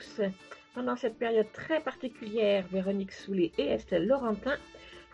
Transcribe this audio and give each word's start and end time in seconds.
Tous. 0.00 0.22
Pendant 0.74 0.96
cette 0.96 1.18
période 1.18 1.50
très 1.52 1.80
particulière, 1.80 2.64
Véronique 2.72 3.12
Soulet 3.12 3.52
et 3.58 3.66
Estelle 3.66 4.06
Laurentin 4.06 4.56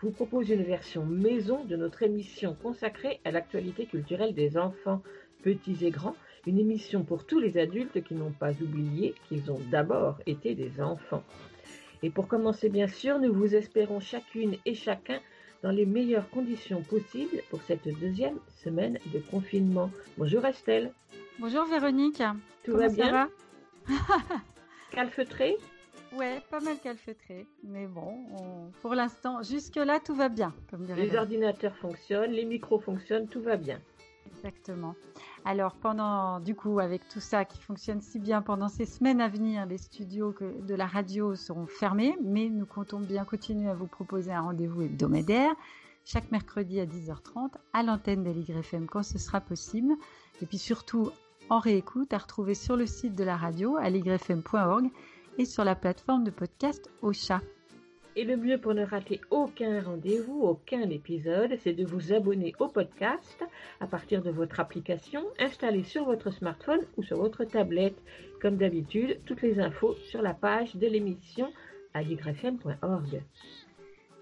vous 0.01 0.11
proposent 0.11 0.49
une 0.49 0.63
version 0.63 1.03
maison 1.05 1.65
de 1.65 1.75
notre 1.75 2.03
émission 2.03 2.55
consacrée 2.61 3.19
à 3.25 3.31
l'actualité 3.31 3.85
culturelle 3.87 4.33
des 4.35 4.57
enfants, 4.57 5.01
petits 5.43 5.85
et 5.85 5.89
grands, 5.89 6.15
une 6.45 6.59
émission 6.59 7.03
pour 7.03 7.25
tous 7.25 7.39
les 7.39 7.57
adultes 7.57 8.03
qui 8.03 8.13
n'ont 8.13 8.31
pas 8.31 8.51
oublié 8.61 9.15
qu'ils 9.27 9.51
ont 9.51 9.59
d'abord 9.71 10.19
été 10.27 10.53
des 10.53 10.79
enfants. 10.79 11.23
Et 12.03 12.11
pour 12.11 12.27
commencer, 12.27 12.69
bien 12.69 12.87
sûr, 12.87 13.17
nous 13.19 13.33
vous 13.33 13.55
espérons 13.55 13.99
chacune 13.99 14.55
et 14.65 14.75
chacun 14.75 15.19
dans 15.63 15.71
les 15.71 15.87
meilleures 15.87 16.29
conditions 16.29 16.83
possibles 16.83 17.41
pour 17.49 17.63
cette 17.63 17.87
deuxième 17.99 18.37
semaine 18.63 18.99
de 19.11 19.19
confinement. 19.19 19.89
Bonjour 20.17 20.45
Estelle, 20.45 20.91
Bonjour 21.39 21.65
Véronique. 21.65 22.21
tout 22.63 22.71
Comment 22.73 22.77
va 22.83 22.89
ça 22.89 22.95
bien? 22.95 23.11
va? 23.11 23.27
Calfeutré 24.91 25.57
Ouais, 26.13 26.41
pas 26.49 26.61
mal 26.61 26.77
calfeutré. 26.79 27.45
Mais 27.63 27.85
bon, 27.85 28.15
on- 28.31 28.71
pour 28.81 28.95
l'instant, 28.95 29.43
jusque-là, 29.43 29.99
tout 29.99 30.15
va 30.15 30.29
bien, 30.29 30.53
comme 30.69 30.85
Les 30.95 31.15
ordinateurs 31.15 31.75
fonctionnent, 31.75 32.31
les 32.31 32.45
micros 32.45 32.79
fonctionnent, 32.79 33.27
tout 33.27 33.41
va 33.41 33.57
bien. 33.57 33.79
Exactement. 34.27 34.95
Alors, 35.43 35.75
pendant, 35.75 36.39
du 36.39 36.55
coup, 36.55 36.79
avec 36.79 37.07
tout 37.09 37.19
ça 37.19 37.43
qui 37.43 37.57
fonctionne 37.59 38.01
si 38.01 38.19
bien 38.19 38.41
pendant 38.41 38.69
ces 38.69 38.85
semaines 38.85 39.19
à 39.19 39.27
venir, 39.27 39.65
les 39.65 39.77
studios 39.77 40.31
que- 40.31 40.61
de 40.65 40.75
la 40.75 40.85
radio 40.85 41.35
seront 41.35 41.67
fermés, 41.67 42.15
mais 42.23 42.47
nous 42.49 42.65
comptons 42.65 42.99
bien 42.99 43.25
continuer 43.25 43.69
à 43.69 43.73
vous 43.73 43.87
proposer 43.87 44.31
un 44.31 44.41
rendez-vous 44.41 44.83
hebdomadaire 44.83 45.53
chaque 46.05 46.31
mercredi 46.31 46.79
à 46.79 46.85
10h30 46.85 47.57
à 47.73 47.83
l'antenne 47.83 48.23
de 48.23 48.31
l'YFM 48.31 48.87
quand 48.87 49.03
ce 49.03 49.17
sera 49.17 49.41
possible. 49.41 49.93
Et 50.41 50.45
puis 50.45 50.57
surtout, 50.57 51.11
en 51.49 51.59
réécoute 51.59 52.13
à 52.13 52.17
retrouver 52.17 52.55
sur 52.55 52.75
le 52.75 52.85
site 52.85 53.15
de 53.15 53.23
la 53.23 53.37
radio 53.37 53.77
à 53.77 53.89
lyfm.org 53.89 54.89
et 55.37 55.45
sur 55.45 55.63
la 55.63 55.75
plateforme 55.75 56.23
de 56.23 56.31
podcast 56.31 56.89
Ocha. 57.01 57.41
Et 58.15 58.23
le 58.23 58.35
mieux 58.35 58.57
pour 58.57 58.73
ne 58.73 58.83
rater 58.83 59.21
aucun 59.29 59.79
rendez-vous, 59.79 60.41
aucun 60.41 60.89
épisode, 60.89 61.55
c'est 61.63 61.73
de 61.73 61.85
vous 61.85 62.13
abonner 62.13 62.55
au 62.59 62.67
podcast 62.67 63.45
à 63.79 63.85
partir 63.85 64.23
de 64.23 64.31
votre 64.31 64.59
application 64.59 65.23
installée 65.37 65.83
sur 65.83 66.05
votre 66.05 66.31
smartphone 66.31 66.81
ou 66.97 67.03
sur 67.03 67.17
votre 67.17 67.43
tablette. 67.43 68.01
Comme 68.41 68.57
d'habitude, 68.57 69.19
toutes 69.25 69.43
les 69.43 69.59
infos 69.59 69.95
sur 70.09 70.23
la 70.23 70.33
page 70.33 70.75
de 70.75 70.87
l'émission 70.87 71.51
yfm.org. 71.93 73.21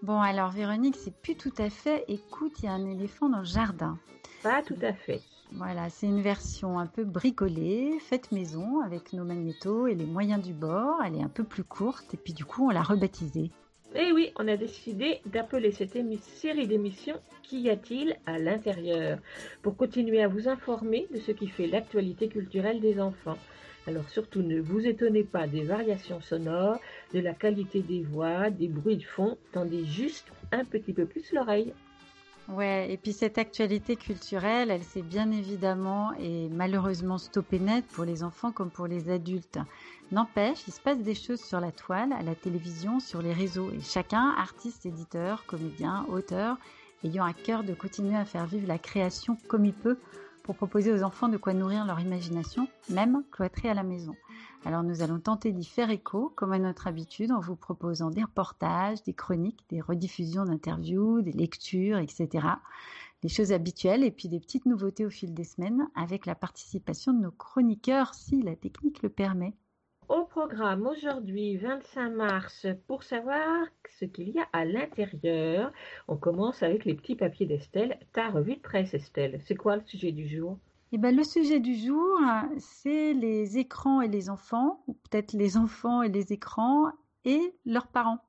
Bon, 0.01 0.19
alors 0.19 0.51
Véronique, 0.51 0.97
c'est 0.97 1.15
plus 1.21 1.35
tout 1.35 1.53
à 1.57 1.69
fait 1.69 2.03
écoute, 2.09 2.59
il 2.59 2.65
y 2.65 2.67
a 2.67 2.73
un 2.73 2.85
éléphant 2.85 3.29
dans 3.29 3.39
le 3.39 3.45
jardin. 3.45 3.97
Pas 4.43 4.61
tout 4.61 4.77
à 4.81 4.91
fait. 4.91 5.21
Voilà, 5.51 5.89
c'est 5.89 6.07
une 6.07 6.21
version 6.21 6.79
un 6.79 6.87
peu 6.87 7.03
bricolée, 7.03 7.97
faite 7.99 8.31
maison 8.31 8.81
avec 8.81 9.13
nos 9.13 9.23
magnétos 9.23 9.87
et 9.87 9.95
les 9.95 10.05
moyens 10.05 10.43
du 10.43 10.53
bord. 10.53 11.01
Elle 11.05 11.15
est 11.15 11.23
un 11.23 11.29
peu 11.29 11.43
plus 11.43 11.63
courte 11.63 12.13
et 12.13 12.17
puis 12.17 12.33
du 12.33 12.45
coup 12.45 12.67
on 12.67 12.71
l'a 12.71 12.81
rebaptisée. 12.81 13.51
Et 13.95 14.11
oui, 14.11 14.31
on 14.37 14.47
a 14.47 14.57
décidé 14.57 15.21
d'appeler 15.25 15.71
cette 15.71 15.93
série 16.21 16.67
d'émissions 16.67 17.19
Qu'y 17.43 17.69
a-t-il 17.69 18.17
à 18.25 18.39
l'intérieur? 18.39 19.19
Pour 19.61 19.77
continuer 19.77 20.21
à 20.21 20.27
vous 20.27 20.49
informer 20.49 21.07
de 21.13 21.19
ce 21.19 21.31
qui 21.31 21.47
fait 21.47 21.67
l'actualité 21.67 22.27
culturelle 22.27 22.81
des 22.81 22.99
enfants. 22.99 23.37
Alors 23.87 24.09
surtout 24.09 24.41
ne 24.41 24.59
vous 24.59 24.87
étonnez 24.87 25.23
pas 25.23 25.47
des 25.47 25.63
variations 25.63 26.19
sonores, 26.19 26.79
de 27.13 27.19
la 27.19 27.33
qualité 27.33 27.81
des 27.81 28.01
voix, 28.01 28.49
des 28.49 28.67
bruits 28.67 28.97
de 28.97 29.03
fond, 29.03 29.37
tendez 29.51 29.85
juste 29.85 30.27
un 30.51 30.65
petit 30.65 30.91
peu 30.91 31.05
plus 31.05 31.31
l'oreille. 31.31 31.71
Ouais, 32.47 32.91
et 32.91 32.97
puis 32.97 33.11
cette 33.11 33.39
actualité 33.39 33.95
culturelle, 33.95 34.69
elle 34.69 34.83
s'est 34.83 35.01
bien 35.01 35.31
évidemment 35.31 36.13
et 36.19 36.47
malheureusement 36.49 37.17
stoppée 37.17 37.59
net 37.59 37.85
pour 37.87 38.05
les 38.05 38.23
enfants 38.23 38.51
comme 38.51 38.69
pour 38.69 38.85
les 38.85 39.09
adultes. 39.09 39.57
N'empêche, 40.11 40.67
il 40.67 40.73
se 40.73 40.79
passe 40.79 40.99
des 40.99 41.15
choses 41.15 41.41
sur 41.41 41.59
la 41.59 41.71
toile, 41.71 42.13
à 42.13 42.21
la 42.21 42.35
télévision, 42.35 42.99
sur 42.99 43.23
les 43.23 43.33
réseaux 43.33 43.71
et 43.71 43.81
chacun, 43.81 44.35
artiste, 44.37 44.85
éditeur, 44.85 45.47
comédien, 45.47 46.05
auteur, 46.07 46.57
ayant 47.03 47.25
à 47.25 47.33
cœur 47.33 47.63
de 47.63 47.73
continuer 47.73 48.15
à 48.15 48.25
faire 48.25 48.45
vivre 48.45 48.67
la 48.67 48.77
création 48.77 49.37
comme 49.47 49.65
il 49.65 49.73
peut 49.73 49.97
pour 50.43 50.55
proposer 50.55 50.93
aux 50.93 51.01
enfants 51.01 51.29
de 51.29 51.37
quoi 51.37 51.55
nourrir 51.55 51.85
leur 51.85 51.99
imagination, 51.99 52.67
même 52.89 53.23
cloîtrés 53.31 53.69
à 53.69 53.73
la 53.73 53.81
maison. 53.81 54.15
Alors 54.65 54.81
nous 54.81 55.03
allons 55.03 55.19
tenter 55.19 55.51
d'y 55.51 55.63
faire 55.63 55.91
écho, 55.91 56.33
comme 56.35 56.51
à 56.51 56.57
notre 56.57 56.87
habitude, 56.87 57.31
en 57.31 57.39
vous 57.39 57.55
proposant 57.55 58.09
des 58.09 58.23
reportages, 58.23 59.03
des 59.03 59.13
chroniques, 59.13 59.63
des 59.69 59.79
rediffusions 59.79 60.43
d'interviews, 60.43 61.21
des 61.21 61.33
lectures, 61.33 61.99
etc. 61.99 62.47
Les 63.21 63.29
choses 63.29 63.51
habituelles 63.51 64.03
et 64.03 64.09
puis 64.09 64.27
des 64.27 64.39
petites 64.39 64.65
nouveautés 64.65 65.05
au 65.05 65.11
fil 65.11 65.35
des 65.35 65.43
semaines 65.43 65.87
avec 65.93 66.25
la 66.25 66.33
participation 66.33 67.13
de 67.13 67.19
nos 67.19 67.31
chroniqueurs 67.31 68.15
si 68.15 68.41
la 68.41 68.55
technique 68.55 69.03
le 69.03 69.09
permet. 69.09 69.53
Au 70.09 70.25
programme 70.25 70.87
aujourd'hui, 70.87 71.57
25 71.57 72.09
mars, 72.09 72.65
pour 72.87 73.03
savoir 73.03 73.67
ce 73.99 74.05
qu'il 74.05 74.29
y 74.29 74.39
a 74.39 74.47
à 74.51 74.65
l'intérieur, 74.65 75.71
on 76.07 76.17
commence 76.17 76.63
avec 76.63 76.85
les 76.85 76.95
petits 76.95 77.15
papiers 77.15 77.45
d'Estelle. 77.45 77.99
Ta 78.13 78.29
revue 78.29 78.55
de 78.55 78.61
presse, 78.61 78.95
Estelle. 78.95 79.39
C'est 79.45 79.55
quoi 79.55 79.75
le 79.75 79.83
sujet 79.85 80.11
du 80.11 80.27
jour? 80.27 80.57
Eh 80.91 80.97
ben, 80.97 81.15
le 81.15 81.23
sujet 81.23 81.59
du 81.59 81.75
jour, 81.75 82.19
c'est 82.57 83.13
les 83.13 83.57
écrans 83.57 84.01
et 84.01 84.07
les 84.07 84.29
enfants, 84.29 84.83
ou 84.87 84.93
peut-être 84.93 85.33
les 85.33 85.57
enfants 85.57 86.01
et 86.01 86.09
les 86.09 86.31
écrans 86.31 86.91
et 87.25 87.55
leurs 87.65 87.87
parents. 87.87 88.19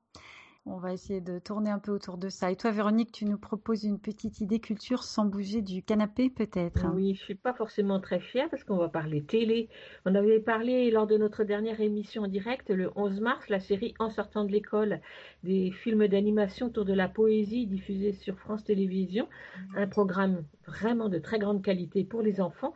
On 0.69 0.79
va 0.79 0.91
essayer 0.91 1.21
de 1.21 1.39
tourner 1.39 1.69
un 1.69 1.79
peu 1.79 1.93
autour 1.93 2.17
de 2.17 2.27
ça. 2.27 2.51
Et 2.51 2.57
toi, 2.57 2.71
Véronique, 2.71 3.13
tu 3.13 3.23
nous 3.23 3.37
proposes 3.37 3.85
une 3.85 3.99
petite 3.99 4.41
idée 4.41 4.59
culture 4.59 5.03
sans 5.03 5.23
bouger 5.23 5.61
du 5.61 5.81
canapé, 5.81 6.29
peut-être 6.29 6.85
hein? 6.85 6.91
Oui, 6.93 7.15
je 7.15 7.23
suis 7.23 7.35
pas 7.35 7.53
forcément 7.53 8.01
très 8.01 8.19
fière 8.19 8.49
parce 8.49 8.65
qu'on 8.65 8.75
va 8.75 8.89
parler 8.89 9.23
télé. 9.23 9.69
On 10.05 10.13
avait 10.13 10.41
parlé 10.41 10.91
lors 10.91 11.07
de 11.07 11.17
notre 11.17 11.45
dernière 11.45 11.79
émission 11.79 12.23
en 12.23 12.27
direct 12.27 12.69
le 12.69 12.91
11 12.97 13.21
mars, 13.21 13.47
la 13.47 13.61
série 13.61 13.93
En 13.97 14.09
sortant 14.09 14.43
de 14.43 14.51
l'école, 14.51 14.99
des 15.43 15.71
films 15.71 16.07
d'animation 16.07 16.67
autour 16.67 16.83
de 16.83 16.93
la 16.93 17.07
poésie 17.07 17.65
diffusés 17.65 18.11
sur 18.11 18.37
France 18.37 18.65
Télévisions, 18.65 19.29
un 19.75 19.87
programme 19.87 20.43
vraiment 20.67 21.07
de 21.07 21.17
très 21.17 21.39
grande 21.39 21.63
qualité 21.63 22.03
pour 22.03 22.21
les 22.21 22.41
enfants. 22.41 22.73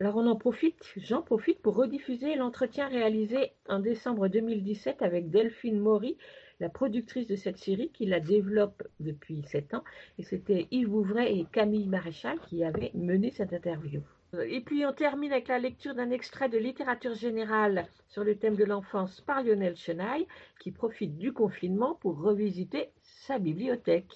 Alors 0.00 0.16
on 0.16 0.26
en 0.26 0.36
profite, 0.36 0.92
j'en 0.96 1.22
profite 1.22 1.60
pour 1.60 1.74
rediffuser 1.74 2.36
l'entretien 2.36 2.86
réalisé 2.86 3.52
en 3.68 3.80
décembre 3.80 4.28
2017 4.28 5.00
avec 5.00 5.30
Delphine 5.30 5.80
Maury, 5.80 6.18
la 6.60 6.68
productrice 6.68 7.26
de 7.26 7.36
cette 7.36 7.58
série 7.58 7.90
qui 7.90 8.06
la 8.06 8.20
développe 8.20 8.82
depuis 9.00 9.42
sept 9.44 9.74
ans. 9.74 9.84
Et 10.18 10.22
c'était 10.22 10.66
Yves 10.70 10.88
Bouvray 10.88 11.40
et 11.40 11.46
Camille 11.52 11.88
Maréchal 11.88 12.38
qui 12.40 12.64
avaient 12.64 12.90
mené 12.94 13.30
cette 13.30 13.52
interview. 13.52 14.02
Et 14.44 14.60
puis 14.60 14.84
on 14.84 14.92
termine 14.92 15.32
avec 15.32 15.48
la 15.48 15.58
lecture 15.58 15.94
d'un 15.94 16.10
extrait 16.10 16.48
de 16.48 16.58
littérature 16.58 17.14
générale 17.14 17.86
sur 18.08 18.24
le 18.24 18.36
thème 18.36 18.56
de 18.56 18.64
l'enfance 18.64 19.20
par 19.20 19.42
Lionel 19.42 19.76
Chenaille, 19.76 20.26
qui 20.60 20.72
profite 20.72 21.16
du 21.16 21.32
confinement 21.32 21.94
pour 21.94 22.20
revisiter 22.20 22.90
sa 23.02 23.38
bibliothèque. 23.38 24.12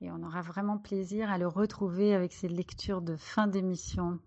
Et 0.00 0.10
on 0.10 0.22
aura 0.22 0.42
vraiment 0.42 0.78
plaisir 0.78 1.30
à 1.30 1.38
le 1.38 1.46
retrouver 1.46 2.14
avec 2.14 2.32
ses 2.32 2.48
lectures 2.48 3.02
de 3.02 3.16
fin 3.16 3.46
d'émission. 3.46 4.18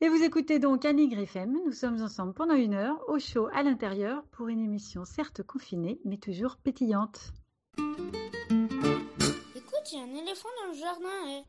Et 0.00 0.08
vous 0.08 0.22
écoutez 0.22 0.58
donc 0.58 0.84
Annie 0.84 1.12
FM. 1.14 1.56
Nous 1.64 1.72
sommes 1.72 2.02
ensemble 2.02 2.34
pendant 2.34 2.54
une 2.54 2.74
heure, 2.74 2.98
au 3.08 3.18
chaud 3.18 3.48
à 3.54 3.62
l'intérieur, 3.62 4.24
pour 4.32 4.48
une 4.48 4.60
émission 4.60 5.04
certes 5.04 5.42
confinée, 5.42 5.98
mais 6.04 6.16
toujours 6.16 6.56
pétillante. 6.56 7.32
Écoute, 7.78 9.92
il 9.92 9.98
y 9.98 10.00
a 10.00 10.04
un 10.04 10.22
éléphant 10.22 10.48
dans 10.60 10.72
le 10.72 10.78
jardin. 10.78 11.08
eh. 11.28 11.42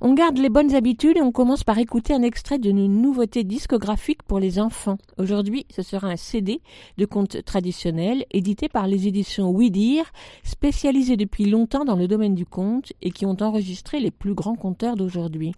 On 0.00 0.14
garde 0.14 0.38
les 0.38 0.48
bonnes 0.48 0.74
habitudes 0.76 1.16
et 1.16 1.22
on 1.22 1.32
commence 1.32 1.64
par 1.64 1.78
écouter 1.78 2.14
un 2.14 2.22
extrait 2.22 2.60
d'une 2.60 2.86
nouveauté 2.86 3.42
discographique 3.42 4.22
pour 4.22 4.38
les 4.38 4.60
enfants. 4.60 4.98
Aujourd'hui, 5.18 5.66
ce 5.74 5.82
sera 5.82 6.06
un 6.06 6.16
CD 6.16 6.60
de 6.98 7.04
contes 7.04 7.44
traditionnels 7.44 8.24
édité 8.30 8.68
par 8.68 8.86
les 8.86 9.08
éditions 9.08 9.50
Oui 9.50 9.72
Dire, 9.72 10.04
spécialisées 10.44 11.16
depuis 11.16 11.46
longtemps 11.46 11.84
dans 11.84 11.96
le 11.96 12.06
domaine 12.06 12.36
du 12.36 12.46
conte 12.46 12.92
et 13.02 13.10
qui 13.10 13.26
ont 13.26 13.36
enregistré 13.40 13.98
les 13.98 14.12
plus 14.12 14.34
grands 14.34 14.56
conteurs 14.56 14.94
d'aujourd'hui. 14.96 15.52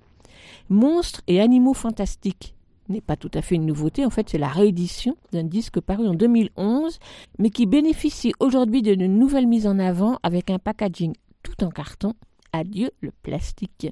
Monstres 0.69 1.23
et 1.27 1.41
animaux 1.41 1.75
fantastiques 1.75 2.55
n'est 2.89 3.01
pas 3.01 3.17
tout 3.17 3.31
à 3.35 3.43
fait 3.43 3.57
une 3.57 3.67
nouveauté, 3.67 4.07
en 4.07 4.11
fait 4.11 4.29
c'est 4.29 4.39
la 4.39 4.49
réédition 4.49 5.17
d'un 5.33 5.43
disque 5.43 5.81
paru 5.81 6.07
en 6.07 6.15
2011, 6.15 6.99
mais 7.39 7.51
qui 7.51 7.67
bénéficie 7.67 8.33
aujourd'hui 8.39 8.83
d'une 8.83 9.07
nouvelle 9.19 9.47
mise 9.47 9.67
en 9.67 9.79
avant 9.79 10.19
avec 10.23 10.51
un 10.51 10.59
packaging 10.59 11.15
tout 11.43 11.65
en 11.65 11.71
carton 11.71 12.15
Adieu 12.53 12.91
le 13.01 13.13
plastique. 13.23 13.89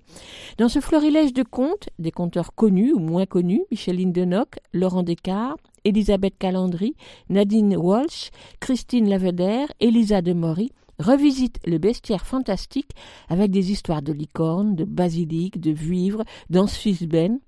Dans 0.58 0.68
ce 0.68 0.80
florilège 0.80 1.34
de 1.34 1.42
contes, 1.42 1.90
des 1.98 2.10
conteurs 2.10 2.54
connus 2.54 2.94
ou 2.94 2.98
moins 2.98 3.26
connus, 3.26 3.62
Micheline 3.70 4.12
Denoc, 4.12 4.58
Laurent 4.72 5.02
Descartes, 5.02 5.60
Elisabeth 5.84 6.38
Calandry, 6.38 6.94
Nadine 7.28 7.76
Walsh, 7.76 8.30
Christine 8.60 9.08
Laveder, 9.08 9.66
Elisa 9.80 10.22
de 10.22 10.32
Maury, 10.32 10.72
revisite 10.98 11.58
le 11.66 11.78
bestiaire 11.78 12.26
fantastique 12.26 12.90
avec 13.28 13.50
des 13.50 13.70
histoires 13.72 14.02
de 14.02 14.12
licornes, 14.12 14.76
de 14.76 14.84
basilic, 14.84 15.60
de 15.60 15.70
vivres, 15.70 16.24
d'amphisbènes, 16.50 17.40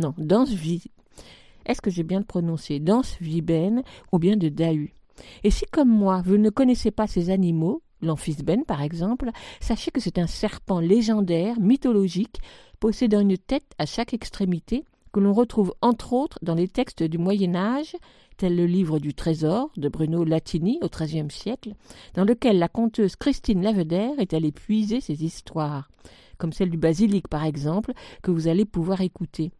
non, 0.00 0.14
vie 0.44 0.84
est-ce 1.66 1.80
que 1.80 1.90
j'ai 1.90 2.02
bien 2.02 2.22
prononcé 2.22 2.82
vibène 3.20 3.82
ou 4.12 4.18
bien 4.18 4.36
de 4.36 4.48
dahu 4.48 4.92
Et 5.42 5.50
si 5.50 5.64
comme 5.66 5.88
moi, 5.88 6.22
vous 6.24 6.36
ne 6.36 6.50
connaissez 6.50 6.90
pas 6.90 7.06
ces 7.06 7.30
animaux, 7.30 7.82
l'amphibène 8.02 8.64
par 8.64 8.82
exemple, 8.82 9.30
sachez 9.60 9.90
que 9.90 10.00
c'est 10.00 10.18
un 10.18 10.26
serpent 10.26 10.80
légendaire, 10.80 11.58
mythologique, 11.60 12.38
possédant 12.80 13.20
une 13.20 13.38
tête 13.38 13.72
à 13.78 13.86
chaque 13.86 14.12
extrémité, 14.12 14.84
que 15.14 15.20
l'on 15.20 15.32
retrouve 15.32 15.72
entre 15.80 16.12
autres 16.12 16.40
dans 16.42 16.56
les 16.56 16.66
textes 16.66 17.04
du 17.04 17.18
Moyen 17.18 17.54
Âge, 17.54 17.94
tel 18.36 18.56
le 18.56 18.66
livre 18.66 18.98
du 18.98 19.14
Trésor 19.14 19.70
de 19.76 19.88
Bruno 19.88 20.24
Latini 20.24 20.80
au 20.82 20.88
XIIIe 20.88 21.30
siècle, 21.30 21.74
dans 22.14 22.24
lequel 22.24 22.58
la 22.58 22.66
conteuse 22.66 23.14
Christine 23.14 23.62
Laveder 23.62 24.10
est 24.18 24.34
allée 24.34 24.50
puiser 24.50 25.00
ses 25.00 25.24
histoires, 25.24 25.88
comme 26.36 26.52
celle 26.52 26.68
du 26.68 26.78
basilic 26.78 27.28
par 27.28 27.44
exemple, 27.44 27.92
que 28.24 28.32
vous 28.32 28.48
allez 28.48 28.64
pouvoir 28.64 29.02
écouter. 29.02 29.52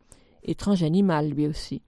Étrange 0.42 0.82
animal 0.82 1.30
lui 1.30 1.46
aussi. 1.46 1.82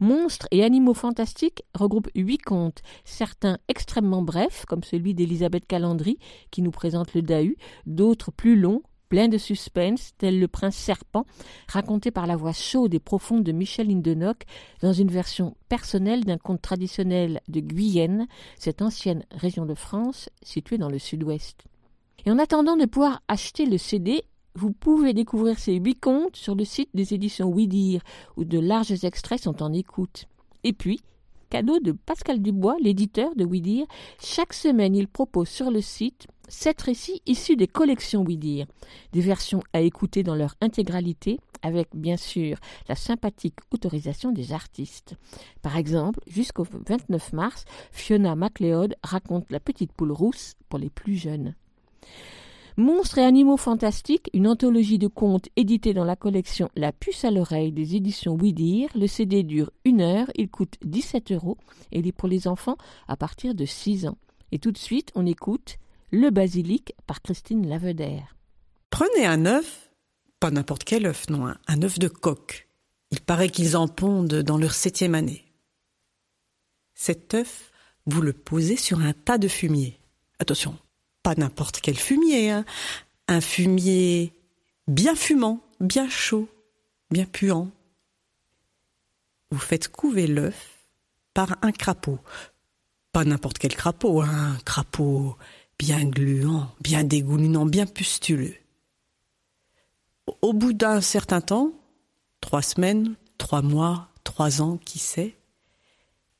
Monstres 0.00 0.48
et 0.50 0.64
animaux 0.64 0.92
fantastiques 0.92 1.62
regroupent 1.74 2.10
huit 2.16 2.42
contes, 2.42 2.82
certains 3.04 3.58
extrêmement 3.68 4.22
brefs, 4.22 4.66
comme 4.66 4.82
celui 4.82 5.14
d'Elisabeth 5.14 5.66
Calandry, 5.68 6.18
qui 6.50 6.60
nous 6.60 6.72
présente 6.72 7.14
le 7.14 7.22
Dahu, 7.22 7.56
d'autres 7.86 8.32
plus 8.32 8.56
longs, 8.56 8.82
pleins 9.08 9.28
de 9.28 9.38
suspense, 9.38 10.12
tels 10.18 10.40
le 10.40 10.48
prince 10.48 10.76
serpent, 10.76 11.26
raconté 11.68 12.10
par 12.10 12.26
la 12.26 12.36
voix 12.36 12.52
chaude 12.52 12.94
et 12.94 13.00
profonde 13.00 13.44
de 13.44 13.52
Michel 13.52 13.90
Indenoc 13.90 14.44
dans 14.82 14.92
une 14.92 15.10
version 15.10 15.56
personnelle 15.68 16.24
d'un 16.24 16.38
conte 16.38 16.62
traditionnel 16.62 17.40
de 17.48 17.60
Guyenne, 17.60 18.26
cette 18.58 18.82
ancienne 18.82 19.24
région 19.30 19.66
de 19.66 19.74
France 19.74 20.28
située 20.42 20.78
dans 20.78 20.90
le 20.90 20.98
sud-ouest. 20.98 21.64
Et 22.24 22.30
en 22.30 22.38
attendant 22.38 22.76
de 22.76 22.86
pouvoir 22.86 23.22
acheter 23.28 23.66
le 23.66 23.78
CD, 23.78 24.24
vous 24.56 24.72
pouvez 24.72 25.12
découvrir 25.12 25.58
ces 25.58 25.74
huit 25.74 26.00
contes 26.00 26.36
sur 26.36 26.54
le 26.54 26.64
site 26.64 26.88
des 26.94 27.14
éditions 27.14 27.48
Oui 27.48 28.00
où 28.36 28.44
de 28.44 28.58
larges 28.58 29.04
extraits 29.04 29.42
sont 29.42 29.62
en 29.62 29.72
écoute. 29.72 30.24
Et 30.64 30.72
puis, 30.72 31.00
cadeau 31.50 31.78
de 31.78 31.92
Pascal 31.92 32.40
Dubois, 32.40 32.76
l'éditeur 32.80 33.34
de 33.36 33.44
Oui 33.44 33.84
chaque 34.20 34.54
semaine 34.54 34.96
il 34.96 35.08
propose 35.08 35.48
sur 35.48 35.70
le 35.70 35.80
site 35.80 36.26
sept 36.48 36.82
récits 36.82 37.22
issus 37.26 37.56
des 37.56 37.66
collections 37.66 38.22
Oui 38.26 38.36
des 38.36 39.20
versions 39.20 39.62
à 39.72 39.80
écouter 39.80 40.22
dans 40.22 40.34
leur 40.34 40.54
intégralité, 40.60 41.40
avec 41.62 41.88
bien 41.94 42.16
sûr 42.16 42.58
la 42.88 42.94
sympathique 42.94 43.58
autorisation 43.72 44.32
des 44.32 44.52
artistes. 44.52 45.14
Par 45.62 45.76
exemple, 45.76 46.20
jusqu'au 46.26 46.64
29 46.64 47.32
mars, 47.32 47.64
Fiona 47.92 48.36
MacLeod 48.36 48.94
raconte 49.02 49.50
La 49.50 49.60
petite 49.60 49.92
poule 49.92 50.12
rousse 50.12 50.54
pour 50.68 50.78
les 50.78 50.90
plus 50.90 51.16
jeunes. 51.16 51.54
Monstres 52.78 53.16
et 53.16 53.24
animaux 53.24 53.56
fantastiques, 53.56 54.28
une 54.34 54.46
anthologie 54.46 54.98
de 54.98 55.08
contes 55.08 55.48
éditée 55.56 55.94
dans 55.94 56.04
la 56.04 56.14
collection 56.14 56.68
La 56.76 56.92
puce 56.92 57.24
à 57.24 57.30
l'oreille 57.30 57.72
des 57.72 57.96
éditions 57.96 58.36
Oui 58.38 58.86
Le 58.94 59.06
CD 59.06 59.44
dure 59.44 59.70
une 59.86 60.02
heure, 60.02 60.30
il 60.34 60.50
coûte 60.50 60.74
17 60.84 61.32
euros 61.32 61.56
et 61.90 62.00
il 62.00 62.06
est 62.06 62.12
pour 62.12 62.28
les 62.28 62.46
enfants 62.46 62.76
à 63.08 63.16
partir 63.16 63.54
de 63.54 63.64
6 63.64 64.06
ans. 64.08 64.18
Et 64.52 64.58
tout 64.58 64.72
de 64.72 64.78
suite, 64.78 65.10
on 65.14 65.24
écoute 65.24 65.78
Le 66.10 66.30
basilic 66.30 66.94
par 67.06 67.20
Christine 67.20 67.68
Laveder. 67.68 68.22
Prenez 68.90 69.26
un 69.26 69.44
œuf, 69.46 69.90
pas 70.38 70.50
n'importe 70.50 70.84
quel 70.84 71.06
œuf, 71.06 71.28
non, 71.28 71.52
un 71.66 71.82
œuf 71.82 71.98
de 71.98 72.08
coq. 72.08 72.68
Il 73.10 73.20
paraît 73.20 73.48
qu'ils 73.48 73.76
en 73.76 73.88
pondent 73.88 74.42
dans 74.42 74.58
leur 74.58 74.74
septième 74.74 75.14
année. 75.14 75.44
Cet 76.94 77.34
œuf, 77.34 77.70
vous 78.06 78.22
le 78.22 78.32
posez 78.32 78.76
sur 78.76 79.00
un 79.00 79.12
tas 79.12 79.38
de 79.38 79.48
fumier. 79.48 79.98
Attention, 80.38 80.78
pas 81.22 81.34
n'importe 81.34 81.80
quel 81.80 81.98
fumier, 81.98 82.50
hein. 82.50 82.64
un 83.26 83.40
fumier 83.40 84.32
bien 84.86 85.16
fumant, 85.16 85.60
bien 85.80 86.08
chaud, 86.08 86.48
bien 87.10 87.26
puant. 87.26 87.70
Vous 89.50 89.58
faites 89.58 89.88
couver 89.88 90.26
l'œuf 90.26 90.86
par 91.34 91.58
un 91.62 91.72
crapaud. 91.72 92.18
Pas 93.12 93.24
n'importe 93.24 93.58
quel 93.58 93.74
crapaud, 93.74 94.22
hein. 94.22 94.54
un 94.54 94.58
crapaud 94.64 95.36
bien 95.78 96.04
gluant, 96.04 96.68
bien 96.80 97.04
dégoulinant, 97.04 97.66
bien 97.66 97.86
pustuleux. 97.86 98.56
Au 100.42 100.52
bout 100.52 100.72
d'un 100.72 101.00
certain 101.00 101.40
temps, 101.40 101.72
trois 102.40 102.62
semaines, 102.62 103.16
trois 103.38 103.62
mois, 103.62 104.08
trois 104.24 104.62
ans, 104.62 104.78
qui 104.78 104.98
sait, 104.98 105.36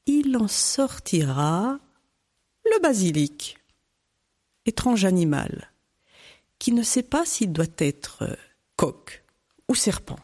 il 0.07 0.37
en 0.37 0.49
sortira 0.49 1.79
le 2.65 2.81
basilic 2.81 3.59
étrange 4.67 5.05
animal, 5.05 5.71
qui 6.59 6.73
ne 6.73 6.83
sait 6.83 7.03
pas 7.03 7.25
s'il 7.25 7.53
doit 7.53 7.67
être 7.79 8.37
coq 8.77 9.25
ou 9.69 9.75
serpent, 9.75 10.19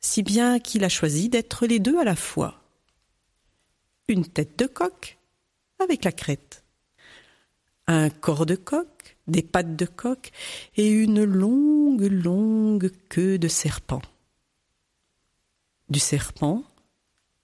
si 0.00 0.22
bien 0.22 0.58
qu'il 0.60 0.84
a 0.84 0.88
choisi 0.88 1.28
d'être 1.28 1.66
les 1.66 1.80
deux 1.80 1.98
à 1.98 2.04
la 2.04 2.16
fois. 2.16 2.60
Une 4.08 4.26
tête 4.26 4.58
de 4.58 4.66
coq 4.66 5.18
avec 5.80 6.04
la 6.04 6.12
crête, 6.12 6.63
un 7.94 8.10
corps 8.10 8.46
de 8.46 8.54
coq, 8.54 9.16
des 9.26 9.42
pattes 9.42 9.76
de 9.76 9.86
coq 9.86 10.30
et 10.76 10.88
une 10.88 11.24
longue, 11.24 12.02
longue 12.10 12.90
queue 13.08 13.38
de 13.38 13.48
serpent. 13.48 14.02
Du 15.88 15.98
serpent, 15.98 16.64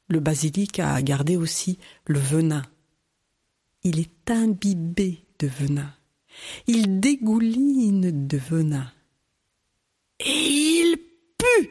le 0.08 0.20
basilic 0.20 0.78
a 0.80 1.00
gardé 1.02 1.36
aussi 1.36 1.78
le 2.06 2.18
venin. 2.18 2.62
Il 3.82 3.98
est 3.98 4.30
imbibé 4.30 5.24
de 5.38 5.46
venin. 5.46 5.94
Il 6.66 7.00
dégouline 7.00 8.26
de 8.26 8.36
venin. 8.36 8.92
Et 10.20 10.80
il 10.80 10.96
pue. 11.38 11.70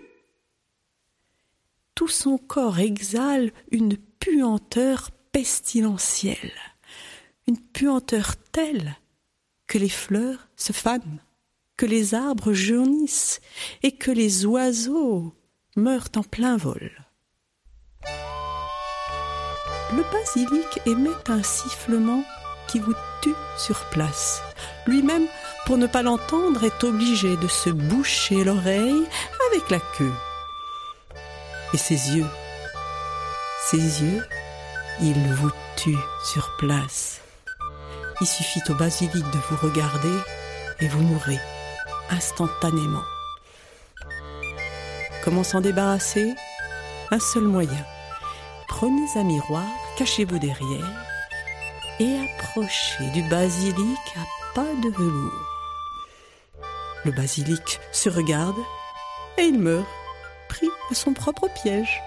Tout 1.95 2.07
son 2.07 2.37
corps 2.37 2.79
exhale 2.79 3.51
une 3.71 3.97
puanteur 3.97 5.11
pestilentielle, 5.31 6.53
une 7.49 7.57
puanteur 7.57 8.35
telle 8.51 8.95
que 9.65 9.79
les 9.79 9.89
fleurs 9.89 10.49
se 10.55 10.71
fanent, 10.71 11.19
que 11.77 11.87
les 11.87 12.13
arbres 12.13 12.53
jaunissent 12.53 13.41
et 13.81 13.91
que 13.91 14.11
les 14.11 14.45
oiseaux 14.45 15.33
meurent 15.75 16.11
en 16.15 16.21
plein 16.21 16.57
vol. 16.57 16.91
Le 19.95 20.03
basilic 20.11 20.79
émet 20.85 21.09
un 21.27 21.41
sifflement 21.41 22.23
qui 22.67 22.77
vous 22.77 22.93
tue 23.23 23.33
sur 23.57 23.83
place. 23.89 24.43
Lui-même, 24.85 25.25
pour 25.65 25.77
ne 25.77 25.87
pas 25.87 26.03
l'entendre, 26.03 26.63
est 26.63 26.83
obligé 26.83 27.35
de 27.35 27.47
se 27.47 27.71
boucher 27.71 28.43
l'oreille 28.43 29.07
avec 29.49 29.71
la 29.71 29.79
queue. 29.97 30.13
Et 31.73 31.77
ses 31.77 32.15
yeux, 32.15 32.29
ses 33.71 34.03
yeux, 34.03 34.23
il 35.01 35.33
vous 35.33 35.51
tue 35.77 35.97
sur 36.23 36.55
place. 36.59 37.18
Il 38.21 38.27
suffit 38.27 38.61
au 38.69 38.73
basilic 38.75 39.23
de 39.23 39.39
vous 39.49 39.55
regarder 39.67 40.17
et 40.81 40.87
vous 40.87 41.01
mourrez 41.01 41.39
instantanément. 42.09 43.03
Comment 45.23 45.43
s'en 45.43 45.61
débarrasser? 45.61 46.33
Un 47.11 47.19
seul 47.19 47.43
moyen. 47.43 47.85
Prenez 48.67 49.07
un 49.15 49.23
miroir, 49.23 49.65
cachez-vous 49.97 50.39
derrière 50.39 51.05
et 51.99 52.17
approchez 52.17 53.09
du 53.13 53.23
basilic 53.23 53.99
à 54.15 54.55
pas 54.55 54.73
de 54.83 54.89
velours. 54.89 55.47
Le 57.05 57.11
basilic 57.11 57.79
se 57.91 58.09
regarde 58.09 58.55
et 59.37 59.43
il 59.43 59.59
meurt, 59.59 59.87
pris 60.47 60.69
à 60.91 60.95
son 60.95 61.13
propre 61.13 61.47
piège. 61.61 62.01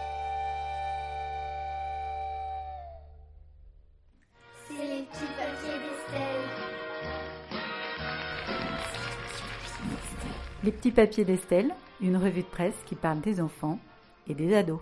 Les 10.64 10.71
petits 10.71 10.92
papiers 10.92 11.25
d'Estelle, 11.25 11.75
une 12.00 12.16
revue 12.16 12.42
de 12.42 12.47
presse 12.47 12.76
qui 12.87 12.95
parle 12.95 13.21
des 13.21 13.40
enfants 13.40 13.81
et 14.28 14.35
des 14.35 14.54
ados. 14.54 14.78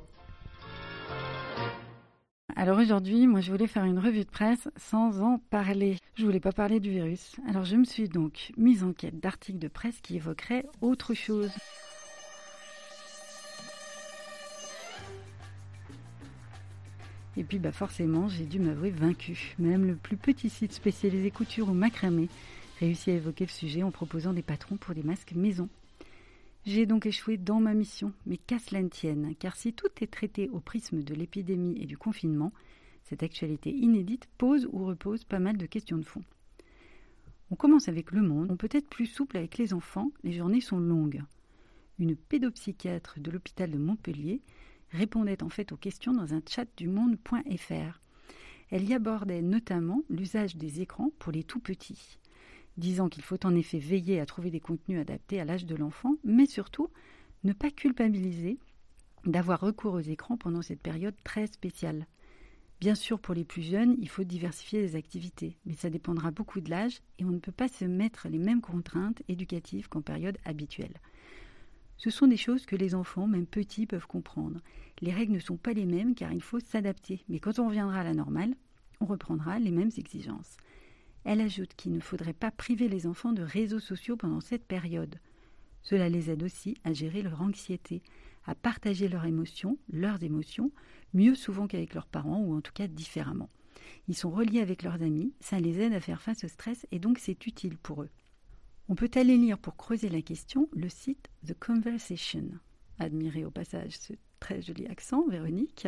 Alors 2.54 2.78
aujourd'hui, 2.78 3.26
moi 3.26 3.40
je 3.40 3.50
voulais 3.50 3.66
faire 3.66 3.86
une 3.86 3.98
revue 3.98 4.24
de 4.26 4.30
presse 4.30 4.68
sans 4.76 5.22
en 5.22 5.38
parler. 5.38 5.96
Je 6.16 6.26
voulais 6.26 6.38
pas 6.38 6.52
parler 6.52 6.80
du 6.80 6.90
virus. 6.90 7.36
Alors 7.48 7.64
je 7.64 7.76
me 7.76 7.84
suis 7.84 8.10
donc 8.10 8.52
mise 8.58 8.84
en 8.84 8.92
quête 8.92 9.20
d'articles 9.20 9.58
de 9.58 9.68
presse 9.68 9.98
qui 10.02 10.16
évoqueraient 10.16 10.66
autre 10.82 11.14
chose. 11.14 11.50
Et 17.38 17.44
puis 17.44 17.58
bah 17.58 17.72
forcément, 17.72 18.28
j'ai 18.28 18.44
dû 18.44 18.58
m'avouer 18.58 18.90
vaincue. 18.90 19.54
Même 19.58 19.86
le 19.86 19.94
plus 19.94 20.18
petit 20.18 20.50
site 20.50 20.74
spécialisé 20.74 21.30
couture 21.30 21.70
ou 21.70 21.72
macramé 21.72 22.28
réussi 22.80 23.10
à 23.10 23.14
évoquer 23.14 23.44
le 23.44 23.50
sujet 23.50 23.82
en 23.82 23.90
proposant 23.90 24.32
des 24.32 24.42
patrons 24.42 24.78
pour 24.78 24.94
des 24.94 25.02
masques 25.02 25.32
maison. 25.32 25.68
J'ai 26.64 26.86
donc 26.86 27.04
échoué 27.06 27.36
dans 27.36 27.60
ma 27.60 27.74
mission, 27.74 28.12
mais 28.26 28.38
qu'à 28.38 28.58
cela 28.58 28.82
ne 28.82 28.88
tienne, 28.88 29.34
car 29.38 29.54
si 29.54 29.72
tout 29.74 29.88
est 30.00 30.10
traité 30.10 30.48
au 30.48 30.60
prisme 30.60 31.02
de 31.02 31.14
l'épidémie 31.14 31.78
et 31.80 31.86
du 31.86 31.98
confinement, 31.98 32.52
cette 33.04 33.22
actualité 33.22 33.70
inédite 33.70 34.28
pose 34.38 34.66
ou 34.72 34.84
repose 34.84 35.24
pas 35.24 35.38
mal 35.38 35.58
de 35.58 35.66
questions 35.66 35.98
de 35.98 36.04
fond. 36.04 36.22
On 37.50 37.56
commence 37.56 37.88
avec 37.88 38.12
le 38.12 38.22
monde, 38.22 38.50
on 38.50 38.56
peut 38.56 38.68
être 38.70 38.88
plus 38.88 39.06
souple 39.06 39.36
avec 39.36 39.58
les 39.58 39.74
enfants, 39.74 40.10
les 40.22 40.32
journées 40.32 40.60
sont 40.60 40.78
longues. 40.78 41.22
Une 41.98 42.16
pédopsychiatre 42.16 43.20
de 43.20 43.30
l'hôpital 43.30 43.70
de 43.70 43.78
Montpellier 43.78 44.40
répondait 44.90 45.42
en 45.42 45.50
fait 45.50 45.72
aux 45.72 45.76
questions 45.76 46.14
dans 46.14 46.32
un 46.32 46.40
chat 46.48 46.66
du 46.76 46.88
monde.fr. 46.88 48.00
Elle 48.70 48.88
y 48.88 48.94
abordait 48.94 49.42
notamment 49.42 50.02
l'usage 50.08 50.56
des 50.56 50.80
écrans 50.80 51.10
pour 51.18 51.32
les 51.32 51.42
tout 51.42 51.58
petits, 51.58 52.19
disant 52.80 53.08
qu'il 53.08 53.22
faut 53.22 53.46
en 53.46 53.54
effet 53.54 53.78
veiller 53.78 54.20
à 54.20 54.26
trouver 54.26 54.50
des 54.50 54.58
contenus 54.58 55.00
adaptés 55.00 55.40
à 55.40 55.44
l'âge 55.44 55.66
de 55.66 55.76
l'enfant, 55.76 56.16
mais 56.24 56.46
surtout 56.46 56.88
ne 57.44 57.52
pas 57.52 57.70
culpabiliser 57.70 58.58
d'avoir 59.24 59.60
recours 59.60 59.94
aux 59.94 60.00
écrans 60.00 60.36
pendant 60.36 60.62
cette 60.62 60.80
période 60.80 61.14
très 61.22 61.46
spéciale. 61.46 62.06
Bien 62.80 62.94
sûr, 62.94 63.20
pour 63.20 63.34
les 63.34 63.44
plus 63.44 63.62
jeunes, 63.62 63.94
il 64.00 64.08
faut 64.08 64.24
diversifier 64.24 64.80
les 64.80 64.96
activités, 64.96 65.58
mais 65.66 65.74
ça 65.74 65.90
dépendra 65.90 66.30
beaucoup 66.30 66.60
de 66.60 66.70
l'âge 66.70 67.02
et 67.18 67.24
on 67.24 67.30
ne 67.30 67.38
peut 67.38 67.52
pas 67.52 67.68
se 67.68 67.84
mettre 67.84 68.28
les 68.28 68.38
mêmes 68.38 68.62
contraintes 68.62 69.22
éducatives 69.28 69.88
qu'en 69.88 70.00
période 70.00 70.38
habituelle. 70.46 70.94
Ce 71.98 72.08
sont 72.08 72.26
des 72.26 72.38
choses 72.38 72.64
que 72.64 72.76
les 72.76 72.94
enfants, 72.94 73.26
même 73.26 73.46
petits, 73.46 73.84
peuvent 73.84 74.06
comprendre. 74.06 74.60
Les 75.02 75.12
règles 75.12 75.34
ne 75.34 75.38
sont 75.38 75.58
pas 75.58 75.74
les 75.74 75.84
mêmes 75.84 76.14
car 76.14 76.32
il 76.32 76.40
faut 76.40 76.60
s'adapter, 76.60 77.22
mais 77.28 77.38
quand 77.38 77.58
on 77.58 77.68
reviendra 77.68 78.00
à 78.00 78.04
la 78.04 78.14
normale, 78.14 78.54
on 79.00 79.04
reprendra 79.04 79.58
les 79.58 79.70
mêmes 79.70 79.90
exigences. 79.98 80.56
Elle 81.24 81.40
ajoute 81.40 81.74
qu'il 81.74 81.92
ne 81.92 82.00
faudrait 82.00 82.32
pas 82.32 82.50
priver 82.50 82.88
les 82.88 83.06
enfants 83.06 83.32
de 83.32 83.42
réseaux 83.42 83.80
sociaux 83.80 84.16
pendant 84.16 84.40
cette 84.40 84.64
période. 84.64 85.16
Cela 85.82 86.08
les 86.08 86.30
aide 86.30 86.42
aussi 86.42 86.76
à 86.84 86.92
gérer 86.92 87.22
leur 87.22 87.42
anxiété, 87.42 88.02
à 88.44 88.54
partager 88.54 89.08
leurs 89.08 89.26
émotions, 89.26 89.78
leurs 89.92 90.22
émotions, 90.22 90.70
mieux 91.14 91.34
souvent 91.34 91.66
qu'avec 91.66 91.94
leurs 91.94 92.06
parents 92.06 92.40
ou 92.40 92.56
en 92.56 92.60
tout 92.60 92.72
cas 92.72 92.86
différemment. 92.86 93.50
Ils 94.08 94.16
sont 94.16 94.30
reliés 94.30 94.60
avec 94.60 94.82
leurs 94.82 95.02
amis, 95.02 95.32
ça 95.40 95.60
les 95.60 95.80
aide 95.80 95.92
à 95.92 96.00
faire 96.00 96.22
face 96.22 96.44
au 96.44 96.48
stress 96.48 96.86
et 96.90 96.98
donc 96.98 97.18
c'est 97.18 97.46
utile 97.46 97.78
pour 97.78 98.02
eux. 98.02 98.10
On 98.88 98.94
peut 98.94 99.10
aller 99.14 99.36
lire 99.36 99.58
pour 99.58 99.76
creuser 99.76 100.08
la 100.08 100.22
question 100.22 100.68
le 100.72 100.88
site 100.88 101.28
The 101.46 101.54
Conversation. 101.58 102.44
Admirez 102.98 103.44
au 103.44 103.50
passage 103.50 103.96
ce 103.96 104.14
très 104.40 104.62
joli 104.62 104.86
accent, 104.86 105.26
Véronique. 105.28 105.86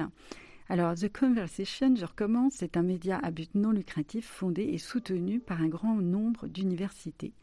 Alors, 0.73 0.95
The 0.95 1.12
Conversation, 1.12 1.95
je 1.97 2.07
recommence, 2.07 2.55
c'est 2.55 2.79
un 2.79 2.83
média 2.83 3.21
à 3.23 3.31
but 3.31 3.55
non 3.55 3.73
lucratif 3.73 4.26
fondé 4.26 4.62
et 4.62 4.79
soutenu 4.79 5.38
par 5.38 5.61
un 5.61 5.69
grand 5.69 5.97
nombre 5.97 6.49
d'universités 6.49 7.35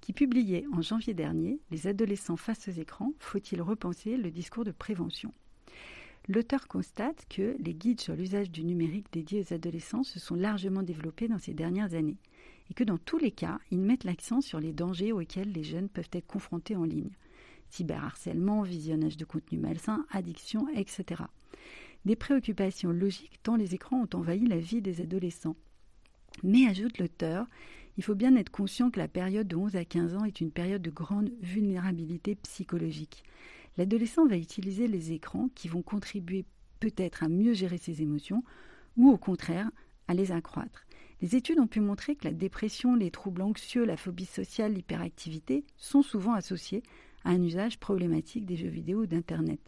qui 0.00 0.14
publiait 0.14 0.64
en 0.72 0.80
janvier 0.80 1.12
dernier 1.12 1.60
Les 1.70 1.88
adolescents 1.88 2.38
face 2.38 2.68
aux 2.68 2.70
écrans, 2.70 3.12
faut-il 3.18 3.60
repenser 3.60 4.16
le 4.16 4.30
discours 4.30 4.64
de 4.64 4.70
prévention? 4.70 5.34
L'auteur 6.26 6.68
constate 6.68 7.26
que 7.28 7.54
les 7.58 7.74
guides 7.74 8.00
sur 8.00 8.16
l'usage 8.16 8.50
du 8.50 8.64
numérique 8.64 9.12
dédiés 9.12 9.44
aux 9.46 9.52
adolescents 9.52 10.02
se 10.02 10.18
sont 10.18 10.34
largement 10.34 10.82
développés 10.82 11.28
dans 11.28 11.38
ces 11.38 11.52
dernières 11.52 11.92
années 11.92 12.16
et 12.70 12.72
que 12.72 12.84
dans 12.84 12.96
tous 12.96 13.18
les 13.18 13.30
cas, 13.30 13.60
ils 13.70 13.82
mettent 13.82 14.04
l'accent 14.04 14.40
sur 14.40 14.58
les 14.58 14.72
dangers 14.72 15.12
auxquels 15.12 15.52
les 15.52 15.64
jeunes 15.64 15.90
peuvent 15.90 16.08
être 16.12 16.26
confrontés 16.26 16.76
en 16.76 16.84
ligne. 16.84 17.10
Cyberharcèlement, 17.68 18.62
visionnage 18.62 19.18
de 19.18 19.26
contenu 19.26 19.58
malsain, 19.58 20.06
addiction, 20.12 20.66
etc. 20.70 21.24
Des 22.04 22.16
préoccupations 22.16 22.90
logiques 22.90 23.42
tant 23.42 23.56
les 23.56 23.74
écrans 23.74 24.02
ont 24.02 24.16
envahi 24.16 24.46
la 24.46 24.58
vie 24.58 24.80
des 24.80 25.00
adolescents. 25.00 25.56
Mais, 26.42 26.66
ajoute 26.66 26.98
l'auteur, 26.98 27.46
il 27.98 28.02
faut 28.02 28.14
bien 28.14 28.36
être 28.36 28.50
conscient 28.50 28.90
que 28.90 28.98
la 28.98 29.08
période 29.08 29.48
de 29.48 29.56
11 29.56 29.76
à 29.76 29.84
15 29.84 30.16
ans 30.16 30.24
est 30.24 30.40
une 30.40 30.50
période 30.50 30.80
de 30.80 30.90
grande 30.90 31.30
vulnérabilité 31.42 32.34
psychologique. 32.36 33.24
L'adolescent 33.76 34.26
va 34.26 34.36
utiliser 34.36 34.88
les 34.88 35.12
écrans 35.12 35.50
qui 35.54 35.68
vont 35.68 35.82
contribuer 35.82 36.44
peut-être 36.80 37.22
à 37.22 37.28
mieux 37.28 37.52
gérer 37.52 37.78
ses 37.78 38.00
émotions 38.00 38.42
ou 38.96 39.10
au 39.10 39.18
contraire 39.18 39.70
à 40.08 40.14
les 40.14 40.32
accroître. 40.32 40.86
Les 41.20 41.36
études 41.36 41.58
ont 41.58 41.66
pu 41.66 41.80
montrer 41.80 42.16
que 42.16 42.24
la 42.24 42.32
dépression, 42.32 42.96
les 42.96 43.10
troubles 43.10 43.42
anxieux, 43.42 43.84
la 43.84 43.98
phobie 43.98 44.24
sociale, 44.24 44.72
l'hyperactivité 44.72 45.64
sont 45.76 46.02
souvent 46.02 46.32
associés 46.32 46.82
à 47.24 47.30
un 47.30 47.42
usage 47.42 47.78
problématique 47.78 48.46
des 48.46 48.56
jeux 48.56 48.68
vidéo 48.68 49.02
ou 49.02 49.06
d'Internet. 49.06 49.60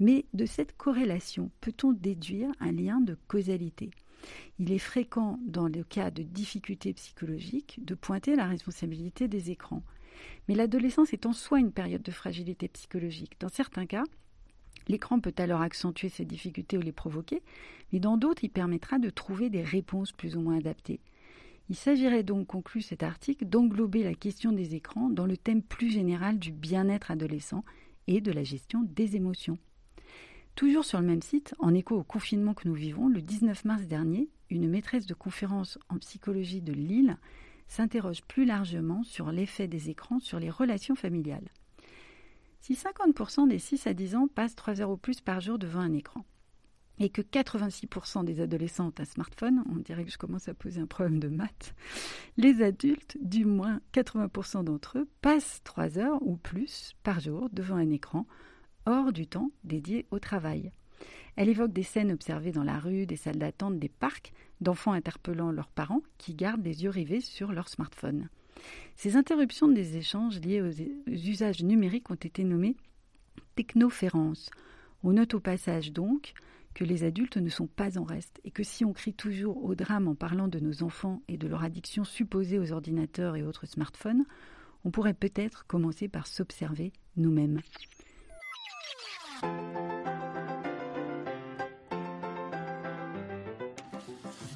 Mais 0.00 0.24
de 0.34 0.46
cette 0.46 0.76
corrélation, 0.76 1.50
peut-on 1.60 1.92
déduire 1.92 2.50
un 2.58 2.72
lien 2.72 3.00
de 3.00 3.16
causalité? 3.28 3.90
Il 4.58 4.72
est 4.72 4.78
fréquent, 4.78 5.38
dans 5.46 5.68
le 5.68 5.84
cas 5.84 6.10
de 6.10 6.22
difficultés 6.22 6.92
psychologiques, 6.94 7.80
de 7.84 7.94
pointer 7.94 8.34
la 8.34 8.46
responsabilité 8.46 9.28
des 9.28 9.50
écrans. 9.50 9.82
Mais 10.48 10.54
l'adolescence 10.54 11.12
est 11.12 11.26
en 11.26 11.32
soi 11.32 11.60
une 11.60 11.72
période 11.72 12.02
de 12.02 12.10
fragilité 12.10 12.68
psychologique. 12.68 13.36
Dans 13.40 13.48
certains 13.48 13.86
cas, 13.86 14.04
L'écran 14.88 15.20
peut 15.20 15.34
alors 15.38 15.60
accentuer 15.60 16.08
ces 16.08 16.24
difficultés 16.24 16.76
ou 16.76 16.80
les 16.80 16.90
provoquer, 16.90 17.42
mais 17.92 18.00
dans 18.00 18.16
d'autres, 18.16 18.42
il 18.42 18.50
permettra 18.50 18.98
de 18.98 19.10
trouver 19.10 19.50
des 19.50 19.62
réponses 19.62 20.10
plus 20.10 20.36
ou 20.36 20.40
moins 20.40 20.56
adaptées. 20.56 21.00
Il 21.68 21.76
s'agirait 21.76 22.24
donc, 22.24 22.48
conclut 22.48 22.82
cet 22.82 23.04
article, 23.04 23.44
d'englober 23.44 24.02
la 24.02 24.14
question 24.14 24.50
des 24.50 24.74
écrans 24.74 25.08
dans 25.08 25.26
le 25.26 25.36
thème 25.36 25.62
plus 25.62 25.90
général 25.90 26.38
du 26.38 26.50
bien-être 26.50 27.12
adolescent 27.12 27.64
et 28.08 28.20
de 28.20 28.32
la 28.32 28.42
gestion 28.42 28.82
des 28.82 29.14
émotions. 29.14 29.58
Toujours 30.54 30.84
sur 30.84 31.00
le 31.00 31.06
même 31.06 31.22
site, 31.22 31.54
en 31.58 31.74
écho 31.74 31.96
au 31.96 32.02
confinement 32.02 32.54
que 32.54 32.68
nous 32.68 32.74
vivons, 32.74 33.08
le 33.08 33.22
19 33.22 33.64
mars 33.64 33.86
dernier, 33.86 34.28
une 34.50 34.68
maîtresse 34.68 35.06
de 35.06 35.14
conférence 35.14 35.78
en 35.88 35.98
psychologie 35.98 36.60
de 36.60 36.72
Lille 36.72 37.16
s'interroge 37.68 38.22
plus 38.22 38.44
largement 38.44 39.02
sur 39.04 39.30
l'effet 39.30 39.68
des 39.68 39.90
écrans 39.90 40.18
sur 40.18 40.40
les 40.40 40.50
relations 40.50 40.96
familiales. 40.96 41.48
Si 42.60 42.74
50% 42.74 43.48
des 43.48 43.58
6 43.58 43.86
à 43.86 43.94
10 43.94 44.16
ans 44.16 44.28
passent 44.28 44.56
3 44.56 44.82
heures 44.82 44.90
ou 44.90 44.96
plus 44.96 45.20
par 45.20 45.40
jour 45.40 45.58
devant 45.58 45.80
un 45.80 45.94
écran, 45.94 46.24
et 46.98 47.08
que 47.08 47.22
86% 47.22 48.24
des 48.24 48.40
adolescents 48.40 48.88
ont 48.88 49.00
un 49.00 49.04
smartphone, 49.06 49.64
on 49.70 49.76
dirait 49.76 50.04
que 50.04 50.10
je 50.10 50.18
commence 50.18 50.48
à 50.48 50.54
poser 50.54 50.80
un 50.82 50.86
problème 50.86 51.18
de 51.18 51.28
maths, 51.28 51.74
les 52.36 52.62
adultes, 52.62 53.16
du 53.22 53.46
moins 53.46 53.80
80% 53.94 54.64
d'entre 54.64 54.98
eux, 54.98 55.08
passent 55.22 55.62
3 55.64 55.98
heures 55.98 56.22
ou 56.22 56.36
plus 56.36 56.92
par 57.02 57.20
jour 57.20 57.48
devant 57.52 57.76
un 57.76 57.90
écran, 57.90 58.26
hors 58.86 59.12
du 59.12 59.26
temps 59.26 59.50
dédié 59.64 60.06
au 60.10 60.18
travail. 60.18 60.72
Elle 61.36 61.48
évoque 61.48 61.72
des 61.72 61.82
scènes 61.82 62.12
observées 62.12 62.52
dans 62.52 62.64
la 62.64 62.78
rue, 62.78 63.06
des 63.06 63.16
salles 63.16 63.38
d'attente, 63.38 63.78
des 63.78 63.88
parcs, 63.88 64.32
d'enfants 64.60 64.92
interpellant 64.92 65.52
leurs 65.52 65.70
parents 65.70 66.02
qui 66.18 66.34
gardent 66.34 66.64
les 66.64 66.84
yeux 66.84 66.90
rivés 66.90 67.20
sur 67.20 67.52
leur 67.52 67.68
smartphone. 67.68 68.28
Ces 68.96 69.16
interruptions 69.16 69.68
des 69.68 69.96
échanges 69.96 70.40
liées 70.40 70.60
aux 70.60 71.10
usages 71.10 71.62
numériques 71.62 72.10
ont 72.10 72.14
été 72.14 72.44
nommées 72.44 72.76
technoférences. 73.54 74.50
On 75.02 75.12
note 75.12 75.34
au 75.34 75.40
passage 75.40 75.92
donc 75.92 76.34
que 76.74 76.84
les 76.84 77.04
adultes 77.04 77.36
ne 77.36 77.48
sont 77.48 77.66
pas 77.66 77.98
en 77.98 78.04
reste 78.04 78.40
et 78.44 78.50
que 78.50 78.62
si 78.62 78.84
on 78.84 78.92
crie 78.92 79.14
toujours 79.14 79.64
au 79.64 79.74
drame 79.74 80.08
en 80.08 80.14
parlant 80.14 80.48
de 80.48 80.60
nos 80.60 80.82
enfants 80.82 81.22
et 81.28 81.36
de 81.36 81.48
leur 81.48 81.64
addiction 81.64 82.04
supposée 82.04 82.58
aux 82.58 82.72
ordinateurs 82.72 83.36
et 83.36 83.42
autres 83.42 83.66
smartphones, 83.66 84.24
on 84.84 84.90
pourrait 84.90 85.14
peut-être 85.14 85.66
commencer 85.66 86.08
par 86.08 86.26
s'observer 86.26 86.92
nous-mêmes. 87.16 87.60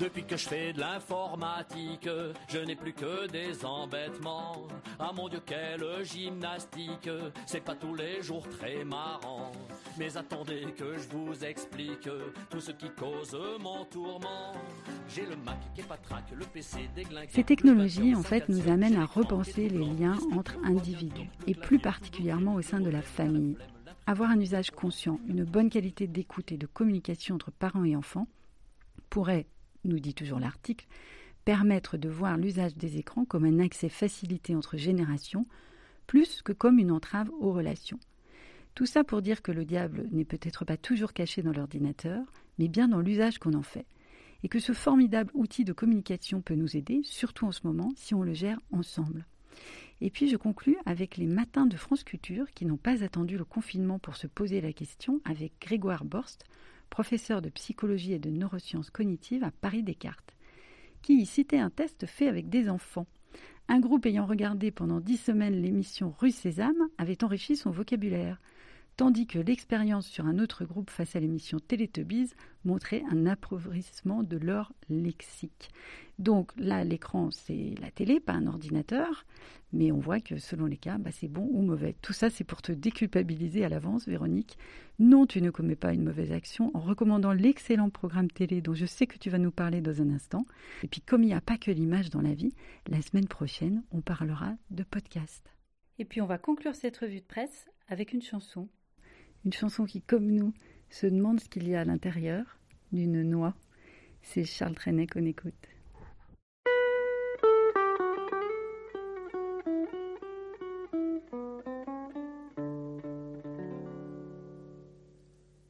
Depuis 0.05 0.25
que 0.25 0.37
je 0.37 0.49
fais 0.49 0.73
de 0.73 0.81
l'informatique, 0.81 2.09
je 2.49 2.59
n'ai 2.59 2.75
plus 2.75 2.93
que 2.93 3.27
des 3.27 3.65
embêtements. 3.65 4.67
Ah 4.99 5.13
mon 5.15 5.29
Dieu, 5.29 5.41
quelle 5.47 6.05
gymnastique, 6.05 7.09
c'est 7.47 7.65
pas 7.65 7.75
tous 7.75 7.95
les 7.95 8.21
jours 8.21 8.47
très 8.59 8.85
marrant. 8.85 9.53
Mais 9.97 10.17
attendez 10.17 10.67
que 10.77 10.99
je 10.99 11.09
vous 11.09 11.45
explique 11.45 12.09
tout 12.51 12.61
ce 12.61 12.73
qui 12.73 12.91
cause 12.91 13.35
mon 13.61 13.85
tourment. 13.87 14.53
J'ai 15.09 15.27
le 15.27 15.37
Mac 15.37 15.59
qui 15.75 15.81
est 15.81 15.85
pas 15.85 15.99
le 16.37 16.45
PC 16.45 16.91
déglingue. 16.95 17.29
Ces 17.31 17.45
technologies, 17.45 18.15
en 18.15 18.23
fait, 18.23 18.49
nous 18.49 18.69
amènent 18.69 18.97
à 18.97 19.07
repenser 19.07 19.69
les 19.69 19.85
liens 19.85 20.19
entre 20.37 20.57
individus, 20.65 21.31
et 21.47 21.55
plus 21.55 21.79
particulièrement 21.79 22.55
au 22.55 22.63
sein 22.63 22.81
de 22.81 22.91
la 22.91 23.03
famille. 23.03 23.57
Avoir 24.07 24.31
un 24.31 24.39
usage 24.39 24.71
conscient, 24.71 25.19
une 25.29 25.45
bonne 25.45 25.71
qualité 25.71 26.07
d'écoute 26.07 26.53
et 26.53 26.59
de 26.59 26.67
communication 26.67 27.37
entre 27.37 27.51
parents 27.51 27.85
et 27.85 27.97
enfants 27.97 28.29
pourrait 29.09 29.47
nous 29.85 29.99
dit 29.99 30.13
toujours 30.13 30.41
l'article, 30.41 30.87
permettre 31.45 31.97
de 31.97 32.09
voir 32.09 32.37
l'usage 32.37 32.77
des 32.77 32.99
écrans 32.99 33.25
comme 33.25 33.45
un 33.45 33.61
accès 33.61 33.89
facilité 33.89 34.55
entre 34.55 34.77
générations, 34.77 35.47
plus 36.07 36.43
que 36.43 36.53
comme 36.53 36.79
une 36.79 36.91
entrave 36.91 37.31
aux 37.41 37.53
relations. 37.53 37.99
Tout 38.75 38.87
ça 38.87 39.05
pour 39.05 39.23
dire 39.23 39.41
que 39.41 39.53
le 39.53 39.65
diable 39.65 40.07
n'est 40.11 40.25
peut-être 40.25 40.65
pas 40.65 40.77
toujours 40.77 41.13
caché 41.13 41.43
dans 41.43 41.53
l'ordinateur, 41.53 42.25
mais 42.59 42.69
bien 42.69 42.89
dans 42.89 43.01
l'usage 43.01 43.39
qu'on 43.39 43.55
en 43.55 43.63
fait, 43.63 43.87
et 44.43 44.49
que 44.49 44.59
ce 44.59 44.73
formidable 44.73 45.31
outil 45.35 45.65
de 45.65 45.73
communication 45.73 46.43
peut 46.43 46.57
nous 46.57 46.77
aider, 46.77 47.01
surtout 47.05 47.47
en 47.47 47.53
ce 47.53 47.67
moment, 47.67 47.93
si 47.97 48.15
on 48.15 48.23
le 48.23 48.35
gère 48.35 48.61
ensemble. 48.71 49.27
Et 50.01 50.11
puis 50.11 50.29
je 50.29 50.37
conclus 50.37 50.77
avec 50.87 51.17
les 51.17 51.27
matins 51.27 51.67
de 51.67 51.77
France 51.77 52.05
Culture 52.05 52.51
qui 52.53 52.67
n'ont 52.67 52.77
pas 52.77 53.03
attendu 53.05 53.39
le 53.39 53.45
confinement 53.45 53.99
pour 53.99 54.17
se 54.17 54.27
poser 54.27 54.61
la 54.61 54.73
question 54.73 55.21
avec 55.25 55.53
Grégoire 55.61 56.05
Borst, 56.05 56.45
professeur 56.91 57.43
de 57.43 57.49
psychologie 57.49 58.13
et 58.13 58.19
de 58.19 58.31
neurosciences 58.31 58.91
cognitives 58.91 59.45
à 59.45 59.51
Paris 59.51 59.83
Descartes, 59.83 60.35
qui 61.03 61.15
y 61.15 61.27
citait 61.27 61.59
un 61.59 61.71
test 61.71 62.07
fait 62.07 62.29
avec 62.29 62.49
des 62.49 62.69
enfants. 62.69 63.07
Un 63.69 63.81
groupe 63.81 64.07
ayant 64.07 64.27
regardé 64.27 64.71
pendant 64.71 65.01
dix 65.01 65.17
semaines 65.17 65.61
l'émission 65.61 66.15
Rue 66.19 66.31
Sésame 66.31 66.89
avait 66.99 67.25
enrichi 67.25 67.57
son 67.57 67.71
vocabulaire, 67.71 68.41
tandis 68.97 69.27
que 69.27 69.39
l'expérience 69.39 70.07
sur 70.07 70.27
un 70.27 70.39
autre 70.39 70.65
groupe 70.65 70.91
face 70.91 71.17
à 71.17 71.21
l'émission 71.21 71.59
Télétubbies 71.59 72.33
montrait 72.65 73.03
un 73.11 73.27
appauvrissement 73.27 74.23
de 74.23 74.37
leur 74.37 74.73
lexique. 74.89 75.71
Donc 76.19 76.53
là, 76.57 76.85
l'écran, 76.85 77.31
c'est 77.31 77.75
la 77.81 77.91
télé, 77.91 78.21
pas 78.21 78.33
un 78.33 78.47
ordinateur, 78.47 79.27
mais 79.73 79.91
on 79.91 79.99
voit 79.99 80.21
que 80.21 80.39
selon 80.39 80.67
les 80.67 80.77
cas, 80.77 80.97
bah, 80.99 81.11
c'est 81.13 81.29
bon 81.29 81.49
ou 81.51 81.63
mauvais. 81.63 81.97
Tout 82.01 82.13
ça, 82.13 82.31
c'est 82.31 82.45
pour 82.45 82.63
te 82.63 82.71
déculpabiliser 82.71 83.65
à 83.65 83.69
l'avance, 83.69 84.07
Véronique. 84.07 84.57
Non, 85.01 85.27
tu 85.27 85.43
ne 85.43 85.51
commets 85.51 85.75
pas 85.75 85.93
une 85.93 86.05
mauvaise 86.05 86.31
action 86.31 86.71
en 86.75 86.81
recommandant 86.81 87.33
l'excellent 87.33 87.91
programme 87.91 88.31
télé 88.31 88.61
dont 88.61 88.75
je 88.75 88.87
sais 88.87 89.09
que 89.09 89.19
tu 89.19 89.31
vas 89.31 89.39
nous 89.39 89.51
parler 89.51 89.81
dans 89.81 90.01
un 90.01 90.11
instant. 90.11 90.47
Et 90.85 90.89
puis, 90.89 91.01
comme 91.01 91.25
il 91.25 91.27
n'y 91.27 91.35
a 91.35 91.41
pas 91.41 91.59
que 91.59 91.73
l'image 91.73 92.11
dans 92.11 92.23
la 92.23 92.35
vie, 92.35 92.55
la 92.87 93.03
semaine 93.03 93.27
prochaine, 93.27 93.83
on 93.91 94.01
parlera 94.01 94.55
de 94.71 94.85
podcast. 94.85 95.51
Et 95.99 96.05
puis, 96.05 96.21
on 96.21 96.27
va 96.27 96.39
conclure 96.39 96.77
cette 96.77 96.99
revue 96.99 97.21
de 97.21 97.27
presse 97.27 97.67
avec 97.89 98.13
une 98.13 98.23
chanson. 98.23 98.69
Une 99.45 99.53
chanson 99.53 99.85
qui, 99.85 100.01
comme 100.01 100.31
nous, 100.31 100.55
se 100.89 101.07
demande 101.07 101.39
ce 101.39 101.51
qu'il 101.51 101.69
y 101.69 101.75
a 101.75 101.81
à 101.81 101.85
l'intérieur 101.85 102.59
d'une 102.93 103.23
noix. 103.23 103.55
C'est 104.23 104.45
Charles 104.45 104.75
Trenet 104.75 105.07
qu'on 105.07 105.27
écoute. 105.27 105.53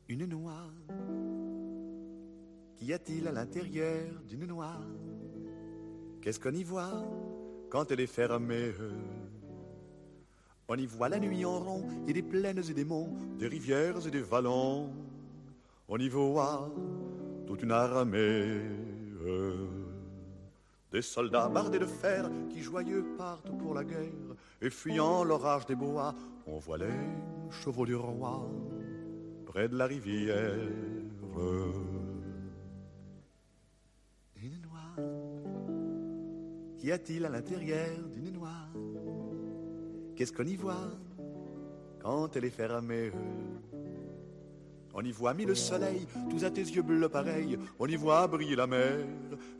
Une 0.08 0.26
noix. 0.26 0.70
Qu'y 2.76 2.92
a-t-il 2.92 3.26
à 3.26 3.32
l'intérieur 3.32 4.22
d'une 4.28 4.46
noix? 4.46 4.78
Qu'est-ce 6.22 6.38
qu'on 6.38 6.54
y 6.54 6.62
voit 6.62 7.04
quand 7.70 7.90
elle 7.90 8.00
est 8.00 8.06
fermée? 8.06 8.70
On 10.68 10.76
y 10.76 10.86
voit 10.86 11.08
la 11.08 11.18
nuit 11.18 11.44
en 11.44 11.60
rond 11.60 11.84
et 12.08 12.12
des 12.12 12.22
plaines 12.22 12.62
et 12.68 12.74
des 12.74 12.84
monts, 12.84 13.14
des 13.38 13.48
rivières 13.48 14.06
et 14.06 14.10
des 14.10 14.22
vallons. 14.22 14.90
On 15.88 15.98
y 15.98 16.08
voit 16.08 16.70
toute 17.46 17.62
une 17.62 17.72
armée. 17.72 18.62
Des 20.90 21.02
soldats 21.02 21.48
bardés 21.48 21.78
de 21.78 21.86
fer 21.86 22.30
qui 22.50 22.62
joyeux 22.62 23.04
partent 23.18 23.56
pour 23.58 23.74
la 23.74 23.84
guerre 23.84 24.36
et 24.62 24.70
fuyant 24.70 25.24
l'orage 25.24 25.66
des 25.66 25.74
bois, 25.74 26.14
on 26.46 26.58
voit 26.58 26.78
les 26.78 26.86
chevaux 27.50 27.84
du 27.84 27.96
roi 27.96 28.48
près 29.44 29.68
de 29.68 29.76
la 29.76 29.86
rivière. 29.86 30.54
Une 34.42 34.62
noix. 34.62 35.04
Qu'y 36.78 36.92
a-t-il 36.92 37.24
à 37.26 37.28
l'intérieur 37.28 37.98
d'une 38.12 38.33
Qu'est-ce 40.16 40.32
qu'on 40.32 40.44
y 40.44 40.56
voit 40.56 40.90
quand 42.00 42.36
elle 42.36 42.44
est 42.44 42.50
fermée? 42.50 43.10
On 44.94 45.02
y 45.02 45.10
voit 45.10 45.34
mille 45.34 45.56
soleils, 45.56 46.06
tous 46.30 46.44
à 46.44 46.50
tes 46.50 46.60
yeux 46.60 46.82
bleus 46.82 47.08
pareils. 47.08 47.58
On 47.80 47.86
y 47.86 47.96
voit 47.96 48.28
briller 48.28 48.54
la 48.54 48.68
mer 48.68 49.04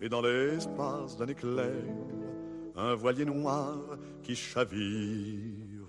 et 0.01 0.09
dans 0.09 0.23
l'espace 0.23 1.17
d'un 1.17 1.27
éclair, 1.27 1.75
un 2.77 2.95
voilier 2.95 3.25
noir 3.25 3.81
qui 4.23 4.37
chavire. 4.37 5.89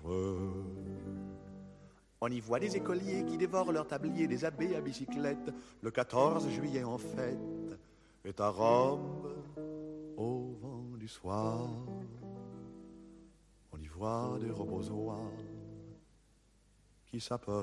On 2.20 2.28
y 2.28 2.40
voit 2.40 2.58
des 2.58 2.76
écoliers 2.76 3.24
qui 3.24 3.38
dévorent 3.38 3.70
leur 3.70 3.86
tablier, 3.86 4.26
des 4.26 4.44
abbés 4.44 4.74
à 4.74 4.80
bicyclette, 4.80 5.52
le 5.80 5.90
14 5.92 6.48
juillet 6.48 6.82
en 6.82 6.98
fête, 6.98 7.78
est 8.24 8.40
à 8.40 8.48
Rome, 8.48 9.28
au 10.16 10.56
vent 10.60 10.96
du 10.98 11.06
soir. 11.06 11.68
Des 13.98 14.50
robozois 14.50 15.32
qui 17.06 17.18
s'apprêtent. 17.18 17.56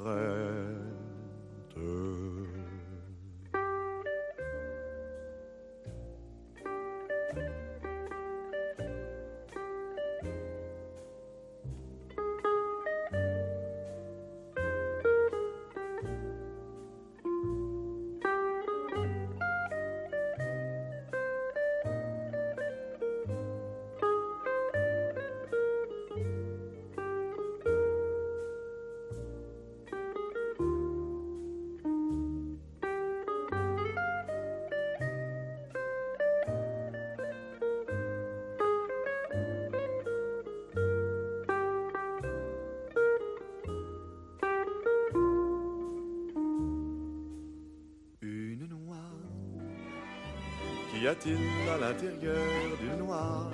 Qu'y 51.03 51.09
a-t-il 51.09 51.37
à 51.69 51.77
l'intérieur 51.77 52.47
d'une 52.79 52.95
noix 52.99 53.51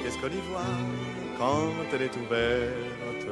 Qu'est-ce 0.00 0.16
qu'on 0.18 0.28
y 0.28 0.40
voit 0.52 0.60
quand 1.36 1.72
elle 1.92 2.02
est 2.02 2.16
ouverte? 2.16 3.26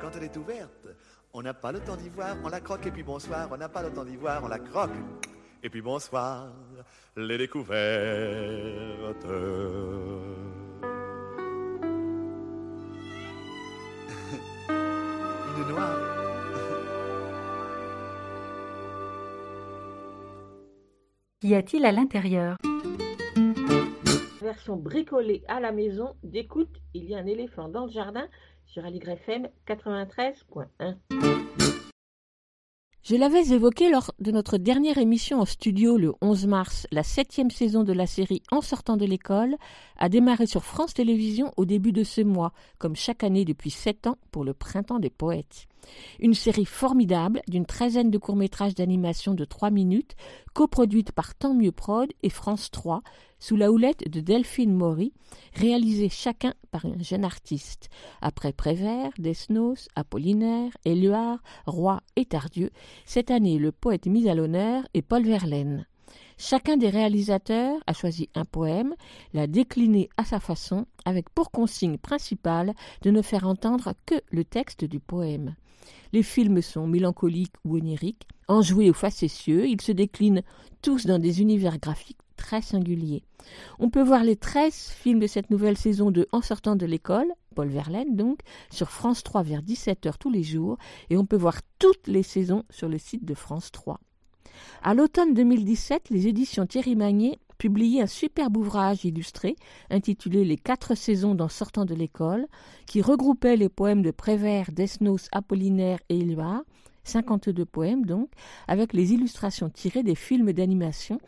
Quand 0.00 0.10
elle 0.16 0.22
est 0.22 0.34
ouverte, 0.38 0.88
on 1.34 1.42
n'a 1.42 1.52
pas 1.52 1.70
le 1.70 1.80
temps 1.80 1.96
d'y 1.96 2.08
voir, 2.08 2.34
on 2.42 2.48
la 2.48 2.60
croque 2.62 2.86
et 2.86 2.90
puis 2.90 3.02
bonsoir. 3.02 3.46
On 3.52 3.58
n'a 3.58 3.68
pas 3.68 3.82
le 3.82 3.90
temps 3.90 4.06
d'y 4.06 4.16
voir, 4.16 4.42
on 4.42 4.48
la 4.48 4.58
croque 4.58 4.96
et 5.62 5.68
puis 5.68 5.82
bonsoir. 5.82 6.48
Les 7.14 7.36
découvertes. 7.36 7.76
Une 14.70 15.68
noix. 15.68 16.11
Qu'y 21.42 21.56
a-t-il 21.56 21.84
à 21.84 21.90
l'intérieur? 21.90 22.56
Version 24.40 24.76
bricolée 24.76 25.42
à 25.48 25.58
la 25.58 25.72
maison 25.72 26.14
d'écoute, 26.22 26.70
il 26.94 27.06
y 27.06 27.16
a 27.16 27.18
un 27.18 27.26
éléphant 27.26 27.68
dans 27.68 27.86
le 27.86 27.90
jardin 27.90 28.28
sur 28.64 28.84
Aligre 28.84 29.08
FM 29.08 29.48
93.1. 29.66 31.31
Je 33.04 33.16
l'avais 33.16 33.48
évoqué 33.48 33.90
lors 33.90 34.12
de 34.20 34.30
notre 34.30 34.58
dernière 34.58 34.96
émission 34.96 35.40
en 35.40 35.44
studio 35.44 35.96
le 35.96 36.12
11 36.20 36.46
mars. 36.46 36.86
La 36.92 37.02
septième 37.02 37.50
saison 37.50 37.82
de 37.82 37.92
la 37.92 38.06
série 38.06 38.44
En 38.52 38.60
sortant 38.60 38.96
de 38.96 39.04
l'école 39.04 39.56
a 39.98 40.08
démarré 40.08 40.46
sur 40.46 40.62
France 40.62 40.94
Télévisions 40.94 41.52
au 41.56 41.64
début 41.64 41.90
de 41.90 42.04
ce 42.04 42.20
mois, 42.20 42.52
comme 42.78 42.94
chaque 42.94 43.24
année 43.24 43.44
depuis 43.44 43.70
sept 43.70 44.06
ans 44.06 44.18
pour 44.30 44.44
le 44.44 44.54
Printemps 44.54 45.00
des 45.00 45.10
Poètes. 45.10 45.66
Une 46.20 46.34
série 46.34 46.64
formidable 46.64 47.42
d'une 47.48 47.66
treizaine 47.66 48.12
de 48.12 48.18
courts-métrages 48.18 48.76
d'animation 48.76 49.34
de 49.34 49.44
trois 49.44 49.70
minutes, 49.70 50.14
coproduite 50.54 51.10
par 51.10 51.34
Tant 51.34 51.54
Mieux 51.54 51.72
Prod 51.72 52.08
et 52.22 52.30
France 52.30 52.70
3, 52.70 53.02
sous 53.42 53.56
la 53.56 53.72
houlette 53.72 54.08
de 54.08 54.20
Delphine 54.20 54.72
Maury, 54.72 55.12
réalisés 55.54 56.08
chacun 56.08 56.54
par 56.70 56.86
un 56.86 57.02
jeune 57.02 57.24
artiste. 57.24 57.88
Après 58.20 58.52
Prévert, 58.52 59.10
Desnos, 59.18 59.88
Apollinaire, 59.96 60.70
Éluard, 60.84 61.42
Roy 61.66 62.00
et 62.14 62.24
Tardieu, 62.24 62.70
cette 63.04 63.32
année 63.32 63.58
le 63.58 63.72
poète 63.72 64.06
mis 64.06 64.28
à 64.28 64.36
l'honneur 64.36 64.84
est 64.94 65.02
Paul 65.02 65.24
Verlaine. 65.24 65.86
Chacun 66.38 66.76
des 66.76 66.88
réalisateurs 66.88 67.80
a 67.88 67.92
choisi 67.92 68.28
un 68.36 68.44
poème, 68.44 68.94
l'a 69.34 69.48
décliné 69.48 70.08
à 70.16 70.24
sa 70.24 70.38
façon, 70.38 70.86
avec 71.04 71.28
pour 71.30 71.50
consigne 71.50 71.98
principale 71.98 72.74
de 73.02 73.10
ne 73.10 73.22
faire 73.22 73.48
entendre 73.48 73.94
que 74.06 74.20
le 74.30 74.44
texte 74.44 74.84
du 74.84 75.00
poème. 75.00 75.56
Les 76.12 76.22
films 76.22 76.62
sont 76.62 76.86
mélancoliques 76.86 77.56
ou 77.64 77.74
oniriques, 77.74 78.28
enjoués 78.46 78.90
ou 78.90 78.94
facétieux, 78.94 79.66
ils 79.66 79.80
se 79.80 79.90
déclinent 79.90 80.44
tous 80.80 81.06
dans 81.06 81.18
des 81.18 81.40
univers 81.40 81.80
graphiques 81.80 82.18
On 83.78 83.90
peut 83.90 84.02
voir 84.02 84.24
les 84.24 84.36
13 84.36 84.74
films 84.74 85.20
de 85.20 85.26
cette 85.26 85.50
nouvelle 85.50 85.76
saison 85.76 86.10
de 86.10 86.28
En 86.32 86.42
sortant 86.42 86.76
de 86.76 86.86
l'école, 86.86 87.32
Paul 87.54 87.68
Verlaine 87.68 88.16
donc, 88.16 88.40
sur 88.70 88.90
France 88.90 89.22
3 89.22 89.42
vers 89.42 89.62
17h 89.62 90.14
tous 90.18 90.30
les 90.30 90.42
jours, 90.42 90.78
et 91.10 91.16
on 91.16 91.26
peut 91.26 91.36
voir 91.36 91.60
toutes 91.78 92.06
les 92.06 92.22
saisons 92.22 92.64
sur 92.70 92.88
le 92.88 92.98
site 92.98 93.24
de 93.24 93.34
France 93.34 93.70
3. 93.72 94.00
À 94.82 94.94
l'automne 94.94 95.34
2017, 95.34 96.10
les 96.10 96.28
éditions 96.28 96.66
Thierry 96.66 96.96
Magnier 96.96 97.38
publiaient 97.58 98.02
un 98.02 98.06
superbe 98.08 98.56
ouvrage 98.56 99.04
illustré 99.04 99.56
intitulé 99.90 100.44
Les 100.44 100.56
quatre 100.56 100.96
saisons 100.96 101.34
d'En 101.34 101.48
sortant 101.48 101.84
de 101.84 101.94
l'école, 101.94 102.46
qui 102.86 103.00
regroupait 103.02 103.56
les 103.56 103.68
poèmes 103.68 104.02
de 104.02 104.10
Prévert, 104.10 104.72
Desnos, 104.72 105.28
Apollinaire 105.30 106.00
et 106.08 106.18
Éluard, 106.18 106.62
52 107.04 107.64
poèmes 107.64 108.06
donc, 108.06 108.28
avec 108.68 108.92
les 108.92 109.12
illustrations 109.12 109.70
tirées 109.70 110.02
des 110.02 110.14
films 110.14 110.52
d'animation, 110.52 111.20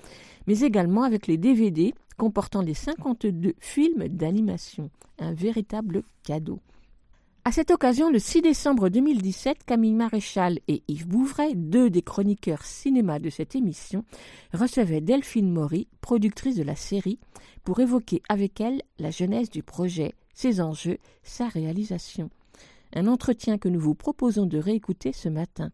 mais 0.47 0.61
également 0.61 1.03
avec 1.03 1.27
les 1.27 1.37
DVD 1.37 1.95
comportant 2.17 2.63
les 2.63 2.75
52 2.75 3.55
films 3.59 4.09
d'animation. 4.09 4.91
Un 5.19 5.33
véritable 5.33 6.03
cadeau. 6.23 6.61
À 7.47 7.53
cette 7.53 7.71
occasion, 7.71 8.11
le 8.11 8.19
6 8.19 8.41
décembre 8.41 8.89
2017, 8.89 9.65
Camille 9.67 9.93
Maréchal 9.93 10.61
et 10.67 10.83
Yves 10.89 11.07
Bouvray, 11.07 11.55
deux 11.55 11.91
des 11.91 12.01
chroniqueurs 12.01 12.65
cinéma 12.65 13.19
de 13.19 13.29
cette 13.29 13.55
émission, 13.55 14.07
recevaient 14.55 15.03
Delphine 15.03 15.53
Maury, 15.53 15.87
productrice 16.01 16.57
de 16.57 16.63
la 16.63 16.75
série, 16.75 17.19
pour 17.63 17.81
évoquer 17.81 18.23
avec 18.31 18.63
elle 18.63 18.81
la 18.99 19.11
genèse 19.11 19.51
du 19.51 19.63
projet, 19.63 20.15
ses 20.33 20.63
enjeux, 20.63 20.97
sa 21.23 21.47
réalisation. 21.49 22.31
Un 22.95 23.09
entretien 23.09 23.59
que 23.59 23.69
nous 23.69 23.81
vous 23.81 23.95
proposons 23.95 24.47
de 24.47 24.59
réécouter 24.59 25.13
ce 25.13 25.29
matin. 25.29 25.71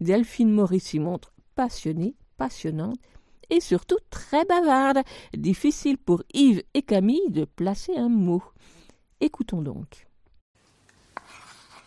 Delphine 0.00 0.50
Maury 0.50 0.80
s'y 0.80 0.98
montre 0.98 1.32
passionnée, 1.54 2.14
passionnante 2.38 2.98
et 3.50 3.60
surtout 3.60 3.98
très 4.10 4.44
bavarde. 4.46 5.02
Difficile 5.36 5.98
pour 5.98 6.22
Yves 6.32 6.62
et 6.74 6.82
Camille 6.82 7.30
de 7.30 7.44
placer 7.44 7.94
un 7.96 8.08
mot. 8.08 8.42
Écoutons 9.20 9.60
donc. 9.60 10.08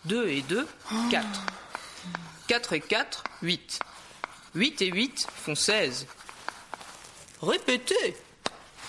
2 0.06 0.28
et 0.28 0.42
2, 0.42 0.66
4. 1.10 1.46
4 2.46 2.72
et 2.74 2.80
4, 2.80 3.24
8. 3.42 3.80
8 4.54 4.82
et 4.82 4.90
8 4.92 5.26
font 5.28 5.54
16. 5.56 6.06
Répétez, 7.42 8.16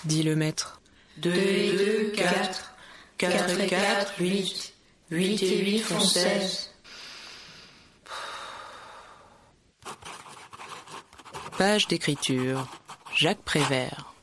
dit 0.04 0.22
le 0.22 0.36
maître. 0.36 0.80
2 1.18 1.34
et 1.34 1.72
2, 1.72 2.12
4. 2.16 2.74
4 3.18 3.60
et 3.60 3.66
4, 3.66 4.14
8. 4.20 4.77
8 5.10 5.42
et 5.42 5.58
8 5.64 5.78
font 5.78 6.00
16. 6.00 6.70
Page 11.56 11.88
d'écriture. 11.88 12.68
Jacques 13.16 13.42
Prévert. 13.42 14.14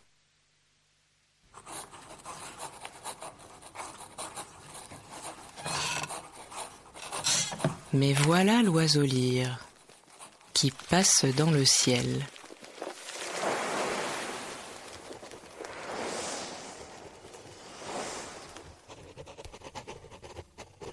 Mais 7.92 8.14
voilà 8.14 8.62
l'oiseau 8.62 9.02
lyre 9.02 9.66
qui 10.54 10.70
passe 10.70 11.26
dans 11.36 11.50
le 11.50 11.66
ciel. 11.66 12.28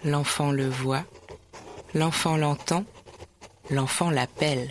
L'enfant 0.05 0.51
le 0.51 0.69
voit, 0.69 1.05
l'enfant 1.95 2.37
l'entend, 2.37 2.85
l'enfant 3.71 4.11
l'appelle. 4.11 4.69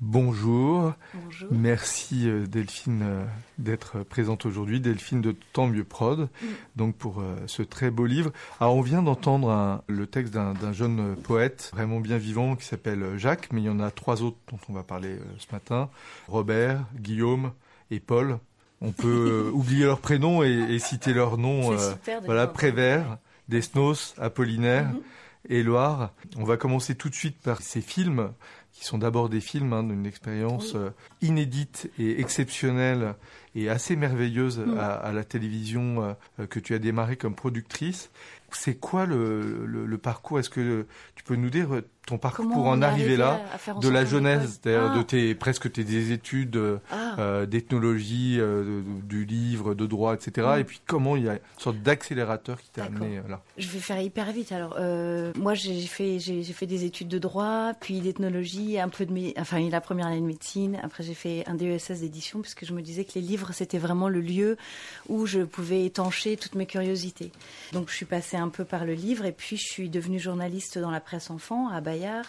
Bonjour. 0.00 0.92
Bonjour. 1.14 1.48
Merci 1.50 2.28
euh, 2.28 2.46
Delphine 2.46 3.02
euh, 3.02 3.24
d'être 3.58 4.02
présente 4.02 4.44
aujourd'hui. 4.44 4.78
Delphine 4.80 5.22
de 5.22 5.34
Tant 5.54 5.66
mieux 5.66 5.84
prod, 5.84 6.28
Mm. 6.42 6.46
donc 6.76 6.96
pour 6.96 7.20
euh, 7.20 7.34
ce 7.46 7.62
très 7.62 7.90
beau 7.90 8.04
livre. 8.04 8.30
Alors 8.60 8.76
on 8.76 8.82
vient 8.82 9.02
d'entendre 9.02 9.82
le 9.88 10.06
texte 10.06 10.32
d'un 10.34 10.72
jeune 10.72 11.16
poète 11.16 11.70
vraiment 11.74 12.00
bien 12.00 12.18
vivant 12.18 12.56
qui 12.56 12.66
s'appelle 12.66 13.16
Jacques, 13.16 13.48
mais 13.52 13.62
il 13.62 13.64
y 13.64 13.70
en 13.70 13.80
a 13.80 13.90
trois 13.90 14.22
autres 14.22 14.36
dont 14.50 14.58
on 14.68 14.72
va 14.74 14.82
parler 14.82 15.18
ce 15.38 15.46
matin. 15.52 15.88
Robert, 16.28 16.84
Guillaume 16.98 17.52
et 17.90 18.00
Paul. 18.00 18.38
On 18.82 18.92
peut 18.92 19.50
oublier 19.54 19.84
leurs 19.86 20.00
prénoms 20.00 20.42
et, 20.42 20.50
et 20.74 20.78
citer 20.78 21.14
leurs 21.14 21.38
noms. 21.38 21.72
Euh, 21.72 21.94
voilà. 22.26 22.46
Prévert, 22.46 23.16
Desnos, 23.48 24.14
Apollinaire 24.18 24.88
Mhm. 24.88 25.00
et 25.48 25.62
Loire. 25.62 26.12
On 26.36 26.44
va 26.44 26.56
commencer 26.56 26.94
tout 26.94 27.08
de 27.08 27.14
suite 27.14 27.38
par 27.40 27.62
ces 27.62 27.80
films 27.80 28.32
qui 28.72 28.84
sont 28.84 28.98
d'abord 28.98 29.28
des 29.30 29.40
films 29.40 29.72
hein, 29.72 29.82
d'une 29.84 30.04
expérience 30.06 30.72
Oui. 30.74 30.80
euh, 30.80 30.90
inédite 31.22 31.90
et 31.98 32.20
exceptionnelle 32.20 33.14
et 33.54 33.70
assez 33.70 33.96
merveilleuse 33.96 34.62
à, 34.78 34.94
à 34.96 35.12
la 35.12 35.24
télévision 35.24 36.14
euh, 36.40 36.46
que 36.46 36.60
tu 36.60 36.74
as 36.74 36.78
démarré 36.78 37.16
comme 37.16 37.34
productrice. 37.34 38.10
C'est 38.58 38.74
quoi 38.78 39.06
le, 39.06 39.64
le- 39.66 39.86
le 39.86 39.98
parcours? 39.98 40.38
Est-ce 40.38 40.50
que 40.50 40.86
tu 41.14 41.24
peux 41.24 41.36
nous 41.36 41.50
dire 41.50 41.74
euh, 41.74 41.82
ton 42.06 42.18
parcours 42.18 42.44
Comment 42.44 42.54
pour 42.56 42.66
en 42.66 42.82
arriver 42.82 43.16
là? 43.16 43.40
de 43.82 43.88
la 43.88 44.04
c'est-à-dire 44.06 44.90
Ah. 44.92 44.96
de 44.96 45.02
tes 45.02 45.34
presque 45.34 45.70
tes 45.72 45.82
des 45.84 46.12
études 46.12 46.56
euh, 46.56 46.78
Ah. 46.90 47.16
euh, 47.18 47.46
d'ethnologie, 47.46 48.36
euh, 48.38 48.80
du 49.02 49.24
livre, 49.24 49.74
de 49.74 49.86
droit, 49.86 50.14
etc. 50.14 50.46
Mhm. 50.54 50.60
Et 50.60 50.64
puis 50.64 50.80
comment 50.86 51.16
il 51.16 51.24
y 51.24 51.28
a 51.28 51.34
une 51.34 51.38
sorte 51.58 51.78
d'accélérateur 51.78 52.60
qui 52.60 52.70
t'a 52.70 52.84
amené 52.84 53.20
là? 53.28 53.42
Je 53.58 53.68
vais 53.68 53.78
faire 53.80 54.00
hyper 54.00 54.30
vite. 54.32 54.52
Alors, 54.52 54.76
euh, 54.78 55.32
moi, 55.36 55.54
j'ai 55.54 55.80
fait, 55.82 56.18
j'ai 56.18 56.42
fait 56.44 56.66
des 56.66 56.84
études 56.84 57.08
de 57.08 57.18
droit, 57.18 57.72
puis 57.80 58.00
d'ethnologie, 58.00 58.78
un 58.78 58.88
peu 58.88 59.04
de, 59.06 59.12
mé- 59.12 59.34
enfin, 59.38 59.60
la 59.68 59.80
première 59.80 60.06
année 60.06 60.20
de 60.20 60.26
médecine. 60.26 60.78
Après, 60.82 61.02
j'ai 61.02 61.14
fait 61.14 61.44
un 61.46 61.54
DESS 61.54 62.00
d'édition, 62.00 62.40
puisque 62.40 62.64
je 62.64 62.72
me 62.72 62.82
disais 62.82 63.04
que 63.04 63.12
les 63.16 63.20
livres, 63.20 63.50
c'était 63.52 63.78
vraiment 63.78 64.08
le 64.08 64.20
lieu 64.20 64.56
où 65.08 65.26
je 65.26 65.40
pouvais 65.40 65.84
étancher 65.84 66.36
toutes 66.36 66.54
mes 66.54 66.66
curiosités. 66.66 67.32
Donc, 67.72 67.90
je 67.90 67.94
suis 67.94 68.06
passée 68.06 68.36
un 68.36 68.45
peu 68.50 68.64
par 68.64 68.84
le 68.84 68.94
livre, 68.94 69.24
et 69.24 69.32
puis 69.32 69.56
je 69.56 69.64
suis 69.64 69.88
devenue 69.88 70.18
journaliste 70.18 70.78
dans 70.78 70.90
la 70.90 71.00
presse 71.00 71.30
enfant 71.30 71.68
à 71.68 71.80
Bayard, 71.80 72.26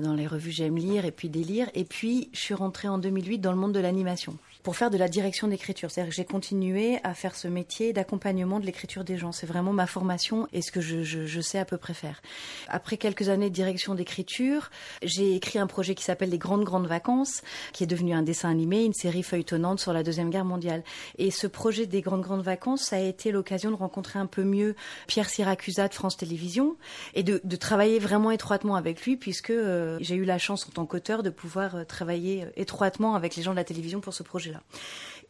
dans 0.00 0.14
les 0.14 0.26
revues 0.26 0.50
J'aime 0.50 0.76
lire 0.76 1.04
et 1.04 1.10
puis 1.10 1.28
Délire. 1.28 1.68
Et 1.74 1.84
puis, 1.84 2.30
je 2.32 2.40
suis 2.40 2.54
rentrée 2.54 2.88
en 2.88 2.98
2008 2.98 3.38
dans 3.38 3.52
le 3.52 3.58
monde 3.58 3.72
de 3.72 3.80
l'animation 3.80 4.38
pour 4.66 4.74
faire 4.74 4.90
de 4.90 4.98
la 4.98 5.06
direction 5.06 5.46
d'écriture. 5.46 5.92
C'est-à-dire 5.92 6.10
que 6.10 6.16
j'ai 6.16 6.24
continué 6.24 6.98
à 7.04 7.14
faire 7.14 7.36
ce 7.36 7.46
métier 7.46 7.92
d'accompagnement 7.92 8.58
de 8.58 8.66
l'écriture 8.66 9.04
des 9.04 9.16
gens. 9.16 9.30
C'est 9.30 9.46
vraiment 9.46 9.72
ma 9.72 9.86
formation 9.86 10.48
et 10.52 10.60
ce 10.60 10.72
que 10.72 10.80
je, 10.80 11.04
je, 11.04 11.24
je 11.24 11.40
sais 11.40 11.60
à 11.60 11.64
peu 11.64 11.76
près 11.76 11.94
faire. 11.94 12.20
Après 12.66 12.96
quelques 12.96 13.28
années 13.28 13.48
de 13.48 13.54
direction 13.54 13.94
d'écriture, 13.94 14.72
j'ai 15.04 15.36
écrit 15.36 15.60
un 15.60 15.68
projet 15.68 15.94
qui 15.94 16.02
s'appelle 16.02 16.30
Les 16.30 16.38
Grandes 16.38 16.64
Grandes 16.64 16.88
Vacances, 16.88 17.42
qui 17.72 17.84
est 17.84 17.86
devenu 17.86 18.12
un 18.12 18.22
dessin 18.22 18.50
animé, 18.50 18.82
une 18.82 18.92
série 18.92 19.22
feuilletonnante 19.22 19.78
sur 19.78 19.92
la 19.92 20.02
Deuxième 20.02 20.30
Guerre 20.30 20.44
mondiale. 20.44 20.82
Et 21.16 21.30
ce 21.30 21.46
projet 21.46 21.86
des 21.86 22.00
Grandes 22.00 22.22
Grandes 22.22 22.42
Vacances, 22.42 22.82
ça 22.82 22.96
a 22.96 22.98
été 22.98 23.30
l'occasion 23.30 23.70
de 23.70 23.76
rencontrer 23.76 24.18
un 24.18 24.26
peu 24.26 24.42
mieux 24.42 24.74
Pierre 25.06 25.30
Siracusa 25.30 25.86
de 25.86 25.94
France 25.94 26.16
Télévisions 26.16 26.74
et 27.14 27.22
de, 27.22 27.40
de 27.44 27.54
travailler 27.54 28.00
vraiment 28.00 28.32
étroitement 28.32 28.74
avec 28.74 29.02
lui, 29.02 29.16
puisque 29.16 29.50
euh, 29.50 29.96
j'ai 30.00 30.16
eu 30.16 30.24
la 30.24 30.38
chance 30.38 30.66
en 30.66 30.72
tant 30.72 30.86
qu'auteur 30.86 31.22
de 31.22 31.30
pouvoir 31.30 31.76
euh, 31.76 31.84
travailler 31.84 32.42
euh, 32.42 32.50
étroitement 32.56 33.14
avec 33.14 33.36
les 33.36 33.44
gens 33.44 33.52
de 33.52 33.56
la 33.56 33.62
télévision 33.62 34.00
pour 34.00 34.12
ce 34.12 34.24
projet-là. 34.24 34.55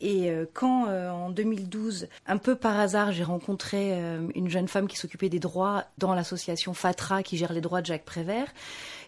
Et 0.01 0.31
euh, 0.31 0.45
quand, 0.53 0.89
euh, 0.89 1.11
en 1.11 1.31
2012, 1.31 2.09
un 2.27 2.37
peu 2.37 2.55
par 2.55 2.79
hasard, 2.79 3.13
j'ai 3.13 3.25
rencontré 3.25 3.93
euh, 3.93 4.29
une 4.35 4.51
jeune 4.51 4.69
femme 4.69 4.89
qui 4.89 4.97
s'occupait 4.97 5.31
des 5.31 5.39
droits 5.39 5.85
dans 5.97 6.13
l'association 6.15 6.75
FATRA 6.75 7.23
qui 7.23 7.39
gère 7.39 7.53
les 7.53 7.63
droits 7.63 7.81
de 7.81 7.87
Jacques 7.87 8.05
Prévert, 8.05 8.49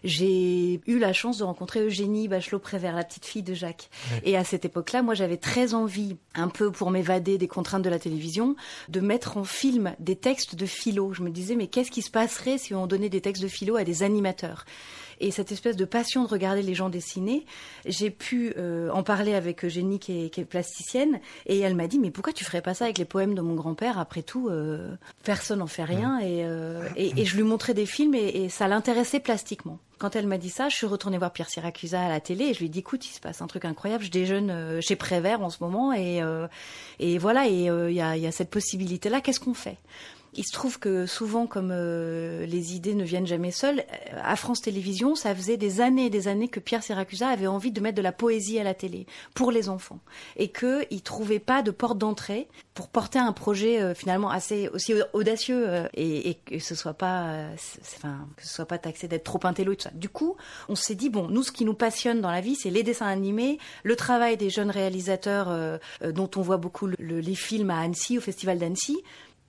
j'ai 0.03 0.81
eu 0.87 0.97
la 0.97 1.13
chance 1.13 1.37
de 1.37 1.43
rencontrer 1.43 1.81
Eugénie 1.81 2.27
Bachelot-Prévert, 2.27 2.95
la 2.95 3.03
petite 3.03 3.25
fille 3.25 3.43
de 3.43 3.53
Jacques. 3.53 3.89
Et 4.23 4.37
à 4.37 4.43
cette 4.43 4.65
époque-là, 4.65 5.01
moi, 5.01 5.13
j'avais 5.13 5.37
très 5.37 5.73
envie, 5.73 6.15
un 6.35 6.47
peu 6.47 6.71
pour 6.71 6.89
m'évader 6.89 7.37
des 7.37 7.47
contraintes 7.47 7.83
de 7.83 7.89
la 7.89 7.99
télévision, 7.99 8.55
de 8.87 9.01
mettre 9.01 9.37
en 9.37 9.43
film 9.43 9.93
des 9.99 10.15
textes 10.15 10.55
de 10.55 10.65
philo. 10.65 11.13
Je 11.13 11.21
me 11.21 11.29
disais, 11.29 11.55
mais 11.55 11.67
qu'est-ce 11.67 11.91
qui 11.91 12.01
se 12.01 12.11
passerait 12.11 12.57
si 12.57 12.73
on 12.73 12.87
donnait 12.87 13.09
des 13.09 13.21
textes 13.21 13.43
de 13.43 13.49
philo 13.49 13.75
à 13.75 13.83
des 13.83 14.03
animateurs? 14.03 14.65
Et 15.19 15.31
cette 15.31 15.51
espèce 15.51 15.75
de 15.75 15.85
passion 15.85 16.23
de 16.23 16.29
regarder 16.29 16.61
les 16.61 16.73
gens 16.73 16.89
dessiner, 16.89 17.45
j'ai 17.85 18.09
pu 18.09 18.53
euh, 18.57 18.89
en 18.91 19.03
parler 19.03 19.33
avec 19.33 19.63
Eugénie 19.65 19.99
qui 19.99 20.25
est, 20.25 20.29
qui 20.29 20.41
est 20.41 20.45
plasticienne 20.45 21.19
et 21.45 21.59
elle 21.59 21.75
m'a 21.75 21.87
dit 21.87 21.99
mais 21.99 22.11
pourquoi 22.11 22.33
tu 22.33 22.43
ferais 22.43 22.61
pas 22.61 22.73
ça 22.73 22.85
avec 22.85 22.97
les 22.97 23.05
poèmes 23.05 23.35
de 23.35 23.41
mon 23.41 23.55
grand-père? 23.55 23.99
Après 23.99 24.23
tout, 24.23 24.49
euh, 24.49 24.95
personne 25.23 25.59
n'en 25.59 25.67
fait 25.67 25.83
rien 25.83 26.19
et, 26.19 26.43
euh, 26.45 26.87
et, 26.95 27.21
et 27.21 27.25
je 27.25 27.35
lui 27.35 27.43
montrais 27.43 27.73
des 27.73 27.85
films 27.85 28.15
et, 28.15 28.43
et 28.43 28.49
ça 28.49 28.67
l'intéressait 28.67 29.19
plastiquement. 29.19 29.79
Quand 29.97 30.15
elle 30.15 30.27
m'a 30.27 30.37
dit 30.37 30.49
ça, 30.49 30.69
je 30.69 30.75
suis 30.77 30.87
retournée 30.87 31.17
voir 31.17 31.33
Pierre 31.33 31.49
Siracusa 31.49 32.01
à 32.01 32.07
la 32.07 32.21
télé 32.21 32.45
et 32.45 32.53
je 32.53 32.59
lui 32.59 32.67
ai 32.67 32.69
dit 32.69 32.79
écoute, 32.79 33.05
il 33.05 33.13
se 33.13 33.19
passe 33.19 33.41
un 33.41 33.47
truc 33.47 33.65
incroyable, 33.65 34.03
je 34.05 34.11
déjeune 34.11 34.79
chez 34.81 34.95
Prévert 34.95 35.41
en 35.41 35.49
ce 35.49 35.61
moment 35.61 35.91
et, 35.91 36.21
et 36.99 37.17
voilà, 37.17 37.49
et 37.49 37.65
il 37.65 37.93
y, 37.93 37.99
a, 37.99 38.15
il 38.15 38.23
y 38.23 38.27
a 38.27 38.31
cette 38.31 38.49
possibilité-là, 38.49 39.19
qu'est-ce 39.19 39.41
qu'on 39.41 39.53
fait? 39.53 39.75
Il 40.35 40.43
se 40.45 40.51
trouve 40.53 40.79
que 40.79 41.05
souvent, 41.05 41.47
comme 41.47 41.71
euh, 41.73 42.45
les 42.45 42.75
idées 42.75 42.93
ne 42.93 43.03
viennent 43.03 43.25
jamais 43.27 43.51
seules, 43.51 43.79
euh, 43.79 44.19
à 44.23 44.35
France 44.35 44.61
Télévisions, 44.61 45.15
ça 45.15 45.33
faisait 45.35 45.57
des 45.57 45.81
années 45.81 46.05
et 46.05 46.09
des 46.09 46.27
années 46.27 46.47
que 46.47 46.59
Pierre 46.59 46.83
Siracusa 46.83 47.27
avait 47.27 47.47
envie 47.47 47.71
de 47.71 47.81
mettre 47.81 47.97
de 47.97 48.01
la 48.01 48.11
poésie 48.11 48.59
à 48.59 48.63
la 48.63 48.73
télé 48.73 49.05
pour 49.33 49.51
les 49.51 49.69
enfants 49.69 49.99
et 50.37 50.49
qu'il 50.51 51.01
trouvait 51.03 51.39
pas 51.39 51.61
de 51.63 51.71
porte 51.71 51.97
d'entrée 51.97 52.47
pour 52.73 52.89
porter 52.89 53.19
un 53.19 53.33
projet 53.33 53.81
euh, 53.81 53.93
finalement 53.93 54.29
assez 54.29 54.69
aussi 54.69 54.93
audacieux 55.13 55.67
et, 55.95 56.35
que 56.45 56.59
ce 56.59 56.75
soit 56.75 56.93
pas, 56.93 57.45
soit 58.41 58.65
pas 58.65 58.77
taxé 58.77 59.07
d'être 59.07 59.23
trop 59.23 59.39
intello 59.43 59.73
et 59.73 59.75
tout 59.75 59.83
ça. 59.83 59.91
Du 59.93 60.09
coup, 60.09 60.35
on 60.69 60.75
s'est 60.75 60.95
dit 60.95 61.09
bon, 61.09 61.27
nous, 61.27 61.43
ce 61.43 61.51
qui 61.51 61.65
nous 61.65 61.73
passionne 61.73 62.21
dans 62.21 62.31
la 62.31 62.41
vie, 62.41 62.55
c'est 62.55 62.69
les 62.69 62.83
dessins 62.83 63.07
animés, 63.07 63.57
le 63.83 63.95
travail 63.95 64.37
des 64.37 64.49
jeunes 64.49 64.71
réalisateurs 64.71 65.79
dont 66.03 66.29
on 66.35 66.41
voit 66.41 66.57
beaucoup 66.57 66.87
le- 66.87 66.95
le- 66.99 67.19
les 67.19 67.35
films 67.35 67.69
à 67.71 67.79
Annecy, 67.79 68.17
au 68.17 68.21
Festival 68.21 68.59
d'Annecy, 68.59 68.97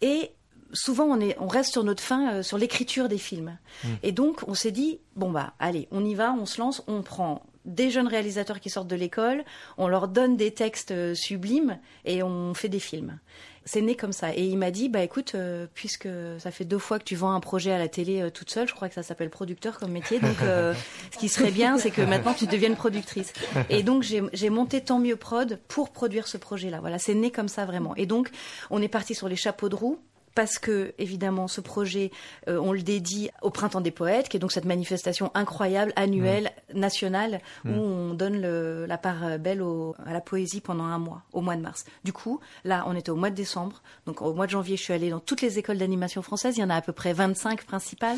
et 0.00 0.30
souvent 0.72 1.04
on, 1.04 1.20
est, 1.20 1.36
on 1.38 1.46
reste 1.46 1.72
sur 1.72 1.84
notre 1.84 2.02
fin, 2.02 2.34
euh, 2.34 2.42
sur 2.42 2.58
l'écriture 2.58 3.08
des 3.08 3.18
films. 3.18 3.58
Mm. 3.84 3.88
Et 4.02 4.12
donc 4.12 4.42
on 4.46 4.54
s'est 4.54 4.70
dit, 4.70 5.00
bon 5.16 5.30
bah 5.30 5.54
allez, 5.58 5.88
on 5.90 6.04
y 6.04 6.14
va, 6.14 6.32
on 6.32 6.46
se 6.46 6.60
lance, 6.60 6.82
on 6.86 7.02
prend 7.02 7.42
des 7.64 7.90
jeunes 7.90 8.08
réalisateurs 8.08 8.60
qui 8.60 8.70
sortent 8.70 8.88
de 8.88 8.96
l'école, 8.96 9.44
on 9.76 9.88
leur 9.88 10.08
donne 10.08 10.36
des 10.36 10.52
textes 10.52 10.92
euh, 10.92 11.14
sublimes 11.14 11.78
et 12.04 12.22
on 12.22 12.54
fait 12.54 12.68
des 12.68 12.80
films. 12.80 13.18
C'est 13.66 13.82
né 13.82 13.94
comme 13.94 14.12
ça. 14.12 14.34
Et 14.34 14.46
il 14.46 14.56
m'a 14.56 14.70
dit, 14.70 14.88
bah 14.88 15.02
écoute, 15.02 15.32
euh, 15.34 15.66
puisque 15.74 16.08
ça 16.38 16.50
fait 16.50 16.64
deux 16.64 16.78
fois 16.78 16.98
que 16.98 17.04
tu 17.04 17.14
vends 17.14 17.32
un 17.32 17.40
projet 17.40 17.70
à 17.70 17.78
la 17.78 17.88
télé 17.88 18.22
euh, 18.22 18.30
toute 18.30 18.50
seule, 18.50 18.66
je 18.66 18.74
crois 18.74 18.88
que 18.88 18.94
ça 18.94 19.02
s'appelle 19.02 19.28
producteur 19.28 19.78
comme 19.78 19.92
métier, 19.92 20.18
donc 20.18 20.38
ce 20.40 21.18
qui 21.18 21.28
serait 21.28 21.50
bien, 21.50 21.76
c'est 21.76 21.90
que 21.90 22.00
maintenant 22.00 22.32
tu 22.32 22.46
deviennes 22.46 22.74
productrice. 22.74 23.32
Et 23.68 23.82
donc 23.82 24.02
j'ai 24.02 24.50
monté 24.50 24.80
Tant 24.80 24.98
mieux 24.98 25.16
prod 25.16 25.58
pour 25.68 25.90
produire 25.90 26.26
ce 26.26 26.38
projet-là. 26.38 26.80
Voilà, 26.80 26.98
c'est 26.98 27.14
né 27.14 27.30
comme 27.30 27.48
ça 27.48 27.66
vraiment. 27.66 27.94
Et 27.96 28.06
donc 28.06 28.30
on 28.70 28.80
est 28.80 28.88
parti 28.88 29.14
sur 29.14 29.28
les 29.28 29.36
chapeaux 29.36 29.68
de 29.68 29.76
roue 29.76 30.00
parce 30.40 30.58
que 30.58 30.94
évidemment 30.96 31.48
ce 31.48 31.60
projet 31.60 32.10
euh, 32.48 32.56
on 32.56 32.72
le 32.72 32.80
dédie 32.80 33.28
au 33.42 33.50
printemps 33.50 33.82
des 33.82 33.90
poètes 33.90 34.30
qui 34.30 34.38
est 34.38 34.40
donc 34.40 34.52
cette 34.52 34.64
manifestation 34.64 35.30
incroyable 35.34 35.92
annuelle 35.96 36.50
mmh. 36.72 36.78
nationale 36.78 37.40
où 37.66 37.68
mmh. 37.68 37.78
on 37.78 38.14
donne 38.14 38.40
le, 38.40 38.86
la 38.86 38.96
part 38.96 39.38
belle 39.38 39.60
au, 39.60 39.94
à 40.06 40.14
la 40.14 40.22
poésie 40.22 40.62
pendant 40.62 40.84
un 40.84 40.98
mois 40.98 41.24
au 41.34 41.42
mois 41.42 41.56
de 41.56 41.60
mars. 41.60 41.84
Du 42.04 42.14
coup 42.14 42.40
là 42.64 42.84
on 42.86 42.96
était 42.96 43.10
au 43.10 43.16
mois 43.16 43.28
de 43.28 43.34
décembre. 43.34 43.82
Donc 44.06 44.22
au 44.22 44.32
mois 44.32 44.46
de 44.46 44.52
janvier 44.52 44.78
je 44.78 44.82
suis 44.82 44.94
allée 44.94 45.10
dans 45.10 45.20
toutes 45.20 45.42
les 45.42 45.58
écoles 45.58 45.76
d'animation 45.76 46.22
françaises. 46.22 46.56
Il 46.56 46.60
y 46.60 46.64
en 46.64 46.70
a 46.70 46.76
à 46.76 46.80
peu 46.80 46.94
près 46.94 47.12
25 47.12 47.64
principales. 47.64 48.16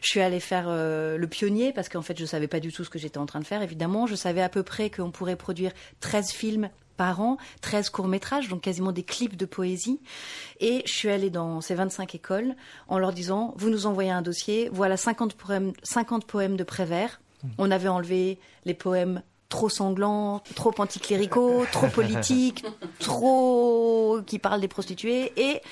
Je 0.00 0.08
suis 0.08 0.20
allée 0.20 0.40
faire 0.40 0.68
euh, 0.68 1.18
le 1.18 1.26
pionnier 1.26 1.74
parce 1.74 1.90
qu'en 1.90 2.00
fait 2.00 2.18
je 2.18 2.24
savais 2.24 2.48
pas 2.48 2.60
du 2.60 2.72
tout 2.72 2.82
ce 2.82 2.88
que 2.88 2.98
j'étais 2.98 3.18
en 3.18 3.26
train 3.26 3.40
de 3.40 3.46
faire 3.46 3.60
évidemment. 3.60 4.06
Je 4.06 4.14
savais 4.14 4.40
à 4.40 4.48
peu 4.48 4.62
près 4.62 4.88
qu'on 4.88 5.10
pourrait 5.10 5.36
produire 5.36 5.72
13 6.00 6.30
films 6.30 6.70
par 6.98 7.20
an, 7.20 7.38
13 7.62 7.88
courts-métrages, 7.88 8.48
donc 8.48 8.60
quasiment 8.60 8.92
des 8.92 9.04
clips 9.04 9.36
de 9.36 9.46
poésie. 9.46 10.00
Et 10.60 10.82
je 10.84 10.92
suis 10.92 11.08
allée 11.08 11.30
dans 11.30 11.62
ces 11.62 11.74
25 11.74 12.14
écoles 12.14 12.54
en 12.88 12.98
leur 12.98 13.12
disant, 13.12 13.54
vous 13.56 13.70
nous 13.70 13.86
envoyez 13.86 14.10
un 14.10 14.20
dossier, 14.20 14.68
voilà 14.70 14.98
50 14.98 15.34
poèmes, 15.34 15.72
50 15.84 16.26
poèmes 16.26 16.56
de 16.56 16.64
Prévert. 16.64 17.20
Mmh. 17.42 17.48
On 17.56 17.70
avait 17.70 17.88
enlevé 17.88 18.38
les 18.66 18.74
poèmes 18.74 19.22
trop 19.48 19.68
sanglants, 19.68 20.42
trop 20.54 20.74
anticléricaux, 20.78 21.64
trop 21.72 21.86
politiques, 21.86 22.64
trop 22.98 24.20
qui 24.26 24.38
parlent 24.38 24.60
des 24.60 24.68
prostituées 24.68 25.32
et 25.36 25.62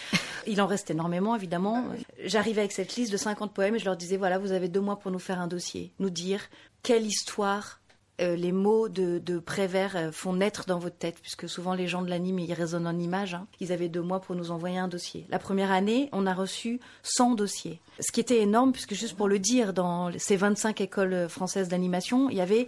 il 0.46 0.62
en 0.62 0.66
reste 0.66 0.90
énormément 0.90 1.34
évidemment. 1.36 1.84
J'arrivais 2.24 2.60
avec 2.60 2.72
cette 2.72 2.96
liste 2.96 3.12
de 3.12 3.16
50 3.16 3.52
poèmes 3.52 3.74
et 3.74 3.78
je 3.78 3.84
leur 3.84 3.96
disais 3.96 4.16
voilà, 4.16 4.38
vous 4.38 4.52
avez 4.52 4.68
deux 4.68 4.80
mois 4.80 4.98
pour 4.98 5.10
nous 5.10 5.18
faire 5.18 5.40
un 5.40 5.46
dossier, 5.46 5.92
nous 5.98 6.08
dire 6.08 6.40
quelle 6.82 7.04
histoire 7.04 7.80
les 8.18 8.52
mots 8.52 8.88
de, 8.88 9.38
Prévert 9.38 9.96
euh, 9.96 10.12
font 10.12 10.32
naître 10.32 10.64
dans 10.66 10.78
votre 10.78 10.96
tête, 10.96 11.18
puisque 11.20 11.48
souvent 11.48 11.74
les 11.74 11.86
gens 11.86 12.02
de 12.02 12.08
l'anime, 12.08 12.38
ils 12.38 12.52
résonnent 12.52 12.86
en 12.86 12.98
images. 12.98 13.34
Hein. 13.34 13.46
Ils 13.60 13.72
avaient 13.72 13.88
deux 13.88 14.00
mois 14.00 14.20
pour 14.20 14.34
nous 14.34 14.50
envoyer 14.50 14.78
un 14.78 14.88
dossier. 14.88 15.26
La 15.28 15.38
première 15.38 15.70
année, 15.70 16.08
on 16.12 16.26
a 16.26 16.34
reçu 16.34 16.80
100 17.02 17.34
dossiers. 17.34 17.80
Ce 18.00 18.10
qui 18.12 18.20
était 18.20 18.40
énorme, 18.40 18.72
puisque 18.72 18.94
juste 18.94 19.16
pour 19.16 19.28
le 19.28 19.38
dire, 19.38 19.72
dans 19.72 20.10
ces 20.18 20.36
25 20.36 20.80
écoles 20.80 21.28
françaises 21.28 21.68
d'animation, 21.68 22.30
il 22.30 22.36
y 22.36 22.40
avait 22.40 22.66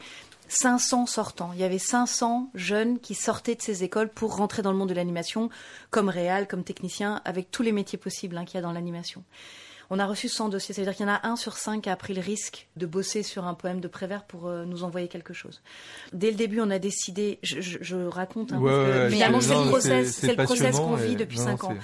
500 0.49 1.07
sortants. 1.07 1.51
Il 1.55 1.61
y 1.61 1.65
avait 1.65 1.79
500 1.79 2.51
jeunes 2.55 2.99
qui 2.99 3.15
sortaient 3.15 3.55
de 3.55 3.63
ces 3.63 3.85
écoles 3.85 4.09
pour 4.09 4.37
rentrer 4.37 4.63
dans 4.63 4.73
le 4.73 4.79
monde 4.79 4.89
de 4.89 4.95
l'animation, 4.95 5.51
comme 5.91 6.09
réal, 6.09 6.49
comme 6.49 6.65
technicien, 6.65 7.21
avec 7.25 7.51
tous 7.51 7.63
les 7.63 7.73
métiers 7.73 7.99
possibles 7.99 8.37
hein, 8.37 8.45
qu'il 8.45 8.57
y 8.57 8.59
a 8.59 8.63
dans 8.63 8.73
l'animation. 8.73 9.25
On 9.91 9.99
a 9.99 10.07
reçu 10.07 10.29
100 10.29 10.51
dossiers. 10.51 10.75
Ça 10.75 10.83
veut 10.83 10.87
dire 10.87 10.95
qu'il 10.95 11.07
y 11.07 11.09
en 11.09 11.13
a 11.13 11.27
un 11.27 11.37
sur 11.37 11.57
cinq 11.57 11.83
qui 11.83 11.91
a 11.91 11.97
pris 11.97 12.15
le 12.15 12.21
risque 12.21 12.69
de 12.77 12.87
bosser 12.87 13.23
sur 13.23 13.47
un 13.47 13.55
poème 13.55 13.81
de 13.81 13.89
Prévert 13.89 14.25
pour 14.25 14.47
euh, 14.47 14.65
nous 14.65 14.85
envoyer 14.85 15.09
quelque 15.09 15.33
chose. 15.33 15.63
Dès 16.13 16.31
le 16.31 16.37
début, 16.37 16.61
on 16.61 16.71
a 16.71 16.79
décidé, 16.79 17.39
je, 17.43 18.07
raconte, 18.07 18.53
hein, 18.53 19.09
finalement, 19.11 19.41
c'est 19.41 19.55
le 19.55 19.69
process, 19.69 20.17
c'est 20.17 20.37
le 20.37 20.45
process 20.45 20.77
qu'on 20.77 20.97
vit 20.97 21.17
depuis 21.17 21.39
5 21.39 21.65
ans. 21.65 21.77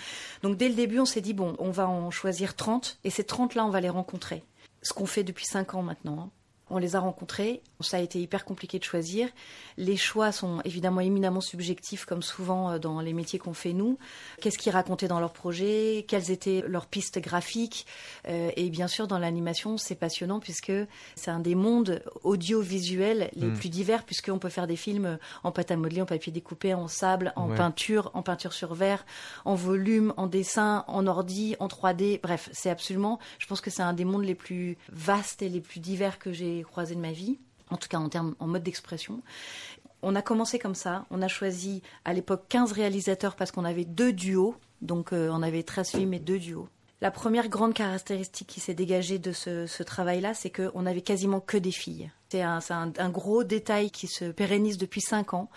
Donc, 0.42 0.56
dès 0.56 0.68
le 0.68 0.74
début, 0.74 0.98
on 0.98 1.06
s'est 1.06 1.22
dit, 1.22 1.34
bon, 1.34 1.56
on 1.58 1.70
va 1.70 1.88
en 1.88 2.10
choisir 2.10 2.54
30 2.54 2.98
et 3.04 3.10
ces 3.10 3.22
30-là, 3.22 3.64
on 3.64 3.70
va 3.70 3.80
les 3.80 3.88
rencontrer. 3.88 4.44
Ce 4.82 4.92
qu'on 4.92 5.06
fait 5.06 5.24
depuis 5.24 5.46
5 5.46 5.74
ans 5.74 5.82
maintenant. 5.82 6.18
Hein. 6.20 6.30
On 6.74 6.78
les 6.78 6.96
a 6.96 6.98
rencontrés, 6.98 7.62
ça 7.78 7.98
a 7.98 8.00
été 8.00 8.20
hyper 8.20 8.44
compliqué 8.44 8.80
de 8.80 8.84
choisir. 8.84 9.28
Les 9.76 9.96
choix 9.96 10.32
sont 10.32 10.60
évidemment 10.64 11.00
éminemment 11.00 11.40
subjectifs, 11.40 12.04
comme 12.04 12.20
souvent 12.20 12.72
euh, 12.72 12.78
dans 12.80 13.00
les 13.00 13.12
métiers 13.12 13.38
qu'on 13.38 13.54
fait 13.54 13.72
nous. 13.72 13.96
Qu'est-ce 14.40 14.58
qu'ils 14.58 14.72
racontaient 14.72 15.06
dans 15.06 15.20
leur 15.20 15.32
projet 15.32 16.04
Quelles 16.08 16.32
étaient 16.32 16.64
leurs 16.66 16.86
pistes 16.86 17.20
graphiques? 17.20 17.86
Euh, 18.26 18.50
Et 18.56 18.70
bien 18.70 18.88
sûr, 18.88 19.06
dans 19.06 19.20
l'animation, 19.20 19.78
c'est 19.78 19.94
passionnant 19.94 20.40
puisque 20.40 20.72
c'est 21.14 21.30
un 21.30 21.38
des 21.38 21.54
mondes 21.54 22.02
audiovisuels 22.24 23.30
les 23.36 23.46
hmm. 23.46 23.54
plus 23.54 23.68
divers, 23.68 24.02
puisqu'on 24.02 24.40
peut 24.40 24.48
faire 24.48 24.66
des 24.66 24.74
films 24.74 25.18
en 25.44 25.52
pâte 25.52 25.70
à 25.70 25.76
modeler, 25.76 26.02
en 26.02 26.06
papier 26.06 26.32
découpé, 26.32 26.74
en 26.74 26.88
sable, 26.88 27.32
en 27.36 27.54
peinture, 27.54 28.10
en 28.14 28.22
peinture 28.22 28.52
sur 28.52 28.74
verre, 28.74 29.06
en 29.44 29.54
volume, 29.54 30.12
en 30.16 30.26
dessin, 30.26 30.84
en 30.88 31.06
ordi, 31.06 31.54
en 31.60 31.68
3D. 31.68 32.20
Bref, 32.20 32.48
c'est 32.52 32.70
absolument, 32.70 33.20
je 33.38 33.46
pense 33.46 33.60
que 33.60 33.70
c'est 33.70 33.82
un 33.82 33.92
des 33.92 34.04
mondes 34.04 34.24
les 34.24 34.34
plus 34.34 34.76
vastes 34.90 35.40
et 35.40 35.48
les 35.48 35.60
plus 35.60 35.78
divers 35.78 36.18
que 36.18 36.32
j'ai 36.32 36.63
croisé 36.64 36.94
de 36.94 37.00
ma 37.00 37.12
vie 37.12 37.38
en 37.70 37.76
tout 37.76 37.88
cas 37.88 37.98
en 37.98 38.08
termes 38.08 38.34
en 38.38 38.46
mode 38.46 38.62
d'expression. 38.62 39.22
On 40.02 40.14
a 40.14 40.22
commencé 40.22 40.58
comme 40.58 40.74
ça. 40.74 41.06
On 41.10 41.22
a 41.22 41.28
choisi 41.28 41.82
à 42.04 42.12
l'époque 42.12 42.44
15 42.48 42.72
réalisateurs 42.72 43.36
parce 43.36 43.50
qu'on 43.50 43.64
avait 43.64 43.84
deux 43.84 44.12
duos. 44.12 44.54
Donc 44.82 45.12
euh, 45.12 45.30
on 45.32 45.42
avait 45.42 45.62
13 45.62 45.90
films 45.90 46.14
et 46.14 46.18
deux 46.18 46.38
duos. 46.38 46.68
La 47.04 47.10
première 47.10 47.50
grande 47.50 47.74
caractéristique 47.74 48.48
qui 48.48 48.60
s'est 48.60 48.72
dégagée 48.72 49.18
de 49.18 49.30
ce, 49.32 49.82
travail-là, 49.82 50.32
c'est 50.32 50.48
qu'on 50.48 50.80
n'avait 50.80 51.02
quasiment 51.02 51.38
que 51.38 51.58
des 51.58 51.70
filles. 51.70 52.10
C'est 52.30 52.40
un, 52.40 53.10
gros 53.10 53.44
détail 53.44 53.90
qui 53.90 54.06
se 54.06 54.24
pérennise 54.24 54.78
depuis 54.78 55.02
cinq 55.02 55.34
ans. 55.34 55.50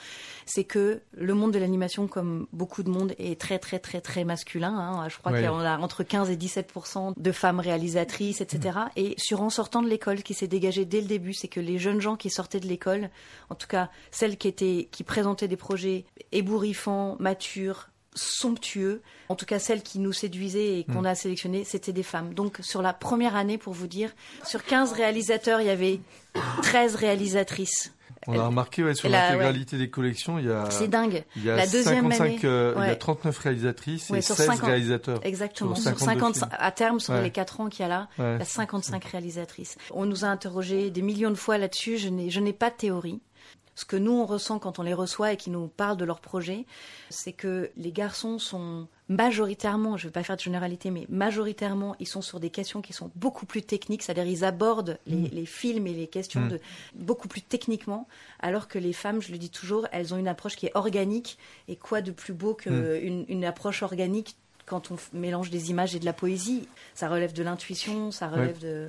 C'est 0.45 0.65
que 0.65 0.99
le 1.13 1.33
monde 1.33 1.53
de 1.53 1.57
l'animation, 1.57 2.10
comme 2.10 2.47
beaucoup 2.51 2.83
de 2.83 2.89
monde, 2.89 3.15
est 3.17 3.39
très 3.39 3.60
très 3.60 3.79
très 3.79 4.01
très 4.01 4.25
masculin. 4.25 4.77
Hein. 4.77 5.07
Je 5.07 5.17
crois 5.19 5.39
y 5.39 5.45
a 5.45 5.79
entre 5.79 6.03
15 6.03 6.29
et 6.29 6.36
17% 6.36 7.13
de 7.15 7.31
femmes 7.31 7.62
réalisatrices, 7.62 8.41
etc. 8.41 8.79
Mm. 8.79 8.89
Et 8.97 9.15
sur 9.17 9.41
en 9.41 9.49
sortant 9.49 9.81
de 9.81 9.88
l'école, 9.88 10.17
ce 10.17 10.23
qui 10.23 10.33
s'est 10.33 10.49
dégagé 10.49 10.83
dès 10.83 10.99
le 10.99 11.07
début, 11.07 11.33
c'est 11.33 11.47
que 11.47 11.62
les 11.62 11.77
jeunes 11.79 12.01
gens 12.01 12.17
qui 12.17 12.29
sortaient 12.29 12.60
de 12.60 12.67
l'école, 12.67 13.10
en 13.49 13.55
tout 13.55 13.67
cas 13.67 13.89
celles 14.12 14.36
qui 14.36 14.49
étaient 14.49 14.89
qui 14.91 15.05
présentaient 15.05 15.47
des 15.47 15.55
projets 15.55 16.03
ébouriffants, 16.33 17.15
matures, 17.19 17.88
somptueux. 18.17 19.01
En 19.30 19.36
tout 19.36 19.45
cas, 19.45 19.60
celles 19.60 19.84
qui 19.84 19.99
nous 19.99 20.13
séduisaient 20.13 20.80
et 20.80 20.84
qu'on 20.84 21.01
mm. 21.01 21.08
a 21.08 21.15
sélectionnées, 21.15 21.63
c'était 21.63 21.93
des 21.93 22.03
femmes. 22.03 22.34
Donc, 22.34 22.58
sur 22.62 22.82
la 22.82 22.93
première 22.93 23.36
année, 23.36 23.58
pour 23.58 23.73
vous 23.73 23.88
dire, 23.88 24.12
sur 24.43 24.63
15 24.63 24.93
réalisateurs, 24.93 25.62
il 25.62 25.67
y 25.67 25.69
avait 25.71 25.99
13 26.63 26.95
réalisatrices. 26.95 27.93
On 28.25 28.38
a 28.38 28.47
remarqué 28.47 28.93
sur 28.93 29.10
l'intégralité 29.10 29.77
des 29.77 29.89
collections, 29.89 30.38
il 30.38 30.45
y 30.45 30.51
a. 30.51 30.69
C'est 30.69 30.89
dingue. 30.89 31.23
Il 31.38 31.45
y 31.45 31.49
a 31.49 31.56
la 31.56 31.67
deuxième 31.67 32.12
année, 32.12 32.39
euh, 32.43 32.73
il 32.77 32.88
y 32.88 32.89
a 32.89 32.95
39 32.95 33.38
réalisatrices 33.38 34.12
et 34.12 34.21
16 34.21 34.62
réalisateurs. 34.62 35.19
Exactement. 35.23 35.75
Sur 35.75 35.97
50, 35.97 36.43
à 36.51 36.71
terme, 36.71 36.99
sur 36.99 37.13
les 37.15 37.32
4 37.32 37.62
ans 37.62 37.69
qu'il 37.69 37.82
y 37.82 37.86
a 37.86 37.88
là, 37.88 38.08
il 38.17 38.23
y 38.23 38.41
a 38.41 38.45
55 38.45 39.03
réalisatrices. 39.06 39.77
On 39.91 40.06
nous 40.06 40.25
a 40.25 40.27
interrogé 40.27 40.89
des 40.89 41.01
millions 41.01 41.30
de 41.30 41.36
fois 41.36 41.58
là-dessus. 41.58 41.97
Je 41.97 42.39
n'ai 42.39 42.53
pas 42.53 42.69
de 42.69 42.75
théorie 42.75 43.21
ce 43.77 43.85
que 43.85 43.95
nous 43.95 44.11
on 44.11 44.25
ressent 44.25 44.57
quand 44.57 44.79
on 44.79 44.81
les 44.81 44.95
reçoit 44.95 45.33
et 45.33 45.37
qui 45.37 45.51
nous 45.51 45.67
parlent 45.67 45.97
de 45.97 46.03
leur 46.03 46.19
projet, 46.19 46.65
c'est 47.11 47.31
que 47.31 47.69
les 47.77 47.91
garçons 47.91 48.39
sont 48.39 48.87
majoritairement, 49.07 49.97
je 49.97 50.05
ne 50.05 50.09
vais 50.09 50.13
pas 50.13 50.23
faire 50.23 50.35
de 50.35 50.41
généralité, 50.41 50.89
mais 50.89 51.05
majoritairement, 51.09 51.95
ils 51.99 52.07
sont 52.07 52.23
sur 52.23 52.39
des 52.39 52.49
questions 52.49 52.81
qui 52.81 52.91
sont 52.91 53.11
beaucoup 53.13 53.45
plus 53.45 53.61
techniques, 53.61 54.01
c'est-à-dire 54.01 54.25
ils 54.25 54.43
abordent 54.43 54.97
les, 55.05 55.43
mm. 55.43 55.45
films 55.45 55.85
et 55.85 55.93
les 55.93 56.07
questions 56.07 56.41
mm. 56.41 56.47
de, 56.49 56.59
beaucoup 56.95 57.27
plus 57.27 57.43
techniquement, 57.43 58.07
alors 58.39 58.67
que 58.67 58.79
les 58.79 58.93
femmes, 58.93 59.21
je 59.21 59.31
le 59.31 59.37
dis 59.37 59.51
toujours, 59.51 59.87
elles 59.91 60.11
ont 60.11 60.17
une 60.17 60.27
approche 60.27 60.55
qui 60.55 60.65
est 60.65 60.75
organique, 60.75 61.37
et 61.67 61.75
quoi 61.75 62.01
de 62.01 62.09
plus 62.09 62.33
beau 62.33 62.55
qu'une 62.55 63.21
mm. 63.21 63.25
une 63.27 63.45
approche 63.45 63.83
organique 63.83 64.37
quand 64.65 64.89
on 64.89 64.97
mélange 65.13 65.51
des 65.51 65.69
images 65.69 65.95
et 65.95 65.99
de 65.99 66.05
la 66.05 66.13
poésie? 66.13 66.67
Ça 66.95 67.09
relève 67.09 67.31
de 67.31 67.43
l'intuition, 67.43 68.09
ça 68.09 68.27
relève 68.27 68.57
de... 68.57 68.87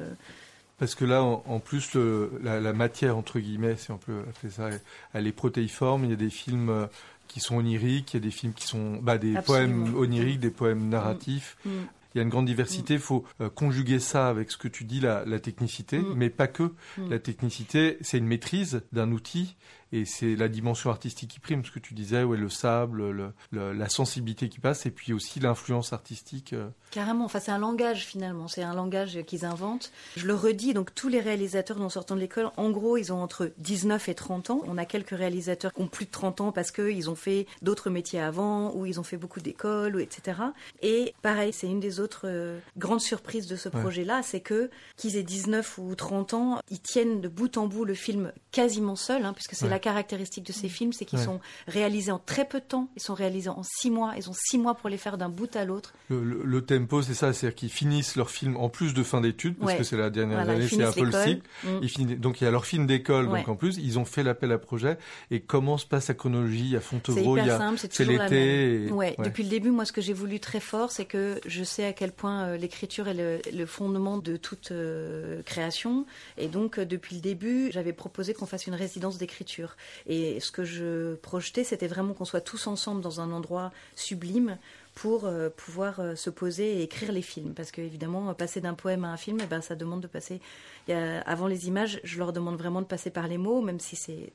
Parce 0.79 0.95
que 0.95 1.05
là, 1.05 1.23
en, 1.23 1.59
plus, 1.59 1.97
la, 2.43 2.73
matière, 2.73 3.17
entre 3.17 3.41
guillemets, 3.41 3.77
si 3.77 3.91
on 3.91 3.99
peut 3.99 4.21
appeler 4.29 4.53
ça, 4.53 4.71
elle 5.13 5.27
est 5.27 5.33
protéiforme. 5.33 6.05
Il 6.05 6.11
y 6.11 6.13
a 6.13 6.17
des 6.17 6.31
films 6.31 6.71
euh, 6.71 6.87
qui 7.27 7.41
sont 7.41 7.57
oniriques, 7.57 8.15
il 8.15 8.19
y 8.19 8.23
a 8.23 8.25
des 8.25 8.31
films 8.31 8.53
qui 8.53 8.67
sont 8.67 8.99
bah, 9.03 9.19
des 9.19 9.35
poèmes 9.45 9.95
oniriques, 9.97 10.39
des 10.39 10.51
poèmes 10.51 10.89
narratifs. 10.89 11.57
Mm. 11.65 11.71
Mm. 11.71 11.87
Il 12.15 12.19
y 12.19 12.21
a 12.21 12.23
une 12.23 12.31
grande 12.31 12.47
diversité. 12.47 12.95
Il 12.95 13.01
faut 13.01 13.25
euh, 13.41 13.51
conjuguer 13.51 13.99
ça 13.99 14.29
avec 14.29 14.53
ce 14.53 14.57
que 14.57 14.69
tu 14.69 14.85
dis, 14.85 15.01
la, 15.01 15.25
technicité, 15.41 15.99
mm. 15.99 16.15
mais 16.15 16.31
pas 16.31 16.47
que. 16.47 16.73
La 17.11 17.19
technicité, 17.19 17.99
c'est 18.01 18.19
une 18.19 18.27
maîtrise 18.27 18.83
d'un 18.93 19.11
outil 19.11 19.57
et 19.93 20.05
c'est 20.05 20.37
la 20.37 20.49
dimension 20.49 20.91
artistique 20.91 21.31
qui 21.31 21.41
prime, 21.41 21.65
ce 21.65 21.71
que 21.71 21.79
tu 21.79 21.95
disais, 21.95 22.23
ouais, 22.23 22.37
le 22.37 22.49
sable, 22.49 23.11
le, 23.11 23.33
la 23.53 23.89
sensibilité 23.89 24.49
qui 24.49 24.61
passe, 24.61 24.87
et 24.87 24.91
puis 24.91 25.13
aussi 25.13 25.41
l'influence 25.41 25.93
artistique. 25.93 26.53
Euh. 26.53 26.69
Carrément, 26.91 27.25
enfin 27.25 27.41
c'est 27.41 27.51
un 27.51 27.59
langage 27.59 28.07
finalement, 28.07 28.49
c'est 28.49 28.63
un 28.63 28.75
langage 28.75 29.23
qu'ils 29.27 29.45
inventent. 29.45 29.93
Je 30.17 30.27
le 30.27 30.35
redis, 30.35 30.75
donc 30.75 30.95
tous 30.95 31.09
les 31.09 31.21
réalisateurs 31.21 31.81
en 31.81 31.89
sortant 31.89 32.15
de 32.15 32.21
l'école, 32.21 32.51
en 32.57 32.71
gros, 32.71 32.97
ils 32.97 33.13
ont 33.13 33.23
entre 33.23 33.53
19 33.59 34.09
et 34.09 34.15
30 34.15 34.51
ans. 34.51 34.63
On 34.67 34.79
a 34.79 34.85
quelques 34.85 35.17
réalisateurs 35.17 35.73
qui 35.73 35.81
ont 35.81 35.89
plus 35.89 36.07
de 36.07 36.11
30 36.11 36.41
ans 36.41 36.53
parce 36.53 36.71
qu'ils 36.71 37.11
ont 37.11 37.15
fait 37.15 37.47
d'autres 37.63 37.91
métiers 37.91 38.21
avant, 38.21 38.75
ou 38.75 38.87
ils 38.87 39.01
ont 39.01 39.05
fait 39.05 39.17
beaucoup 39.17 39.41
d'écoles, 39.41 40.01
etc. 40.01 40.39
Et 40.83 41.15
pareil, 41.23 41.53
c'est 41.53 41.67
une 41.67 41.81
des 41.81 42.01
autres 42.01 42.23
euh, 42.25 42.59
grandes 42.77 43.01
surprises 43.01 43.47
de 43.47 43.57
ce 43.57 43.69
projet-là, 43.69 44.23
c'est 44.23 44.41
que 44.41 44.71
qu'ils 44.97 45.17
aient 45.17 45.23
19 45.23 45.79
ou 45.79 45.95
30 45.95 46.35
ans, 46.35 46.61
ils 46.71 46.81
tiennent 46.81 47.21
de 47.21 47.29
bout 47.29 47.57
en 47.57 47.67
bout 47.67 47.85
le 47.85 47.95
film 47.95 48.33
quasiment 48.53 48.97
seul, 48.97 49.25
hein, 49.25 49.33
puisque 49.33 49.55
c'est 49.55 49.69
la 49.69 49.78
la 49.79 49.83
caractéristique 49.93 50.45
de 50.45 50.53
ces 50.53 50.69
films, 50.69 50.93
c'est 50.93 51.05
qu'ils 51.05 51.21
Ouais. 51.21 51.25
sont 51.25 51.41
réalisés 51.69 52.11
en 52.11 52.19
très 52.19 52.45
peu 52.45 52.59
de 52.59 52.65
temps. 52.65 52.89
Ils 52.97 53.03
sont 53.03 53.15
réalisés 53.15 53.49
en 53.49 53.63
six 53.63 53.91
mois. 53.91 54.15
Ils 54.17 54.29
ont 54.29 54.35
six 54.35 54.59
mois 54.59 54.75
pour 54.75 54.89
les 54.89 54.99
faire 54.99 55.17
d'un 55.19 55.29
bout 55.29 55.55
à 55.55 55.65
l'autre. 55.65 55.95
Le, 56.11 56.23
le- 56.25 56.43
le 56.45 56.61
tempo, 56.63 57.01
c'est 57.03 57.15
ça, 57.15 57.33
c'est-à-dire 57.33 57.55
qu'ils 57.55 57.71
finissent 57.71 58.17
leur 58.17 58.31
film 58.31 58.57
en 58.57 58.69
plus 58.69 58.93
de 58.93 59.03
fin 59.05 59.21
d'études, 59.21 59.57
parce 59.57 59.73
Ouais. 59.73 59.79
que 59.79 59.85
c'est 59.85 59.97
la 59.97 60.11
dernière 60.11 60.39
Voilà, 60.39 60.55
année, 60.55 60.69
c'est 60.69 60.83
un 60.83 60.91
peu 60.93 61.05
le 61.05 61.13
cycle. 61.13 61.43
Mm. 61.65 61.69
Ils 61.83 61.89
finissent- 61.89 62.19
donc 62.19 62.41
il 62.41 62.45
y 62.45 62.47
a 62.47 62.51
leur 62.51 62.67
film 62.67 62.87
d'école, 62.87 63.29
Ouais. 63.29 63.39
donc 63.41 63.49
en 63.49 63.55
plus, 63.57 63.77
ils 63.79 63.99
ont 63.99 64.05
fait 64.05 64.23
l'appel 64.25 64.51
à 64.53 64.59
projet. 64.59 64.99
Et 65.31 65.41
comment 65.41 65.79
se 65.79 65.87
passe 65.87 66.09
la 66.09 66.15
chronologie? 66.15 66.75
À 66.77 66.81
C'est 66.81 66.87
Fontevraud 66.87 67.37
hyper 67.37 67.45
il 67.45 67.49
y 67.49 67.51
a- 67.51 67.59
simple, 67.59 67.79
c'est 67.79 68.05
l'été. 68.05 68.87
et- 68.87 68.91
Ouais. 68.91 69.15
Depuis 69.23 69.45
le 69.45 69.49
début, 69.51 69.71
moi, 69.71 69.85
ce 69.85 69.93
que 69.93 70.01
j'ai 70.01 70.13
voulu 70.13 70.41
très 70.41 70.61
fort, 70.61 70.91
c'est 70.91 71.05
que 71.05 71.41
je 71.47 71.63
sais 71.63 71.85
à 71.85 71.93
quel 71.93 72.11
point 72.13 72.45
euh, 72.49 72.57
l'écriture 72.57 73.07
est 73.09 73.15
le, 73.15 73.39
le 73.57 73.67
fondement 73.67 74.19
de 74.19 74.37
toute 74.37 74.73
euh, 74.73 75.43
création. 75.43 76.07
Et 76.37 76.49
donc, 76.49 76.79
euh, 76.79 76.85
depuis 76.85 77.15
le 77.17 77.21
début, 77.21 77.71
j'avais 77.73 77.93
proposé 77.93 78.35
qu'on 78.35 78.47
fasse 78.47 78.67
une 78.67 78.75
résidence 78.75 79.19
d'écriture. 79.19 79.68
Et 80.07 80.41
ce 80.41 80.51
que 80.51 80.65
je 80.65 81.15
projetais, 81.17 81.65
c'était 81.65 81.87
vraiment 81.87 82.15
qu'on 82.15 82.25
soit 82.25 82.41
tous 82.41 82.67
ensemble 82.67 83.01
dans 83.01 83.21
un 83.21 83.33
endroit 83.33 83.73
sublime 83.95 84.59
pour 84.99 85.27
euh, 85.27 85.49
pouvoir 85.49 86.01
euh, 86.01 86.17
se 86.17 86.29
poser 86.29 86.79
et 86.79 86.83
écrire 86.83 87.13
les 87.13 87.23
films. 87.23 87.55
Parce 87.55 87.71
que, 87.71 87.81
évidemment, 87.81 88.31
euh, 88.31 88.35
passer 88.35 88.61
d'un 88.61 88.75
poème 88.75 89.05
à 89.05 89.13
un 89.13 89.17
film, 89.17 89.39
eh 89.41 89.47
ben, 89.47 89.61
ça 89.61 89.77
demande 89.77 90.01
de 90.01 90.09
passer. 90.09 90.41
avant 90.89 91.47
les 91.47 91.69
images, 91.69 92.01
je 92.03 92.19
leur 92.19 92.33
demande 92.33 92.57
vraiment 92.57 92.81
de 92.81 92.87
passer 92.87 93.11
par 93.11 93.29
les 93.29 93.39
mots, 93.39 93.61
même 93.61 93.79
si 93.79 93.95
c'est 93.95 94.33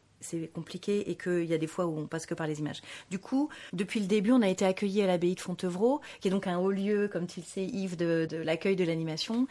compliqué 0.54 1.10
et 1.12 1.16
qu'il 1.16 1.46
y 1.46 1.54
a 1.54 1.58
des 1.58 1.68
fois 1.68 1.86
où 1.86 1.98
on 1.98 2.08
passe 2.08 2.26
que 2.26 2.34
par 2.34 2.48
les 2.48 2.60
images. 2.60 2.82
Du 3.10 3.20
coup, 3.20 3.50
depuis 3.74 4.00
le 4.00 4.06
début, 4.06 4.32
on 4.32 4.42
a 4.42 4.48
été 4.48 4.66
accueillis 4.66 5.02
à 5.02 5.08
l'abbaye 5.08 5.36
de 5.36 5.42
Fontevraud, 5.42 6.00
qui 6.22 6.30
est 6.30 6.32
donc 6.32 6.48
un 6.48 6.58
haut 6.60 6.72
lieu, 6.72 7.10
comme 7.12 7.28
tu 7.28 7.42
le 7.42 7.46
sais, 7.46 7.66
Yves, 7.66 7.98
de 7.98 8.38
l'accueil 8.38 8.78
de 8.78 8.86
l'animation. 8.86 9.48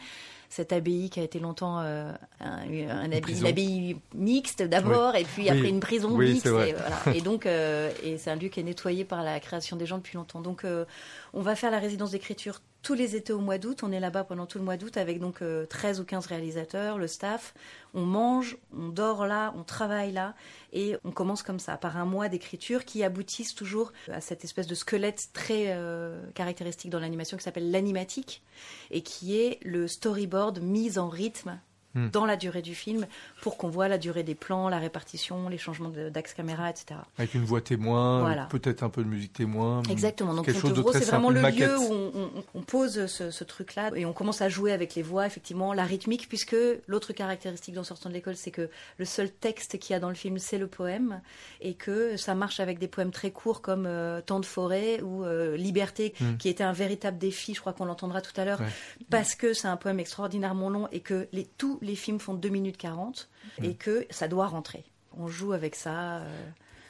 Cette 0.55 0.71
abbaye 0.71 1.09
qui 1.09 1.19
a 1.19 1.23
été 1.23 1.39
longtemps 1.39 1.79
euh, 1.79 2.11
un, 2.39 2.59
un 2.87 3.11
abbaye, 3.11 3.39
une 3.39 3.47
abbaye 3.47 3.95
mixte 4.13 4.61
d'abord, 4.61 5.13
Oui. 5.15 5.21
et 5.21 5.23
puis 5.23 5.41
Oui. 5.43 5.49
après 5.49 5.67
une 5.69 5.79
prison 5.79 6.11
Oui, 6.11 6.33
mixte. 6.33 6.45
Et, 6.45 6.49
voilà. 6.73 6.73
Et 7.17 7.21
donc, 7.21 7.47
euh, 7.47 7.89
et 8.03 8.19
c'est 8.19 8.29
un 8.29 8.35
lieu 8.35 8.49
qui 8.49 8.59
est 8.59 8.63
nettoyé 8.63 9.03
par 9.03 9.23
la 9.23 9.39
création 9.39 9.77
des 9.77 9.87
gens 9.87 9.97
depuis 9.97 10.15
longtemps. 10.15 10.41
Donc, 10.41 10.63
euh, 10.63 10.85
on 11.33 11.41
va 11.41 11.55
faire 11.55 11.71
la 11.71 11.79
résidence 11.79 12.11
d'écriture 12.11 12.61
tous 12.83 12.93
les 12.93 13.15
étés 13.15 13.33
au 13.33 13.39
mois 13.39 13.57
d'août. 13.57 13.79
On 13.81 13.91
est 13.91 13.99
là-bas 13.99 14.25
pendant 14.25 14.45
tout 14.45 14.59
le 14.59 14.63
mois 14.63 14.77
d'août 14.77 14.95
avec 14.97 15.19
donc 15.19 15.41
euh, 15.41 15.65
13 15.65 15.99
ou 16.01 16.03
15 16.03 16.27
réalisateurs, 16.27 16.99
le 16.99 17.07
staff. 17.07 17.55
On 17.95 18.01
mange, 18.05 18.57
on 18.77 18.89
dort 18.89 19.25
là, 19.25 19.53
on 19.57 19.63
travaille 19.63 20.11
là. 20.11 20.35
Et 20.73 20.95
on 21.03 21.11
commence 21.11 21.43
comme 21.43 21.59
ça, 21.59 21.77
par 21.77 21.97
un 21.97 22.05
mois 22.05 22.29
d'écriture 22.29 22.83
qui 22.83 23.03
aboutissent 23.03 23.53
toujours 23.53 23.93
à 24.11 24.21
cette 24.21 24.43
espèce 24.43 24.65
de 24.65 24.75
squelette 24.75 25.29
très 25.31 25.67
euh, 25.67 26.19
caractéristique 26.33 26.89
dans 26.89 26.99
l'animation 26.99 27.37
qui 27.37 27.43
s'appelle 27.43 27.69
l'animatique 27.69 28.41
et 28.89 29.03
qui 29.03 29.37
est 29.37 29.59
le 29.63 29.87
storyboard 29.87 30.59
mis 30.61 30.97
en 30.97 31.09
rythme 31.09 31.59
Hmm. 31.95 32.09
dans 32.11 32.25
la 32.25 32.37
durée 32.37 32.63
du 32.63 32.73
film 32.73 33.05
pour 33.41 33.55
qu'on 33.55 33.69
voit 33.69 33.87
la 33.87 33.99
durée 33.99 34.23
des 34.23 34.33
plans, 34.33 34.67
la 34.67 34.79
répartition, 34.79 35.47
les 35.47 35.59
changements 35.59 35.89
d'axe 36.11 36.33
caméra, 36.33 36.69
etc. 36.71 36.99
Avec 37.19 37.35
une 37.35 37.43
voix 37.45 37.61
témoin, 37.61 38.21
Voilà. 38.21 38.45
peut-être 38.47 38.81
un 38.81 38.89
peu 38.89 39.03
de 39.03 39.07
musique 39.09 39.33
témoin. 39.33 39.83
Exactement. 39.89 40.33
Donc 40.33 40.45
quelque 40.45 40.59
chose 40.59 40.73
de 40.73 40.83
c'est 40.93 41.05
vraiment 41.05 41.29
le 41.29 41.39
lieu 41.41 41.77
où 41.77 41.91
on, 41.93 42.11
on- 42.15 42.43
on 42.55 42.61
pose 42.61 43.05
ce, 43.05 43.29
ce 43.29 43.43
truc-là 43.43 43.91
et 43.95 44.05
on 44.05 44.13
commence 44.13 44.41
à 44.41 44.49
jouer 44.49 44.71
avec 44.71 44.95
les 44.95 45.03
voix, 45.03 45.27
effectivement, 45.27 45.71
la 45.73 45.83
rythmique, 45.83 46.27
puisque 46.27 46.55
l'autre 46.87 47.13
caractéristique 47.13 47.75
d'en 47.75 47.83
sortant 47.83 48.09
de 48.09 48.15
l'école, 48.15 48.35
c'est 48.37 48.49
que 48.51 48.69
le 48.97 49.05
seul 49.05 49.29
texte 49.29 49.77
qu'il 49.77 49.93
y 49.93 49.95
a 49.95 49.99
dans 49.99 50.09
le 50.09 50.15
film, 50.15 50.39
c'est 50.39 50.57
le 50.57 50.67
poème, 50.67 51.21
et 51.61 51.75
que 51.75 52.17
ça 52.17 52.33
marche 52.33 52.59
avec 52.59 52.79
des 52.79 52.87
poèmes 52.87 53.11
très 53.11 53.29
courts 53.29 53.61
comme 53.61 53.85
euh, 53.85 54.19
Temps 54.21 54.39
de 54.39 54.45
forêt 54.47 54.99
ou 55.01 55.23
euh, 55.25 55.55
Liberté, 55.57 56.13
Mm. 56.19 56.37
qui 56.37 56.49
était 56.49 56.63
un 56.63 56.73
véritable 56.73 57.17
défi, 57.19 57.53
je 57.53 57.59
crois 57.59 57.73
qu'on 57.73 57.85
l'entendra 57.85 58.21
tout 58.21 58.33
à 58.39 58.45
l'heure, 58.45 58.59
Ouais. 58.61 58.67
parce 59.11 59.35
que 59.35 59.53
c'est 59.53 59.67
un 59.67 59.77
poème 59.77 59.99
extraordinairement 59.99 60.69
long 60.69 60.87
et 60.91 60.99
que 61.01 61.27
les, 61.33 61.45
tous 61.57 61.77
les 61.83 61.95
films 61.95 62.19
font 62.19 62.33
2 62.33 62.49
minutes 62.49 62.77
40 62.77 63.29
Mm. 63.59 63.65
et 63.65 63.75
que 63.75 64.05
ça 64.09 64.27
doit 64.27 64.47
rentrer. 64.47 64.83
On 65.17 65.27
joue 65.27 65.53
avec 65.53 65.75
ça. 65.75 66.17
euh, 66.19 66.43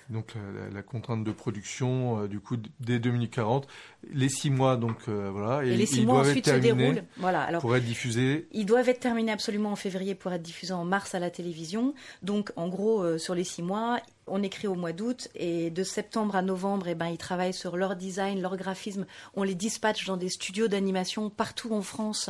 Donc 0.10 0.34
la, 0.36 0.62
la- 0.65 0.69
la 0.69 0.82
contrainte 0.84 1.23
de 1.23 1.32
production, 1.32 2.21
euh, 2.21 2.27
du 2.27 2.39
coup, 2.39 2.58
dès 2.79 2.99
2040, 2.99 3.67
les 4.12 4.30
six 4.30 4.50
mois, 4.50 4.76
donc 4.78 4.98
euh, 5.08 5.30
voilà, 5.32 5.63
Et, 5.66 5.76
les 5.76 5.86
six 5.86 6.00
ils 6.00 6.06
mois 6.06 6.20
ensuite 6.22 6.48
se 6.48 6.56
déroulent. 6.56 7.04
Voilà. 7.18 7.42
Alors, 7.42 7.62
pour 7.62 7.76
être 7.76 7.86
diffusés. 7.86 8.48
Ils 8.52 8.66
doivent 8.66 8.89
être 8.89 9.00
terminés 9.00 9.32
absolument 9.32 9.72
en 9.72 9.76
février 9.76 10.16
pour 10.16 10.32
être 10.34 10.42
diffusés 10.42 10.74
en 10.74 10.86
mars 10.86 11.16
à 11.16 11.20
la 11.20 11.30
télévision. 11.30 11.94
Donc, 12.22 12.52
en 12.56 12.68
gros, 12.68 13.02
euh, 13.04 13.18
sur 13.18 13.36
les 13.36 13.44
six 13.44 13.62
mois, 13.62 14.00
on 14.26 14.42
écrit 14.42 14.68
au 14.68 14.76
mois 14.76 14.94
d'août 14.94 15.28
et 15.36 15.70
de 15.70 15.84
septembre 15.84 16.36
à 16.38 16.42
novembre, 16.42 16.88
eh 16.88 16.96
ben, 16.96 17.08
ils 17.08 17.18
travaillent 17.18 17.54
sur 17.54 17.76
leur 17.76 17.98
design, 17.98 18.42
leur 18.42 18.56
graphisme. 18.56 19.06
On 19.36 19.44
les 19.44 19.56
dispatche 19.56 20.06
dans 20.06 20.16
des 20.16 20.30
studios 20.30 20.70
d'animation 20.70 21.30
partout 21.30 21.74
en 21.74 21.82
France. 21.82 22.30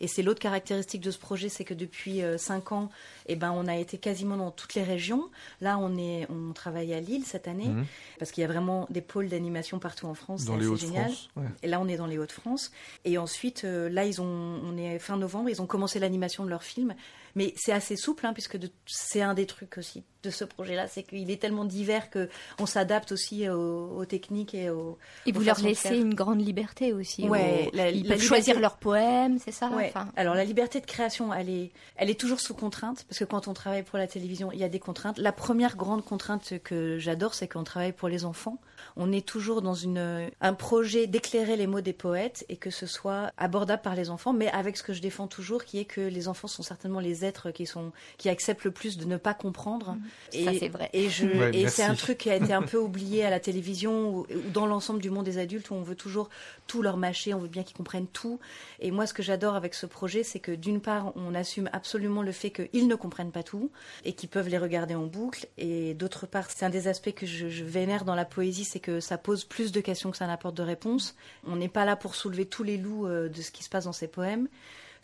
Et 0.00 0.08
c'est 0.08 0.22
l'autre 0.22 0.40
caractéristique 0.40 1.02
de 1.02 1.10
ce 1.10 1.18
projet, 1.18 1.50
c'est 1.50 1.64
que 1.64 1.74
depuis 1.74 2.22
euh, 2.22 2.38
cinq 2.38 2.72
ans, 2.72 2.88
eh 3.26 3.36
ben, 3.36 3.52
on 3.54 3.66
a 3.66 3.76
été 3.76 3.98
quasiment 3.98 4.36
dans 4.38 4.50
toutes 4.50 4.74
les 4.74 4.82
régions. 4.84 5.28
Là, 5.60 5.78
on 5.78 5.96
est, 5.98 6.26
on 6.30 6.52
travaille 6.52 6.94
à 6.94 7.00
Lille 7.00 7.24
cette 7.26 7.46
année 7.48 7.68
Mhm. 7.68 7.84
parce 8.18 8.30
qu'il 8.30 8.40
y 8.42 8.44
a 8.44 8.48
vraiment 8.48 8.86
des 8.90 9.00
pôles 9.02 9.28
d'animation 9.28 9.78
partout 9.78 10.06
en 10.06 10.14
France. 10.14 10.44
Dans 10.44 10.56
les. 10.56 10.66
Hauts-de-France, 10.66 11.13
ouais. 11.36 11.44
Et 11.62 11.68
là, 11.68 11.80
on 11.80 11.88
est 11.88 11.96
dans 11.96 12.06
les 12.06 12.18
Hauts-de-France. 12.18 12.70
Et 13.04 13.18
ensuite, 13.18 13.64
euh, 13.64 13.88
là, 13.88 14.04
ils 14.04 14.20
ont, 14.20 14.24
on 14.24 14.76
est 14.76 14.98
fin 14.98 15.16
novembre, 15.16 15.50
ils 15.50 15.62
ont 15.62 15.66
commencé 15.66 15.98
l'animation 15.98 16.44
de 16.44 16.50
leur 16.50 16.62
film. 16.62 16.94
Mais 17.34 17.52
c'est 17.56 17.72
assez 17.72 17.96
souple, 17.96 18.26
hein, 18.26 18.32
puisque 18.32 18.58
c'est 18.86 19.22
un 19.22 19.34
des 19.34 19.46
trucs 19.46 19.78
aussi 19.78 20.04
de 20.22 20.30
ce 20.30 20.44
projet-là, 20.44 20.88
c'est 20.88 21.02
qu'il 21.02 21.30
est 21.30 21.36
tellement 21.40 21.66
divers 21.66 22.08
que 22.08 22.30
on 22.58 22.64
s'adapte 22.64 23.12
aussi 23.12 23.46
aux, 23.50 23.90
aux 23.98 24.04
techniques 24.06 24.54
et 24.54 24.70
aux. 24.70 24.96
Et 25.26 25.32
aux 25.32 25.34
vous 25.34 25.44
leur 25.44 25.58
laissez 25.60 25.98
une 25.98 26.14
grande 26.14 26.40
liberté 26.40 26.94
aussi. 26.94 27.28
Ouais, 27.28 27.68
aux- 27.72 27.76
la- 27.76 27.90
Ils 27.90 27.96
la 27.96 28.14
peuvent 28.14 28.18
liberté- 28.20 28.20
choisir 28.24 28.58
leurs 28.60 28.78
poèmes, 28.78 29.38
c'est 29.38 29.52
ça 29.52 29.68
Ouais. 29.68 29.88
Enfin, 29.94 30.08
Alors 30.16 30.34
la 30.34 30.44
liberté 30.46 30.80
de 30.80 30.86
création, 30.86 31.34
elle 31.34 31.50
est, 31.50 31.72
elle 31.96 32.08
est 32.08 32.18
toujours 32.18 32.40
sous 32.40 32.54
contrainte 32.54 33.04
parce 33.06 33.18
que 33.18 33.24
quand 33.24 33.48
on 33.48 33.52
travaille 33.52 33.82
pour 33.82 33.98
la 33.98 34.06
télévision, 34.06 34.50
il 34.50 34.58
y 34.60 34.64
a 34.64 34.68
des 34.70 34.78
contraintes. 34.78 35.18
La 35.18 35.32
première 35.32 35.76
grande 35.76 36.02
contrainte 36.04 36.54
que 36.62 36.96
j'adore, 36.98 37.34
c'est 37.34 37.48
qu'on 37.48 37.64
travaille 37.64 37.92
pour 37.92 38.08
les 38.08 38.24
enfants. 38.24 38.58
On 38.96 39.12
est 39.12 39.26
toujours 39.26 39.60
dans 39.60 39.74
une, 39.74 40.30
un 40.40 40.54
projet 40.54 41.06
d'éclairer 41.06 41.56
les 41.56 41.66
mots 41.66 41.80
des 41.82 41.92
poètes 41.92 42.44
et 42.48 42.56
que 42.56 42.70
ce 42.70 42.86
soit 42.86 43.30
abordable 43.36 43.82
par 43.82 43.94
les 43.94 44.08
enfants, 44.08 44.32
mais 44.32 44.48
avec 44.50 44.76
ce 44.78 44.82
que 44.82 44.92
je 44.94 45.02
défends 45.02 45.26
toujours, 45.26 45.64
qui 45.64 45.78
est 45.80 45.84
que 45.84 46.00
les 46.00 46.28
enfants 46.28 46.48
sont 46.48 46.62
certainement 46.62 47.00
les 47.00 47.23
êtres 47.24 47.50
qui 47.50 47.66
sont, 47.66 47.92
qui 48.18 48.28
acceptent 48.28 48.64
le 48.64 48.70
plus 48.70 48.96
de 48.96 49.04
ne 49.04 49.16
pas 49.16 49.34
comprendre. 49.34 49.96
Ça, 50.32 50.52
c'est 50.58 50.68
vrai. 50.68 50.90
Et 50.92 51.10
je, 51.10 51.26
Ouais, 51.34 51.50
et 51.52 51.62
merci. 51.62 51.76
c'est 51.76 51.82
un 51.82 51.94
truc 51.94 52.18
qui 52.18 52.30
a 52.30 52.36
été 52.36 52.52
un 52.52 52.62
peu 52.62 52.78
oublié 52.78 53.24
à 53.24 53.30
la 53.30 53.40
télévision 53.40 54.08
ou, 54.08 54.20
ou 54.20 54.50
dans 54.52 54.66
l'ensemble 54.66 55.00
du 55.00 55.10
monde 55.10 55.24
des 55.24 55.38
adultes 55.38 55.70
où 55.70 55.74
on 55.74 55.82
veut 55.82 55.94
toujours 55.96 56.28
tout 56.66 56.82
leur 56.82 56.96
mâcher, 56.96 57.34
on 57.34 57.38
veut 57.38 57.48
bien 57.48 57.62
qu'ils 57.62 57.76
comprennent 57.76 58.06
tout. 58.06 58.38
Et 58.80 58.90
moi, 58.90 59.06
ce 59.06 59.14
que 59.14 59.22
j'adore 59.22 59.54
avec 59.54 59.74
ce 59.74 59.86
projet, 59.86 60.22
c'est 60.22 60.38
que 60.40 60.52
d'une 60.52 60.80
part, 60.80 61.12
on 61.16 61.34
assume 61.34 61.68
absolument 61.72 62.22
le 62.22 62.32
fait 62.32 62.50
qu'ils 62.50 62.86
ne 62.88 62.94
comprennent 62.94 63.32
pas 63.32 63.42
tout 63.42 63.70
et 64.04 64.12
qu'ils 64.12 64.28
peuvent 64.28 64.48
les 64.48 64.58
regarder 64.58 64.94
en 64.94 65.06
boucle. 65.06 65.46
Et 65.58 65.94
d'autre 65.94 66.26
part, 66.26 66.50
c'est 66.50 66.64
un 66.64 66.70
des 66.70 66.88
aspects 66.88 67.12
que 67.12 67.26
je, 67.26 67.48
je 67.48 67.64
vénère 67.64 68.04
dans 68.04 68.14
la 68.14 68.24
poésie, 68.24 68.64
c'est 68.64 68.80
que 68.80 69.00
ça 69.00 69.18
pose 69.18 69.44
plus 69.44 69.72
de 69.72 69.80
questions 69.80 70.10
que 70.10 70.16
ça 70.16 70.26
n'apporte 70.26 70.56
de 70.56 70.62
réponses. 70.62 71.16
On 71.46 71.56
n'est 71.56 71.68
pas 71.68 71.84
là 71.84 71.96
pour 71.96 72.14
soulever 72.14 72.46
tous 72.46 72.62
les 72.62 72.76
loups 72.76 73.06
euh, 73.06 73.28
de 73.28 73.42
ce 73.42 73.50
qui 73.50 73.62
se 73.62 73.68
passe 73.68 73.84
dans 73.84 73.92
ces 73.92 74.08
poèmes. 74.08 74.48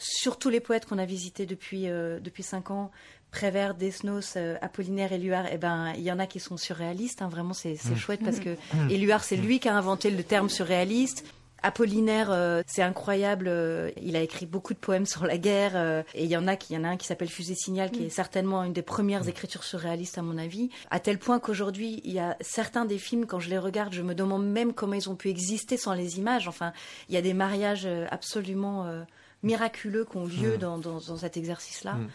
Surtout 0.02 0.48
les 0.48 0.60
poètes 0.60 0.86
qu'on 0.86 0.96
a 0.98 1.04
visités 1.04 1.44
depuis, 1.44 1.88
euh, 1.88 2.20
depuis 2.20 2.42
cinq 2.42 2.70
ans, 2.70 2.90
Prévert, 3.30 3.74
Desnos, 3.74 4.34
euh, 4.36 4.56
Apollinaire, 4.62 5.12
Éluard, 5.12 5.44
eh 5.52 5.58
ben, 5.58 5.92
il 5.96 6.02
y 6.02 6.10
en 6.10 6.18
a 6.18 6.26
qui 6.26 6.40
sont 6.40 6.56
surréalistes. 6.56 7.20
hein, 7.22 7.28
vraiment, 7.28 7.52
c'est 7.52 7.76
c'est 7.76 7.92
Mm. 7.94 7.96
chouette 7.96 8.20
parce 8.24 8.40
que 8.40 8.56
Mm. 8.74 8.90
Éluard, 8.90 9.22
c'est 9.22 9.36
lui 9.36 9.60
qui 9.60 9.68
a 9.68 9.76
inventé 9.76 10.10
le 10.10 10.24
terme 10.24 10.48
surréaliste. 10.48 11.24
Apollinaire, 11.62 12.30
euh, 12.30 12.62
c'est 12.66 12.80
incroyable. 12.82 13.46
euh, 13.46 13.90
il 14.02 14.16
a 14.16 14.22
écrit 14.22 14.46
beaucoup 14.46 14.72
de 14.72 14.78
poèmes 14.78 15.04
sur 15.04 15.26
la 15.26 15.36
guerre. 15.36 15.72
euh, 15.74 16.02
et 16.14 16.24
il 16.24 16.30
y 16.30 16.36
en 16.38 16.48
a 16.48 16.56
qui, 16.56 16.72
il 16.72 16.76
y 16.76 16.78
en 16.80 16.84
a 16.84 16.88
un 16.88 16.96
qui 16.96 17.06
s'appelle 17.06 17.28
Fusée 17.28 17.54
Signal, 17.54 17.90
qui 17.90 18.04
est 18.06 18.08
certainement 18.08 18.64
une 18.64 18.72
des 18.72 18.80
premières 18.82 19.28
écritures 19.28 19.62
surréalistes 19.62 20.16
à 20.16 20.22
mon 20.22 20.38
avis. 20.38 20.70
À 20.90 20.98
tel 21.00 21.18
point 21.18 21.38
qu'aujourd'hui, 21.38 22.00
il 22.04 22.12
y 22.12 22.18
a 22.18 22.34
certains 22.40 22.86
des 22.86 22.96
films, 22.98 23.26
quand 23.26 23.40
je 23.40 23.50
les 23.50 23.58
regarde, 23.58 23.92
je 23.92 24.00
me 24.02 24.14
demande 24.14 24.46
même 24.48 24.72
comment 24.72 24.94
ils 24.94 25.10
ont 25.10 25.16
pu 25.16 25.28
exister 25.28 25.76
sans 25.76 25.92
les 25.92 26.18
images. 26.18 26.48
Enfin, 26.48 26.72
il 27.10 27.14
y 27.14 27.18
a 27.18 27.22
des 27.22 27.34
mariages 27.34 27.86
absolument 28.10 28.86
euh, 28.86 29.02
miraculeux 29.42 30.04
qui 30.04 30.16
ont 30.16 30.26
lieu 30.26 30.56
Mm. 30.56 30.58
dans, 30.58 30.78
dans, 30.78 31.00
dans 31.00 31.16
cet 31.16 31.36
exercice-là. 31.36 31.94
Mm. 31.94 32.08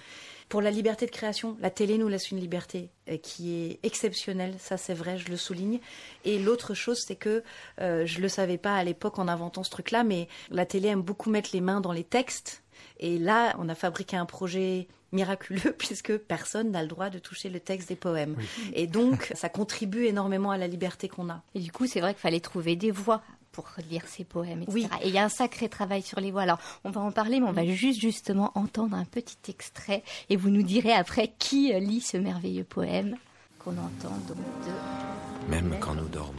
Pour 0.48 0.62
la 0.62 0.70
liberté 0.70 1.08
de 1.08 1.12
création, 1.12 1.58
la 1.60 1.72
télé 1.72 1.98
nous 1.98 2.08
laisse 2.08 2.30
une 2.30 2.40
liberté 2.40 2.90
euh, 3.10 3.18
qui 3.18 3.56
est 3.56 3.80
exceptionnelle, 3.82 4.54
ça 4.60 4.78
c'est 4.78 4.94
vrai, 4.94 5.18
je 5.18 5.30
le 5.30 5.38
souligne. 5.38 5.80
Et 6.24 6.38
l'autre 6.38 6.76
chose, 6.76 7.04
c'est 7.06 7.16
que 7.16 7.44
euh, 7.82 8.06
je 8.06 8.22
le 8.22 8.30
savais 8.30 8.60
pas 8.60 8.76
à 8.76 8.84
l'époque 8.84 9.18
en 9.18 9.28
inventant 9.28 9.64
ce 9.64 9.72
truc-là, 9.72 10.04
mais 10.04 10.28
la 10.52 10.66
télé 10.66 10.90
aime 10.90 11.02
beaucoup 11.02 11.32
mettre 11.32 11.50
les 11.54 11.62
mains 11.62 11.82
dans 11.82 11.92
les 11.92 12.04
textes. 12.04 12.62
Et 13.00 13.18
là, 13.18 13.56
on 13.58 13.70
a 13.70 13.76
fabriqué 13.76 14.18
un 14.18 14.26
projet 14.26 14.88
miraculeux 15.12 15.74
puisque 15.78 16.16
personne 16.18 16.72
n'a 16.72 16.84
le 16.84 16.88
droit 16.88 17.10
de 17.10 17.18
toucher 17.18 17.50
le 17.50 17.60
texte 17.60 17.90
des 17.90 17.96
poèmes. 17.96 18.36
Et 18.74 18.86
donc, 18.86 19.32
ça 19.34 19.50
contribue 19.50 20.06
énormément 20.06 20.52
à 20.52 20.58
la 20.58 20.68
liberté 20.68 21.08
qu'on 21.08 21.30
a. 21.30 21.42
Et 21.56 21.60
du 21.60 21.72
coup, 21.72 21.88
c'est 21.88 22.02
vrai 22.02 22.14
qu'il 22.14 22.22
fallait 22.22 22.40
trouver 22.40 22.76
des 22.76 22.92
voix 22.92 23.24
pour 23.56 23.70
lire 23.90 24.04
ces 24.06 24.26
poèmes, 24.26 24.64
etc. 24.64 24.74
Oui. 24.74 24.88
Et 25.02 25.08
il 25.08 25.14
y 25.14 25.18
a 25.18 25.24
un 25.24 25.30
sacré 25.30 25.70
travail 25.70 26.02
sur 26.02 26.20
les 26.20 26.30
voix. 26.30 26.42
Alors, 26.42 26.60
on 26.84 26.90
va 26.90 27.00
en 27.00 27.12
parler, 27.12 27.40
mais 27.40 27.48
on 27.48 27.54
va 27.54 27.66
juste 27.66 28.02
justement 28.02 28.52
entendre 28.56 28.98
un 28.98 29.06
petit 29.06 29.38
extrait 29.48 30.04
et 30.30 30.36
vous 30.36 30.50
nous 30.50 30.62
direz 30.62 30.92
après 30.92 31.32
qui 31.40 31.74
euh, 31.74 31.80
lit 31.80 32.02
ce 32.02 32.18
merveilleux 32.18 32.66
poème 32.66 33.16
qu'on 33.60 33.72
entend 33.72 34.16
donc 34.28 34.38
de... 34.38 35.50
Même 35.50 35.78
quand 35.80 35.96
nous 35.96 36.10
dormons, 36.10 36.34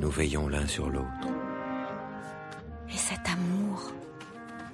nous 0.00 0.10
veillons 0.10 0.46
l'un 0.46 0.66
sur 0.68 0.88
l'autre. 0.88 1.28
Et 2.88 2.96
cet 2.96 3.26
amour, 3.28 3.92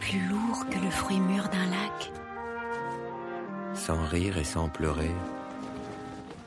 plus 0.01 0.21
lourd 0.29 0.69
que 0.71 0.79
le 0.79 0.91
fruit 0.91 1.21
mûr 1.21 1.49
d'un 1.49 1.67
lac, 1.67 2.13
Sans 3.75 4.05
rire 4.05 4.37
et 4.37 4.45
sans 4.45 4.69
pleurer, 4.69 5.15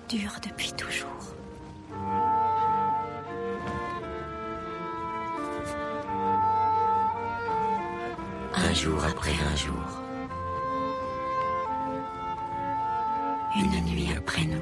dure 0.07 0.35
depuis 0.47 0.73
toujours. 0.73 1.30
Un 8.53 8.73
jour 8.73 9.03
après 9.03 9.31
un 9.31 9.55
jour. 9.55 10.01
Une 13.55 13.85
nuit 13.85 14.09
après 14.15 14.45
nous. 14.45 14.61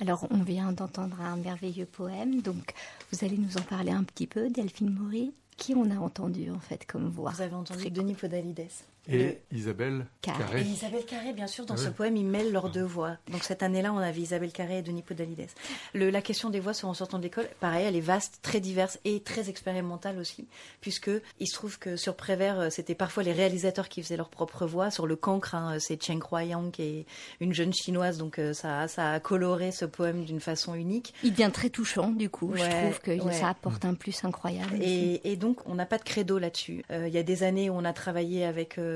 Alors, 0.00 0.26
on 0.30 0.38
vient 0.42 0.72
d'entendre 0.72 1.20
un 1.20 1.36
merveilleux 1.36 1.86
poème, 1.86 2.40
donc 2.40 2.74
vous 3.10 3.24
allez 3.24 3.38
nous 3.38 3.56
en 3.56 3.62
parler 3.62 3.90
un 3.90 4.04
petit 4.04 4.26
peu, 4.26 4.50
Delphine 4.50 4.90
Maury. 4.90 5.32
Qui 5.56 5.74
on 5.74 5.90
a 5.90 5.96
entendu 5.96 6.50
en 6.50 6.60
fait 6.60 6.86
comme 6.86 7.08
voix 7.08 7.30
Vous 7.30 7.42
avez 7.42 7.54
entendu 7.54 7.90
Denis 7.90 8.14
Podalides. 8.14 8.68
Et 9.08 9.38
Isabelle 9.52 10.06
Carré. 10.20 10.62
Et 10.62 10.64
Isabelle 10.64 11.04
Carré, 11.04 11.32
bien 11.32 11.46
sûr, 11.46 11.64
dans 11.64 11.74
Ah 11.74 11.78
ce 11.78 11.88
poème, 11.88 12.16
il 12.16 12.24
mêle 12.24 12.50
leurs 12.50 12.70
deux 12.70 12.82
voix. 12.82 13.16
Donc 13.30 13.44
cette 13.44 13.62
année-là, 13.62 13.92
on 13.92 13.98
avait 13.98 14.20
Isabelle 14.20 14.52
Carré 14.52 14.78
et 14.78 14.82
Denis 14.82 15.02
Podalides. 15.02 15.48
Le, 15.94 16.10
la 16.10 16.22
question 16.22 16.50
des 16.50 16.58
voix 16.58 16.74
sur 16.74 16.88
En 16.88 16.94
sortant 16.94 17.18
de 17.18 17.22
l'école, 17.22 17.48
pareil, 17.60 17.86
elle 17.86 17.94
est 17.94 18.00
vaste, 18.00 18.40
très 18.42 18.58
diverse 18.58 18.98
et 19.04 19.20
très 19.20 19.48
expérimentale 19.48 20.18
aussi, 20.18 20.48
puisque 20.80 21.10
il 21.38 21.46
se 21.46 21.54
trouve 21.54 21.78
que 21.78 21.96
sur 21.96 22.16
Prévert, 22.16 22.58
euh, 22.58 22.70
c'était 22.70 22.94
parfois 22.96 23.22
les 23.22 23.32
réalisateurs 23.32 23.88
qui 23.88 24.02
faisaient 24.02 24.16
leur 24.16 24.28
propre 24.28 24.66
voix. 24.66 24.90
Sur 24.90 25.06
le 25.06 25.14
cancre, 25.14 25.54
hein, 25.54 25.76
c'est 25.78 26.02
Chen 26.02 26.18
Croyang 26.18 26.70
qui 26.70 26.82
est 26.82 27.06
une 27.40 27.52
jeune 27.52 27.72
chinoise, 27.72 28.18
donc 28.18 28.38
euh, 28.38 28.52
ça, 28.54 28.88
ça 28.88 29.12
a 29.12 29.20
coloré 29.20 29.70
ce 29.70 29.84
poème 29.84 30.24
d'une 30.24 30.40
façon 30.40 30.74
unique. 30.74 31.14
Il 31.22 31.30
devient 31.30 31.50
très 31.52 31.70
touchant, 31.70 32.10
du 32.10 32.28
coup. 32.28 32.52
Je 32.54 32.64
trouve 32.64 33.00
que 33.00 33.22
ouais. 33.22 33.32
ça 33.32 33.50
apporte 33.50 33.84
un 33.84 33.94
plus 33.94 34.24
incroyable. 34.24 34.82
Et, 34.82 35.20
et 35.30 35.36
donc, 35.36 35.58
on 35.66 35.76
n'a 35.76 35.86
pas 35.86 35.98
de 35.98 36.04
credo 36.04 36.38
là-dessus. 36.38 36.84
Euh, 36.90 37.06
Il 37.06 37.14
y 37.14 37.18
a 37.18 37.22
des 37.22 37.42
années 37.42 37.70
où 37.70 37.74
on 37.74 37.84
a 37.84 37.92
travaillé 37.92 38.44
avec 38.44 38.78
euh, 38.78 38.95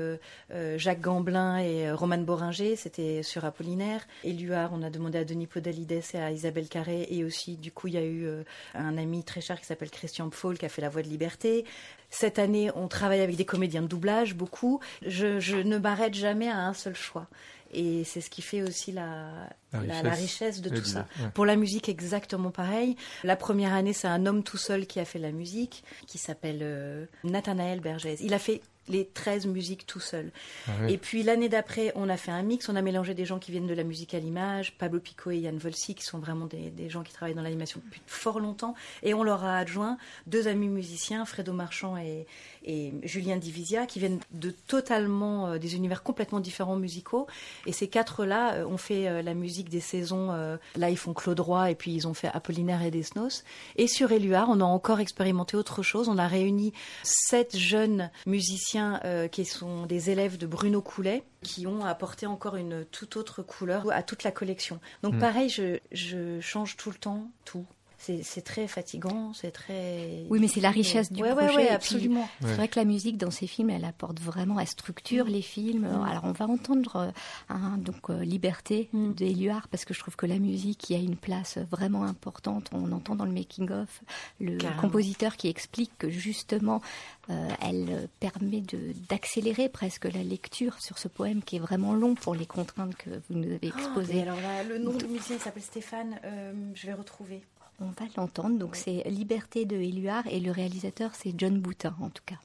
Jacques 0.77 1.01
Gamblin 1.01 1.57
et 1.59 1.87
euh, 1.87 1.95
Romane 1.95 2.25
Boringer, 2.25 2.75
c'était 2.75 3.23
sur 3.23 3.45
Apollinaire. 3.45 4.01
Éluard, 4.23 4.71
on 4.73 4.81
a 4.83 4.89
demandé 4.89 5.17
à 5.17 5.23
Denis 5.25 5.47
Podalides 5.47 6.01
et 6.13 6.17
à 6.17 6.31
Isabelle 6.31 6.67
Carré. 6.67 7.07
Et 7.09 7.23
aussi, 7.23 7.57
du 7.57 7.71
coup, 7.71 7.87
il 7.87 7.93
y 7.93 7.97
a 7.97 8.03
eu 8.03 8.25
euh, 8.25 8.43
un 8.75 8.97
ami 8.97 9.23
très 9.23 9.41
cher 9.41 9.59
qui 9.59 9.65
s'appelle 9.65 9.89
Christian 9.91 10.29
Pfaul 10.29 10.57
qui 10.57 10.65
a 10.65 10.69
fait 10.69 10.81
La 10.81 10.89
Voix 10.89 11.01
de 11.01 11.07
Liberté. 11.07 11.65
Cette 12.09 12.39
année, 12.39 12.69
on 12.75 12.87
travaille 12.87 13.21
avec 13.21 13.35
des 13.37 13.45
comédiens 13.45 13.81
de 13.81 13.87
doublage, 13.87 14.35
beaucoup. 14.35 14.79
Je, 15.05 15.39
je 15.39 15.55
ne 15.57 15.77
m'arrête 15.77 16.13
jamais 16.13 16.49
à 16.49 16.57
un 16.57 16.73
seul 16.73 16.95
choix. 16.95 17.27
Et 17.73 18.03
c'est 18.03 18.19
ce 18.19 18.29
qui 18.29 18.41
fait 18.41 18.63
aussi 18.63 18.91
la, 18.91 19.29
La 19.71 19.81
la- 19.83 20.03
la 20.03 20.09
richesse 20.11 20.59
de 20.59 20.67
tout 20.67 20.83
ça. 20.83 21.07
ouais. 21.21 21.29
Pour 21.33 21.45
la 21.45 21.55
musique, 21.55 21.87
exactement 21.87 22.51
pareil. 22.51 22.97
La 23.23 23.37
première 23.37 23.71
année, 23.73 23.93
c'est 23.93 24.09
un 24.09 24.25
homme 24.25 24.43
tout 24.43 24.57
seul 24.57 24.85
qui 24.87 24.99
a 24.99 25.05
fait 25.05 25.19
la 25.19 25.31
musique, 25.31 25.85
qui 26.05 26.17
s'appelle 26.17 26.59
euh, 26.63 27.05
Nathanaël 27.23 27.79
Bergès. 27.79 28.19
Il 28.19 28.33
a 28.33 28.39
fait 28.39 28.59
les 28.91 29.05
13 29.05 29.47
musiques 29.47 29.85
tout 29.87 29.99
seul. 29.99 30.31
Ah. 30.67 30.71
Et 30.89 30.97
puis 30.97 31.23
l'année 31.23 31.49
d'après, 31.49 31.91
on 31.95 32.09
a 32.09 32.17
fait 32.17 32.31
un 32.31 32.43
mix, 32.43 32.69
on 32.69 32.75
a 32.75 32.81
mélangé 32.81 33.13
des 33.13 33.25
gens 33.25 33.39
qui 33.39 33.51
viennent 33.51 33.67
de 33.67 33.73
la 33.73 33.83
musique 33.83 34.13
à 34.13 34.19
l'image, 34.19 34.77
Pablo 34.77 34.99
Pico 34.99 35.31
et 35.31 35.37
Yann 35.37 35.57
Volsi, 35.57 35.95
qui 35.95 36.03
sont 36.03 36.19
vraiment 36.19 36.45
des, 36.45 36.69
des 36.69 36.89
gens 36.89 37.03
qui 37.03 37.13
travaillent 37.13 37.35
dans 37.35 37.41
l'animation 37.41 37.81
depuis 37.83 38.01
fort 38.05 38.39
longtemps, 38.39 38.75
et 39.03 39.13
on 39.13 39.23
leur 39.23 39.43
a 39.43 39.57
adjoint 39.57 39.97
deux 40.27 40.47
amis 40.47 40.67
musiciens, 40.67 41.25
Fredo 41.25 41.53
Marchand 41.53 41.97
et, 41.97 42.27
et 42.65 42.93
Julien 43.03 43.37
Divisia, 43.37 43.85
qui 43.85 43.99
viennent 43.99 44.19
de 44.31 44.51
totalement 44.51 45.47
euh, 45.47 45.57
des 45.57 45.75
univers 45.75 46.03
complètement 46.03 46.39
différents 46.39 46.75
musicaux. 46.75 47.27
Et 47.65 47.71
ces 47.71 47.87
quatre-là 47.87 48.55
euh, 48.55 48.65
ont 48.65 48.77
fait 48.77 49.07
euh, 49.07 49.21
la 49.21 49.33
musique 49.33 49.69
des 49.69 49.79
saisons. 49.79 50.31
là, 50.75 50.89
ils 50.89 50.97
font 50.97 51.13
Claude 51.13 51.39
Roy, 51.39 51.71
et 51.71 51.75
puis 51.75 51.93
ils 51.93 52.07
ont 52.07 52.13
fait 52.13 52.29
Apollinaire 52.33 52.81
et 52.83 52.91
Desnos. 52.91 53.43
Et 53.75 53.87
sur 53.87 54.11
Éluard, 54.11 54.49
on 54.49 54.59
a 54.59 54.63
encore 54.63 54.99
expérimenté 54.99 55.57
autre 55.57 55.83
chose. 55.83 56.09
On 56.09 56.17
a 56.17 56.27
réuni 56.27 56.73
sept 57.03 57.57
jeunes 57.57 58.09
musiciens 58.25 58.80
euh, 59.05 59.27
qui 59.27 59.45
sont 59.45 59.85
des 59.85 60.09
élèves 60.09 60.37
de 60.37 60.47
Bruno 60.47 60.81
Coulet, 60.81 61.23
qui 61.41 61.67
ont 61.67 61.85
apporté 61.85 62.25
encore 62.25 62.55
une 62.55 62.85
toute 62.85 63.17
autre 63.17 63.41
couleur 63.41 63.85
à 63.91 64.03
toute 64.03 64.23
la 64.23 64.31
collection. 64.31 64.79
Donc 65.03 65.15
Mm. 65.15 65.19
pareil, 65.19 65.49
je, 65.49 65.79
je 65.91 66.39
change 66.41 66.77
tout 66.77 66.89
le 66.89 66.97
temps 66.97 67.29
tout. 67.45 67.65
C'est 68.03 68.41
très 68.41 68.67
fatigant, 68.67 69.31
c'est 69.33 69.51
très... 69.51 70.23
Oui, 70.29 70.39
mais 70.39 70.47
c'est 70.47 70.59
la 70.59 70.71
richesse 70.71 71.11
du 71.11 71.21
ouais, 71.21 71.31
projet. 71.35 71.47
Ouais, 71.49 71.55
ouais, 71.63 71.69
absolument. 71.69 72.27
C'est 72.41 72.55
vrai 72.55 72.67
que 72.67 72.79
la 72.79 72.85
musique 72.85 73.17
dans 73.17 73.29
ces 73.29 73.45
films, 73.45 73.69
elle 73.69 73.85
apporte 73.85 74.19
vraiment, 74.19 74.59
elle 74.59 74.67
structure 74.67 75.25
les 75.25 75.43
films. 75.43 75.87
Mm. 75.87 76.03
Alors 76.09 76.23
on 76.23 76.31
va 76.31 76.47
entendre 76.47 77.13
euh, 77.49 77.77
donc 77.77 78.09
euh, 78.09 78.23
Liberté 78.23 78.89
Mm. 78.93 79.13
d'Éluard 79.13 79.67
parce 79.67 79.85
que 79.85 79.93
je 79.93 79.99
trouve 79.99 80.15
que 80.15 80.25
la 80.25 80.39
musique 80.39 80.89
y 80.89 80.95
a 80.95 80.97
une 80.97 81.15
place 81.15 81.57
vraiment 81.69 82.03
importante. 82.03 82.69
On 82.73 82.91
entend 82.91 83.15
dans 83.15 83.25
le 83.25 83.31
making 83.31 83.69
of 83.71 84.01
le 84.39 84.57
Carrément. 84.57 84.81
compositeur 84.81 85.37
qui 85.37 85.47
explique 85.47 85.91
que 85.99 86.09
justement, 86.09 86.81
euh, 87.29 87.47
elle 87.61 88.09
permet 88.19 88.63
d'accélérer 89.09 89.69
presque 89.69 90.05
la 90.05 90.23
lecture 90.23 90.81
sur 90.81 90.97
ce 90.97 91.07
poème 91.07 91.43
qui 91.43 91.57
est 91.57 91.59
vraiment 91.59 91.93
long 91.93 92.15
pour 92.15 92.33
les 92.33 92.45
contraintes 92.47 92.95
que 92.95 93.09
vous 93.29 93.37
nous 93.37 93.45
avez 93.53 93.59
Oh, 93.71 93.77
exposées. 93.77 94.17
et 94.17 94.21
alors 94.23 94.37
là, 94.41 94.63
le 94.63 94.79
nom 94.79 94.93
du 94.93 95.05
musicien, 95.05 95.37
s'appelle 95.37 95.61
Stéphane, 95.63 96.19
euh, 96.25 96.51
je 96.73 96.87
vais 96.87 96.93
retrouver. 96.93 97.43
On 97.81 97.89
va 97.89 98.07
l'entendre. 98.15 98.57
Donc 98.57 98.75
c'est 98.75 99.03
Liberté 99.09 99.65
de 99.65 99.75
Éluard 99.75 100.27
et 100.27 100.39
le 100.39 100.51
réalisateur 100.51 101.11
c'est 101.15 101.33
John 101.37 101.59
Boutin 101.59 101.95
en 101.99 102.09
tout 102.09 102.23
cas. 102.25 102.39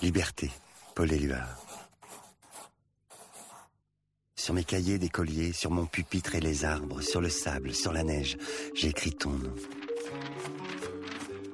Liberté, 0.00 0.50
Paul 0.94 1.12
Éluard. 1.12 1.60
Sur 4.36 4.54
mes 4.54 4.64
cahiers 4.64 4.98
d'écolier, 4.98 5.52
sur 5.52 5.70
mon 5.70 5.86
pupitre 5.86 6.34
et 6.34 6.40
les 6.40 6.64
arbres, 6.64 7.00
sur 7.00 7.20
le 7.20 7.30
sable, 7.30 7.74
sur 7.74 7.92
la 7.92 8.04
neige, 8.04 8.36
j'écris 8.74 9.12
ton 9.12 9.30
nom. 9.30 9.54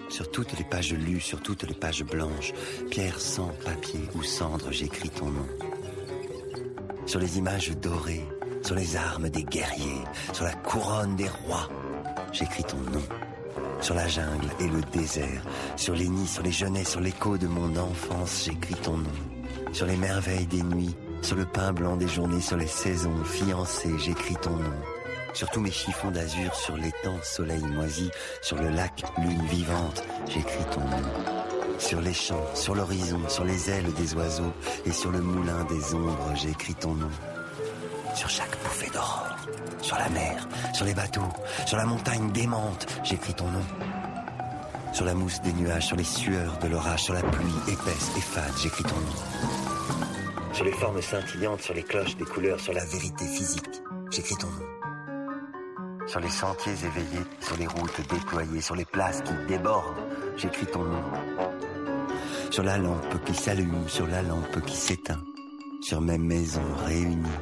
Sur 0.09 0.29
toutes 0.31 0.59
les 0.59 0.65
pages 0.65 0.93
lues, 0.93 1.21
sur 1.21 1.41
toutes 1.41 1.63
les 1.63 1.75
pages 1.75 2.03
blanches, 2.03 2.53
pierre 2.91 3.21
sans 3.21 3.51
papier 3.65 4.01
ou 4.17 4.25
cendre, 4.25 4.73
j'écris 4.73 5.11
ton 5.11 5.27
nom. 5.27 5.47
Sur 7.07 7.21
les 7.21 7.39
images 7.39 7.71
dorées, 7.77 8.27
sur 8.63 8.75
les 8.75 8.97
armes 8.97 9.29
des 9.29 9.45
guerriers, 9.45 10.05
sur 10.33 10.45
la 10.45 10.55
couronne 10.55 11.15
des 11.15 11.29
rois, 11.29 11.69
j'écris 12.33 12.65
ton 12.65 12.77
nom. 12.79 13.03
Sur 13.81 13.95
la 13.95 14.07
jungle 14.07 14.49
et 14.61 14.69
le 14.69 14.81
désert, 14.93 15.43
sur 15.77 15.95
les 15.95 16.09
nids, 16.09 16.27
sur 16.27 16.43
les 16.43 16.53
genêts, 16.53 16.85
sur 16.85 17.01
l'écho 17.01 17.39
de 17.39 17.47
mon 17.47 17.75
enfance, 17.77 18.45
j'écris 18.45 18.75
ton 18.75 18.99
nom. 18.99 19.11
Sur 19.73 19.87
les 19.87 19.97
merveilles 19.97 20.47
des 20.47 20.63
nuits, 20.63 20.95
sur 21.23 21.37
le 21.37 21.47
pain 21.47 21.73
blanc 21.73 21.97
des 21.97 22.09
journées, 22.09 22.41
sur 22.41 22.57
les 22.57 22.67
saisons 22.67 23.25
fiancées, 23.25 23.99
j'écris 23.99 24.37
ton 24.37 24.51
nom. 24.51 24.75
Sur 25.33 25.49
tous 25.51 25.61
mes 25.61 25.71
chiffons 25.71 26.11
d'azur, 26.11 26.55
sur 26.55 26.77
l'étang 26.77 27.17
soleil 27.23 27.63
moisi, 27.63 28.11
sur 28.43 28.57
le 28.57 28.69
lac 28.69 29.03
lune 29.19 29.47
vivante, 29.47 30.03
j'écris 30.29 30.65
ton 30.73 30.81
nom. 30.81 31.09
Sur 31.79 32.01
les 32.01 32.13
champs, 32.13 32.45
sur 32.55 32.75
l'horizon, 32.75 33.21
sur 33.29 33.45
les 33.45 33.71
ailes 33.71 33.93
des 33.95 34.15
oiseaux 34.15 34.53
et 34.85 34.93
sur 34.93 35.11
le 35.11 35.21
moulin 35.21 35.65
des 35.65 35.95
ombres, 35.95 36.35
j'écris 36.35 36.75
ton 36.75 36.95
nom. 36.95 37.11
Sur 38.15 38.29
chaque 38.29 38.59
bouffée 38.63 38.91
d'aurore, 38.93 39.30
sur 39.83 39.97
la 39.97 40.09
mer, 40.11 40.49
sur 40.73 40.85
les 40.85 40.95
bateaux, 40.95 41.29
sur 41.67 41.77
la 41.77 41.87
montagne 41.87 42.31
démente, 42.33 42.87
j'écris 43.05 43.35
ton 43.35 43.49
nom. 43.49 43.65
Sur 44.93 45.05
la 45.05 45.15
mousse 45.15 45.41
des 45.43 45.53
nuages, 45.53 45.87
sur 45.87 45.97
les 45.97 46.05
sueurs 46.05 46.59
de 46.59 46.69
l'orage, 46.69 47.05
sur 47.05 47.15
la 47.15 47.23
pluie 47.23 47.73
épaisse 47.73 48.11
et 48.17 48.21
fade, 48.21 48.53
j'écris 48.61 48.83
ton 48.83 48.97
nom. 48.97 50.53
Sur 50.53 50.65
les 50.65 50.73
formes 50.73 51.01
scintillantes, 51.01 51.63
sur 51.63 51.75
les 51.75 51.83
cloches 51.83 52.17
des 52.17 52.25
couleurs, 52.25 52.61
sur 52.61 52.73
la 52.73 52.85
vérité 52.85 53.25
physique, 53.25 53.83
j'écris 54.11 54.37
ton 54.37 54.49
nom. 54.49 56.07
Sur 56.07 56.21
les 56.21 56.29
sentiers 56.29 56.73
éveillés, 56.73 57.25
sur 57.41 57.57
les 57.57 57.69
routes 57.69 58.01
déployées, 58.11 58.61
sur 58.61 58.75
les 58.75 58.85
places 58.85 59.23
qui 59.23 59.33
débordent, 59.47 59.97
j'écris 60.37 60.67
ton 60.67 60.83
nom. 60.83 61.05
Sur 62.51 62.65
la 62.65 62.79
lampe 62.79 63.25
qui 63.25 63.35
s'allume, 63.35 63.89
sur 63.89 64.09
la 64.09 64.23
lampe 64.23 64.61
qui 64.67 64.77
s'éteint, 64.77 65.23
sur 65.83 66.01
mes 66.01 66.19
maisons 66.19 66.75
réunies, 66.85 67.39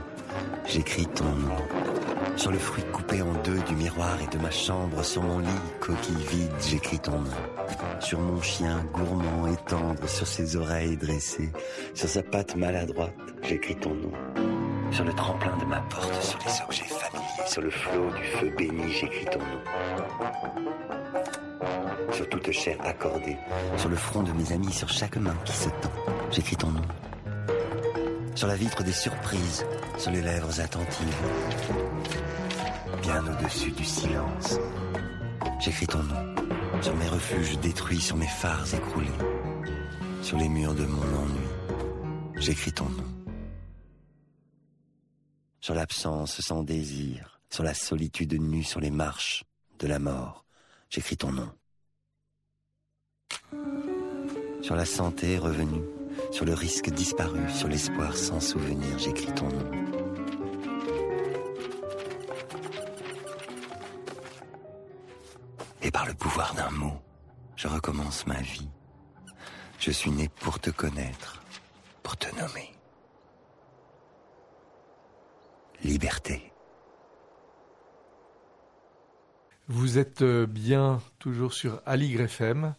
j'écris 0.67 1.07
ton 1.07 1.25
nom. 1.25 1.98
Sur 2.39 2.53
le 2.53 2.59
fruit 2.59 2.85
coupé 2.93 3.21
en 3.21 3.33
deux 3.43 3.59
du 3.63 3.75
miroir 3.75 4.17
et 4.23 4.37
de 4.37 4.41
ma 4.41 4.53
chambre, 4.53 5.03
sur 5.03 5.25
mon 5.25 5.41
lit, 5.41 5.49
coquille 5.81 6.25
vide, 6.31 6.53
j'écris 6.61 7.01
ton 7.01 7.19
nom. 7.19 7.31
Sur 7.99 8.21
mon 8.21 8.41
chien 8.41 8.81
gourmand 8.95 9.49
et 9.49 9.57
tendre, 9.69 10.09
sur 10.09 10.25
ses 10.25 10.55
oreilles 10.55 10.97
dressées, 10.97 11.51
sur 11.95 12.09
sa 12.09 12.23
patte 12.23 12.55
maladroite, 12.55 13.13
j'écris 13.43 13.75
ton 13.75 13.93
nom. 13.93 14.13
Sur 14.93 15.05
le 15.05 15.13
tremplin 15.15 15.57
de 15.57 15.65
ma 15.65 15.81
porte, 15.81 16.23
sur 16.23 16.39
les 16.39 16.63
objets 16.65 16.85
familiers, 16.85 17.49
sur 17.49 17.61
le 17.61 17.71
flot 17.71 18.11
du 18.17 18.23
feu 18.23 18.53
béni, 18.57 18.93
j'écris 18.93 19.27
ton 19.27 19.41
nom. 19.41 19.61
Sur 22.13 22.29
toute 22.29 22.53
chair 22.53 22.77
accordée, 22.85 23.37
sur 23.77 23.89
le 23.89 23.97
front 23.97 24.23
de 24.23 24.31
mes 24.31 24.53
amis, 24.53 24.73
sur 24.73 24.89
chaque 24.89 25.17
main 25.17 25.35
qui 25.45 25.57
se 25.57 25.69
tend, 25.81 25.91
j'écris 26.31 26.57
ton 26.57 26.69
nom. 26.69 26.83
Sur 28.39 28.47
la 28.47 28.55
vitre 28.55 28.85
des 28.85 28.93
surprises, 28.93 29.67
sur 29.99 30.13
les 30.13 30.23
lèvres 30.23 30.61
attentives, 30.61 31.23
bien 33.03 33.27
au-dessus 33.27 33.73
du 33.73 33.85
silence, 33.85 34.61
j'écris 35.59 35.89
ton 35.89 36.05
nom. 36.05 36.37
Sur 36.81 36.95
mes 36.95 37.09
refuges 37.09 37.59
détruits, 37.59 38.01
sur 38.01 38.15
mes 38.15 38.29
phares 38.29 38.73
écroulés, 38.73 39.09
sur 40.23 40.39
les 40.39 40.49
murs 40.49 40.77
de 40.77 40.87
mon 40.87 41.03
ennui, 41.03 41.49
j'écris 42.37 42.71
ton 42.71 42.89
nom. 42.89 43.05
Sur 45.61 45.75
l'absence 45.75 46.41
sans 46.41 46.63
désir, 46.63 47.41
sur 47.51 47.65
la 47.65 47.75
solitude 47.75 48.35
nue, 48.35 48.63
sur 48.63 48.79
les 48.79 48.93
marches 48.93 49.43
de 49.81 49.89
la 49.89 49.99
mort, 49.99 50.45
j'écris 50.91 51.17
ton 51.17 51.33
nom. 51.33 51.51
sur 54.63 54.77
la 54.77 54.85
santé 54.85 55.39
revenue, 55.39 55.83
sur 56.31 56.45
le 56.45 56.55
risque 56.55 56.91
disparu, 56.91 57.41
sur 57.51 57.69
l'espoir 57.69 58.17
sans 58.17 58.41
souvenir, 58.41 58.99
j'écris 58.99 59.33
ton 59.35 59.49
nom. 59.49 59.71
Et 65.83 65.91
par 65.91 66.07
le 66.07 66.15
pouvoir 66.15 66.55
d'un 66.55 66.71
mot, 66.71 67.01
je 67.57 67.69
recommence 67.69 68.27
ma 68.27 68.41
vie. 68.41 68.69
Je 69.79 69.91
suis 69.91 70.11
né 70.11 70.29
pour 70.29 70.59
te 70.59 70.71
connaître, 70.71 71.43
pour 72.03 72.17
te 72.17 72.29
nommer. 72.39 72.73
Liberté. 75.83 76.53
Vous 79.69 79.99
êtes 79.99 80.23
euh, 80.23 80.47
bien 80.47 81.01
toujours 81.19 81.53
sur 81.53 81.83
Aligre 81.85 82.23
FM 82.23 82.75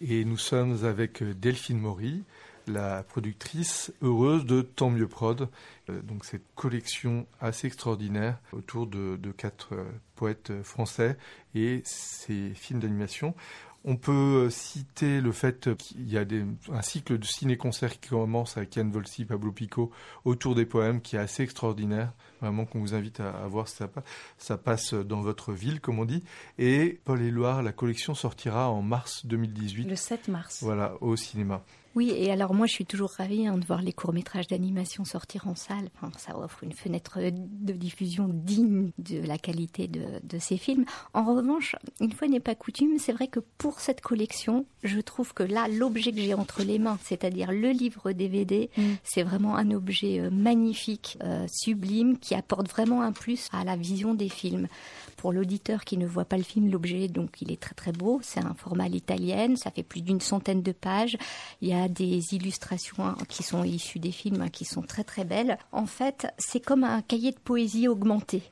et 0.00 0.24
nous 0.24 0.38
sommes 0.38 0.84
avec 0.84 1.22
euh, 1.22 1.34
Delphine 1.34 1.78
Maury, 1.78 2.24
la 2.72 3.02
productrice 3.02 3.92
heureuse 4.02 4.44
de 4.44 4.62
Tant 4.62 4.90
mieux 4.90 5.08
prod. 5.08 5.48
Euh, 5.90 6.02
donc 6.02 6.24
cette 6.24 6.44
collection 6.54 7.26
assez 7.40 7.66
extraordinaire 7.66 8.38
autour 8.52 8.86
de, 8.86 9.16
de 9.16 9.30
quatre 9.30 9.74
poètes 10.16 10.62
français 10.62 11.16
et 11.54 11.82
ces 11.84 12.50
films 12.54 12.80
d'animation. 12.80 13.34
On 13.84 13.96
peut 13.96 14.48
citer 14.48 15.20
le 15.20 15.32
fait 15.32 15.74
qu'il 15.76 16.08
y 16.08 16.16
a 16.16 16.24
des, 16.24 16.44
un 16.72 16.82
cycle 16.82 17.18
de 17.18 17.24
ciné-concert 17.24 17.98
qui 17.98 18.10
commence 18.10 18.56
avec 18.56 18.76
Yann 18.76 18.92
Volsi, 18.92 19.24
Pablo 19.24 19.50
Pico, 19.50 19.90
autour 20.24 20.54
des 20.54 20.66
poèmes, 20.66 21.00
qui 21.00 21.16
est 21.16 21.18
assez 21.18 21.42
extraordinaire. 21.42 22.12
Vraiment 22.40 22.64
qu'on 22.64 22.78
vous 22.78 22.94
invite 22.94 23.18
à, 23.18 23.30
à 23.30 23.48
voir 23.48 23.66
ça, 23.66 23.90
ça 24.38 24.56
passe 24.56 24.94
dans 24.94 25.20
votre 25.20 25.52
ville, 25.52 25.80
comme 25.80 25.98
on 25.98 26.04
dit. 26.04 26.22
Et 26.58 27.00
Paul 27.04 27.22
Éluard, 27.22 27.62
la 27.62 27.72
collection 27.72 28.14
sortira 28.14 28.70
en 28.70 28.82
mars 28.82 29.26
2018. 29.26 29.88
Le 29.88 29.96
7 29.96 30.28
mars. 30.28 30.62
Voilà, 30.62 30.94
au 31.00 31.16
cinéma. 31.16 31.64
Oui, 31.94 32.12
et 32.16 32.30
alors 32.30 32.54
moi 32.54 32.66
je 32.66 32.72
suis 32.72 32.86
toujours 32.86 33.10
ravie 33.10 33.46
hein, 33.46 33.58
de 33.58 33.64
voir 33.66 33.82
les 33.82 33.92
courts-métrages 33.92 34.46
d'animation 34.46 35.04
sortir 35.04 35.46
en 35.46 35.54
salle. 35.54 35.90
Enfin, 35.96 36.10
ça 36.18 36.38
offre 36.38 36.64
une 36.64 36.72
fenêtre 36.72 37.18
de 37.20 37.72
diffusion 37.72 38.28
digne 38.28 38.90
de 38.98 39.24
la 39.26 39.38
qualité 39.38 39.88
de, 39.88 40.02
de 40.22 40.38
ces 40.38 40.56
films. 40.56 40.84
En 41.14 41.24
revanche, 41.24 41.76
une 42.00 42.12
fois 42.12 42.28
n'est 42.28 42.40
pas 42.40 42.54
coutume, 42.54 42.98
c'est 42.98 43.12
vrai 43.12 43.28
que 43.28 43.40
pour 43.58 43.80
cette 43.80 44.00
collection, 44.00 44.66
je 44.82 45.00
trouve 45.00 45.34
que 45.34 45.42
là, 45.42 45.68
l'objet 45.68 46.12
que 46.12 46.18
j'ai 46.18 46.34
entre 46.34 46.62
les 46.62 46.78
mains, 46.78 46.98
c'est-à-dire 47.02 47.52
le 47.52 47.70
livre 47.70 48.12
DVD, 48.12 48.70
mm. 48.76 48.82
c'est 49.04 49.22
vraiment 49.22 49.56
un 49.56 49.70
objet 49.70 50.20
euh, 50.20 50.30
magnifique, 50.30 51.18
euh, 51.22 51.46
sublime, 51.48 52.18
qui 52.18 52.34
apporte 52.34 52.68
vraiment 52.68 53.02
un 53.02 53.12
plus 53.12 53.48
à 53.52 53.64
la 53.64 53.76
vision 53.76 54.14
des 54.14 54.28
films. 54.28 54.68
Pour 55.22 55.32
l'auditeur 55.32 55.84
qui 55.84 55.98
ne 55.98 56.06
voit 56.08 56.24
pas 56.24 56.36
le 56.36 56.42
film, 56.42 56.68
l'objet, 56.68 57.06
donc 57.06 57.40
il 57.42 57.52
est 57.52 57.60
très 57.60 57.76
très 57.76 57.92
beau. 57.92 58.18
C'est 58.24 58.44
un 58.44 58.54
format 58.54 58.88
l'italienne, 58.88 59.56
ça 59.56 59.70
fait 59.70 59.84
plus 59.84 60.02
d'une 60.02 60.20
centaine 60.20 60.64
de 60.64 60.72
pages. 60.72 61.16
Il 61.60 61.68
y 61.68 61.74
a 61.74 61.86
des 61.86 62.34
illustrations 62.34 63.06
hein, 63.06 63.16
qui 63.28 63.44
sont 63.44 63.62
issues 63.62 64.00
des 64.00 64.10
films, 64.10 64.40
hein, 64.40 64.48
qui 64.48 64.64
sont 64.64 64.82
très 64.82 65.04
très 65.04 65.24
belles. 65.24 65.58
En 65.70 65.86
fait, 65.86 66.26
c'est 66.38 66.58
comme 66.58 66.82
un 66.82 67.02
cahier 67.02 67.30
de 67.30 67.38
poésie 67.38 67.86
augmenté. 67.86 68.42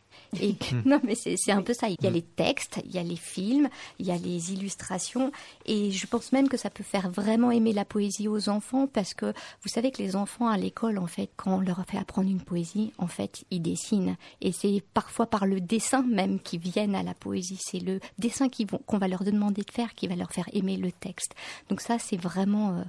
Et 0.41 0.55
non, 0.85 1.01
mais 1.03 1.15
c'est 1.15 1.53
un 1.53 1.63
peu 1.63 1.75
ça. 1.75 1.89
Il 1.89 1.97
y 2.03 2.07
a 2.07 2.11
les 2.11 2.23
textes, 2.23 2.81
il 2.85 2.93
y 2.95 2.99
a 2.99 3.03
les 3.03 3.17
films, 3.17 3.69
il 3.99 4.07
y 4.07 4.11
a 4.11 4.17
les 4.17 4.53
illustrations, 4.53 5.33
et 5.67 5.91
je 5.91 6.07
pense 6.07 6.33
même 6.33 6.49
que 6.49 6.57
ça 6.57 6.71
peut 6.71 6.85
faire 6.85 7.11
vraiment 7.11 7.51
aimer 7.51 7.73
la 7.73 7.85
poésie 7.85 8.29
aux 8.29 8.49
enfants 8.49 8.87
parce 8.87 9.15
que 9.15 9.27
vous 9.63 9.69
savez 9.69 9.91
que 9.91 10.03
les 10.03 10.17
enfants 10.17 10.49
à 10.49 10.57
l'école, 10.57 10.99
en 10.99 11.07
fait, 11.07 11.31
quand 11.37 11.57
on 11.57 11.61
leur 11.61 11.85
fait 11.87 11.99
apprendre 11.99 12.31
une 12.31 12.41
poésie, 12.41 12.93
en 12.99 13.07
fait, 13.07 13.45
ils 13.51 13.63
dessinent, 13.63 14.17
et 14.41 14.53
c'est 14.53 14.83
parfois 14.95 15.27
par 15.27 15.47
le 15.47 15.61
dessin 15.61 16.03
même 16.03 16.41
qu'ils 16.41 16.61
viennent 16.61 16.95
à 16.95 17.03
la 17.03 17.15
poésie. 17.15 17.59
C'est 17.61 17.81
le 17.81 18.01
dessin 18.19 18.49
qu'on 18.87 18.99
va 18.99 19.09
leur 19.09 19.25
demander 19.25 19.63
de 19.63 19.71
faire 19.71 19.95
qui 19.95 20.07
va 20.07 20.17
leur 20.17 20.33
faire 20.33 20.49
aimer 20.53 20.77
le 20.77 20.93
texte. 20.93 21.35
Donc 21.69 21.81
ça, 21.81 21.99
c'est 21.99 22.17
vraiment 22.17 22.77
euh, 22.77 22.83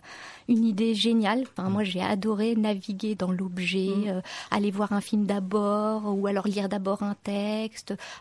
une 0.47 0.65
idée 0.65 0.95
géniale. 0.95 1.43
Enfin, 1.51 1.69
moi, 1.69 1.83
j'ai 1.83 2.01
adoré 2.01 2.55
naviguer 2.55 3.15
dans 3.15 3.31
l'objet, 3.31 3.89
euh, 4.07 4.21
aller 4.49 4.71
voir 4.71 4.91
un 4.91 5.01
film 5.01 5.25
d'abord, 5.25 6.17
ou 6.17 6.27
alors 6.27 6.47
lire 6.47 6.69
d'abord 6.69 7.03
un 7.03 7.15
texte, 7.15 7.30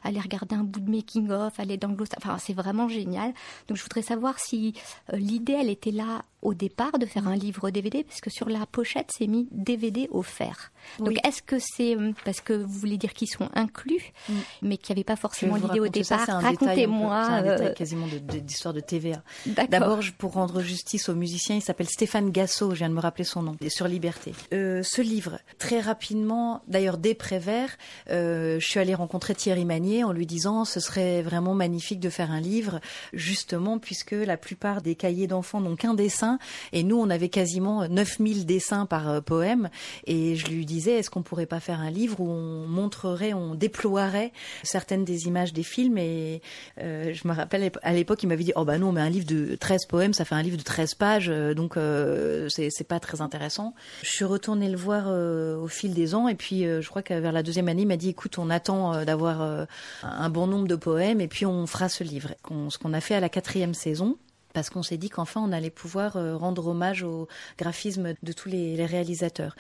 aller 0.03 0.21
regarder 0.21 0.55
un 0.55 0.65
bout 0.65 0.81
de 0.81 0.91
making 0.91 1.31
of, 1.31 1.59
aller 1.59 1.77
dans 1.77 1.89
le 1.89 1.97
enfin 2.17 2.39
c'est 2.39 2.53
vraiment 2.53 2.89
génial. 2.89 3.33
Donc 3.69 3.77
je 3.77 3.83
voudrais 3.83 4.03
savoir 4.03 4.39
si 4.39 4.75
euh, 5.13 5.17
l'idée 5.17 5.55
elle 5.55 5.71
était 5.71 5.91
là 5.91 6.25
au 6.43 6.55
départ 6.55 6.99
de 6.99 7.07
faire 7.07 7.29
un 7.29 7.37
livre 7.37 7.71
DVD 7.71 8.05
parce 8.05 8.21
que 8.21 8.31
sur 8.31 8.49
la 8.49 8.67
pochette 8.67 9.11
c'est 9.17 9.27
mis 9.27 9.49
DVD 9.51 10.09
offert. 10.11 10.73
Donc 10.99 11.17
est-ce 11.27 11.43
que 11.43 11.57
c'est 11.59 11.97
euh, 11.97 12.13
parce 12.25 12.41
que 12.41 12.53
vous 12.53 12.79
voulez 12.79 12.97
dire 12.97 13.13
qu'ils 13.13 13.29
sont 13.29 13.49
inclus 13.55 14.13
mm. 14.29 14.35
mais 14.63 14.77
qu'il 14.77 14.95
n'y 14.95 15.01
avait 15.01 15.05
pas 15.05 15.17
forcément 15.17 15.57
l'idée 15.57 15.81
au 15.81 15.89
départ? 15.89 16.27
Racontez-moi. 16.27 17.25
C'est 17.27 17.33
un 17.33 17.43
détail 17.43 17.67
euh, 17.69 17.75
quasiment 17.75 18.07
d'histoire 18.07 18.75
de, 18.75 18.81
de, 18.81 18.85
TVA. 18.85 19.23
D'abord 19.69 20.01
pour 20.19 20.33
rendre 20.33 20.61
justice 20.63 21.09
au 21.09 21.15
musicien, 21.15 21.57
il 21.57 21.63
s'appelle 21.63 21.89
Stéphane 21.89 22.31
Gassot, 22.31 22.71
je 22.71 22.77
viens 22.77 22.89
de 22.89 22.95
me 22.95 23.01
rappeler 23.01 23.25
son 23.25 23.43
nom, 23.43 23.57
sur 23.69 23.89
Liberté. 23.89 24.33
Euh, 24.53 24.83
ce 24.83 25.03
livre, 25.03 25.39
très 25.59 25.81
rapidement, 25.81 26.63
d'ailleurs 26.69 26.99
dès 26.99 27.15
Prévert, 27.15 27.77
euh, 28.11 28.59
je 28.61 28.67
suis 28.67 28.81
allée 28.81 28.95
rencontrer 28.95 29.35
Thierry 29.35 29.65
Magnier 29.65 30.05
en 30.05 30.13
lui 30.13 30.27
disant 30.27 30.65
ce 30.65 30.81
serait 30.81 31.23
vraiment 31.23 31.55
magnifique 31.55 32.01
de 32.01 32.11
faire 32.11 32.31
un 32.31 32.41
livre 32.41 32.81
justement 33.13 33.79
puisque 33.79 34.13
la 34.13 34.37
plupart 34.37 34.83
des 34.83 34.95
cahiers 34.95 35.27
d'enfants 35.27 35.61
n'ont 35.61 35.77
qu'un 35.77 35.95
dessin 35.95 36.30
et 36.73 36.83
nous 36.83 36.97
on 36.97 37.11
avait 37.11 37.29
quasiment 37.29 37.89
9000 37.89 38.47
dessins 38.47 38.87
par 38.87 39.09
euh, 39.09 39.21
poème 39.21 39.71
et 40.07 40.37
je 40.37 40.47
lui 40.49 40.67
disais 40.67 40.93
est-ce 40.93 41.11
qu'on 41.11 41.23
pourrait 41.23 41.47
pas 41.47 41.61
faire 41.61 41.81
un 41.81 41.91
livre 41.91 42.21
où 42.21 42.31
on 42.31 42.67
montrerait, 42.67 43.33
on 43.33 43.55
déploierait 43.55 44.33
certaines 44.63 45.05
des 45.05 45.27
images 45.27 45.53
des 45.53 45.63
films? 45.63 45.99
Et 45.99 46.43
euh, 46.81 47.13
je 47.13 47.27
me 47.27 47.33
rappelle 47.33 47.71
à 47.83 47.93
l'époque 47.93 48.23
il 48.23 48.27
m'avait 48.27 48.45
dit 48.45 48.53
oh 48.57 48.65
bah 48.65 48.79
non 48.79 48.93
mais 48.93 49.01
un 49.01 49.11
livre 49.11 49.27
de 49.27 49.55
13 49.55 49.87
poèmes 49.89 50.13
ça 50.13 50.25
fait 50.25 50.35
un 50.35 50.43
livre 50.43 50.57
de 50.57 50.63
13 50.63 50.95
pages 50.95 51.31
euh, 51.31 51.55
donc 51.55 51.75
c'est 52.49 52.89
pas 52.89 53.01
très 53.01 53.21
intéressant. 53.21 53.75
Je 54.03 54.11
suis 54.11 54.25
retournée 54.25 54.69
le 54.69 54.77
voir 54.77 55.09
au 55.09 55.69
fil 55.69 55.95
des 55.95 56.15
ans 56.15 56.29
et 56.29 56.35
puis 56.35 56.63
je 56.63 56.89
crois 56.89 57.03
que 57.03 57.15
vers 57.15 57.33
la 57.33 57.43
deuxième 57.43 57.69
année 57.69 57.83
il 57.83 57.89
m'a 57.89 57.97
dit 57.97 58.11
écoute 58.11 58.39
on 58.39 58.51
attend 58.51 59.05
d'avoir 59.05 59.67
un 60.03 60.31
bon 60.31 60.47
nombre 60.47 60.67
de 60.67 60.77
poèmes 60.77 61.21
et 61.21 61.29
puis 61.29 61.47
on 61.47 61.67
fera 61.67 61.89
ce 61.89 62.05
livre. 62.05 62.31
ce 62.69 62.79
qu'on 62.79 62.93
a 62.93 63.01
fait 63.01 63.15
à 63.15 63.21
la 63.21 63.29
quatrième 63.29 63.75
saison 63.75 64.17
parce 64.53 64.71
qu'on 64.71 64.83
s'est 64.83 64.97
dit 64.97 65.11
qu'enfin 65.11 65.41
on 65.41 65.53
allait 65.53 65.71
pouvoir 65.71 66.17
euh, 66.17 66.37
rendre 66.37 66.67
hommage 66.69 67.03
au 67.03 67.29
graphisme 67.59 68.15
de 68.23 68.33
tous 68.33 68.49
les, 68.49 68.85
réalisateurs. 68.85 69.57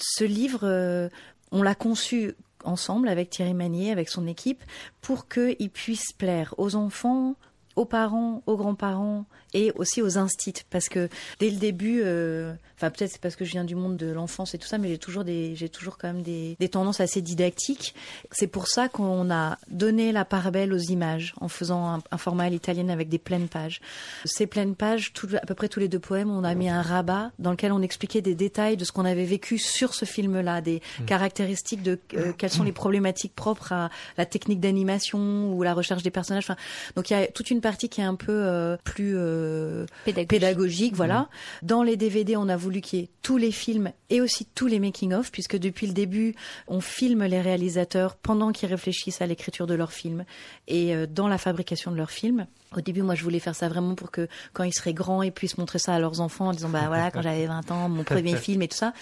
Ce 0.00 0.24
livre, 0.24 0.60
euh, 0.62 1.08
on 1.50 1.62
l'a 1.62 1.74
conçu 1.74 2.34
ensemble 2.64 3.08
avec 3.08 3.30
Thierry 3.30 3.54
Magnier, 3.54 3.90
avec 3.90 4.08
son 4.08 4.26
équipe, 4.26 4.62
pour 5.00 5.28
qu'il 5.28 5.70
puisse 5.70 6.12
plaire 6.12 6.54
aux 6.58 6.76
enfants, 6.76 7.34
aux 7.76 7.84
parents, 7.84 8.42
aux 8.46 8.56
grands-parents 8.56 9.26
et 9.54 9.72
aussi 9.76 10.02
aux 10.02 10.18
instits 10.18 10.64
parce 10.70 10.88
que 10.88 11.08
dès 11.40 11.50
le 11.50 11.56
début 11.56 12.02
euh, 12.04 12.52
enfin 12.76 12.90
peut-être 12.90 13.12
c'est 13.12 13.20
parce 13.20 13.36
que 13.36 13.44
je 13.44 13.52
viens 13.52 13.64
du 13.64 13.74
monde 13.74 13.96
de 13.96 14.10
l'enfance 14.10 14.54
et 14.54 14.58
tout 14.58 14.66
ça 14.66 14.78
mais 14.78 14.88
j'ai 14.88 14.98
toujours 14.98 15.24
des 15.24 15.54
j'ai 15.56 15.68
toujours 15.68 15.98
quand 15.98 16.08
même 16.08 16.22
des, 16.22 16.56
des 16.58 16.68
tendances 16.68 17.00
assez 17.00 17.22
didactiques. 17.22 17.94
C'est 18.30 18.46
pour 18.46 18.68
ça 18.68 18.88
qu'on 18.88 19.30
a 19.30 19.58
donné 19.70 20.12
la 20.12 20.24
part 20.24 20.50
belle 20.52 20.72
aux 20.72 20.78
images 20.78 21.34
en 21.40 21.48
faisant 21.48 21.86
un, 21.86 22.02
un 22.10 22.18
format 22.18 22.44
à 22.44 22.48
l'italienne 22.48 22.90
avec 22.90 23.08
des 23.08 23.18
pleines 23.18 23.48
pages. 23.48 23.80
Ces 24.24 24.46
pleines 24.46 24.74
pages 24.74 25.12
tout, 25.12 25.28
à 25.34 25.46
peu 25.46 25.54
près 25.54 25.68
tous 25.68 25.80
les 25.80 25.88
deux 25.88 25.98
poèmes 25.98 26.30
on 26.30 26.44
a 26.44 26.54
mis 26.54 26.68
un 26.68 26.82
rabat 26.82 27.30
dans 27.38 27.50
lequel 27.50 27.72
on 27.72 27.82
expliquait 27.82 28.22
des 28.22 28.34
détails 28.34 28.76
de 28.76 28.84
ce 28.84 28.92
qu'on 28.92 29.04
avait 29.04 29.24
vécu 29.24 29.58
sur 29.58 29.94
ce 29.94 30.04
film 30.04 30.40
là 30.40 30.60
des 30.60 30.80
mmh. 31.00 31.04
caractéristiques 31.04 31.82
de 31.82 31.98
euh, 32.14 32.32
quelles 32.36 32.50
sont 32.50 32.64
les 32.64 32.72
problématiques 32.72 33.34
propres 33.34 33.72
à 33.72 33.90
la 34.16 34.26
technique 34.26 34.60
d'animation 34.60 35.52
ou 35.52 35.62
la 35.62 35.74
recherche 35.74 36.02
des 36.02 36.10
personnages. 36.10 36.44
Enfin 36.44 36.56
donc 36.96 37.10
il 37.10 37.14
y 37.14 37.16
a 37.16 37.26
toute 37.26 37.50
une 37.50 37.60
partie 37.60 37.88
qui 37.88 38.00
est 38.00 38.04
un 38.04 38.14
peu 38.14 38.32
euh, 38.32 38.76
plus 38.84 39.16
euh, 39.42 39.86
pédagogique. 40.04 40.28
pédagogique. 40.28 40.94
voilà. 40.94 41.20
Mmh. 41.20 41.66
Dans 41.66 41.82
les 41.82 41.96
DVD, 41.96 42.36
on 42.36 42.48
a 42.48 42.56
voulu 42.56 42.80
qu'il 42.80 43.00
y 43.00 43.02
ait 43.02 43.10
tous 43.22 43.36
les 43.36 43.52
films 43.52 43.92
et 44.10 44.20
aussi 44.20 44.46
tous 44.54 44.66
les 44.66 44.78
making-of, 44.78 45.30
puisque 45.30 45.56
depuis 45.56 45.86
le 45.86 45.92
début, 45.92 46.34
on 46.68 46.80
filme 46.80 47.24
les 47.24 47.40
réalisateurs 47.40 48.16
pendant 48.16 48.52
qu'ils 48.52 48.68
réfléchissent 48.68 49.22
à 49.22 49.26
l'écriture 49.26 49.66
de 49.66 49.74
leurs 49.74 49.92
films 49.92 50.24
et 50.68 50.94
euh, 50.94 51.06
dans 51.06 51.28
la 51.28 51.38
fabrication 51.38 51.90
de 51.90 51.96
leurs 51.96 52.10
films. 52.10 52.46
Au 52.76 52.80
début, 52.80 53.02
moi, 53.02 53.14
je 53.14 53.22
voulais 53.22 53.38
faire 53.38 53.54
ça 53.54 53.68
vraiment 53.68 53.94
pour 53.94 54.10
que 54.10 54.28
quand 54.52 54.64
ils 54.64 54.72
seraient 54.72 54.94
grands, 54.94 55.22
ils 55.22 55.32
puissent 55.32 55.58
montrer 55.58 55.78
ça 55.78 55.94
à 55.94 55.98
leurs 55.98 56.20
enfants 56.20 56.48
en 56.48 56.52
disant, 56.52 56.70
bah 56.70 56.84
voilà, 56.86 57.10
quand 57.10 57.22
j'avais 57.22 57.46
20 57.46 57.70
ans, 57.70 57.88
mon 57.88 58.04
premier 58.04 58.36
film 58.36 58.62
et 58.62 58.68
tout 58.68 58.76
ça. 58.76 58.92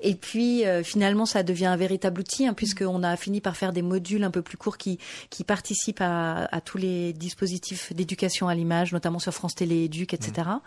Et 0.00 0.14
puis, 0.14 0.66
euh, 0.66 0.82
finalement, 0.82 1.26
ça 1.26 1.42
devient 1.42 1.66
un 1.66 1.76
véritable 1.76 2.20
outil, 2.20 2.46
hein, 2.46 2.54
puisqu'on 2.54 3.02
a 3.02 3.16
fini 3.16 3.40
par 3.40 3.56
faire 3.56 3.72
des 3.72 3.82
modules 3.82 4.24
un 4.24 4.30
peu 4.30 4.42
plus 4.42 4.56
courts 4.56 4.78
qui, 4.78 4.98
qui 5.30 5.44
participent 5.44 6.00
à, 6.00 6.46
à 6.50 6.60
tous 6.60 6.78
les 6.78 7.12
dispositifs 7.12 7.92
d'éducation 7.92 8.48
à 8.48 8.54
l'image, 8.54 8.92
notamment 8.92 9.20
sur 9.20 9.32
France 9.32 9.54
Télé 9.54 9.88
Éduc, 9.90 10.14
etc. 10.14 10.32
Mmh. 10.46 10.60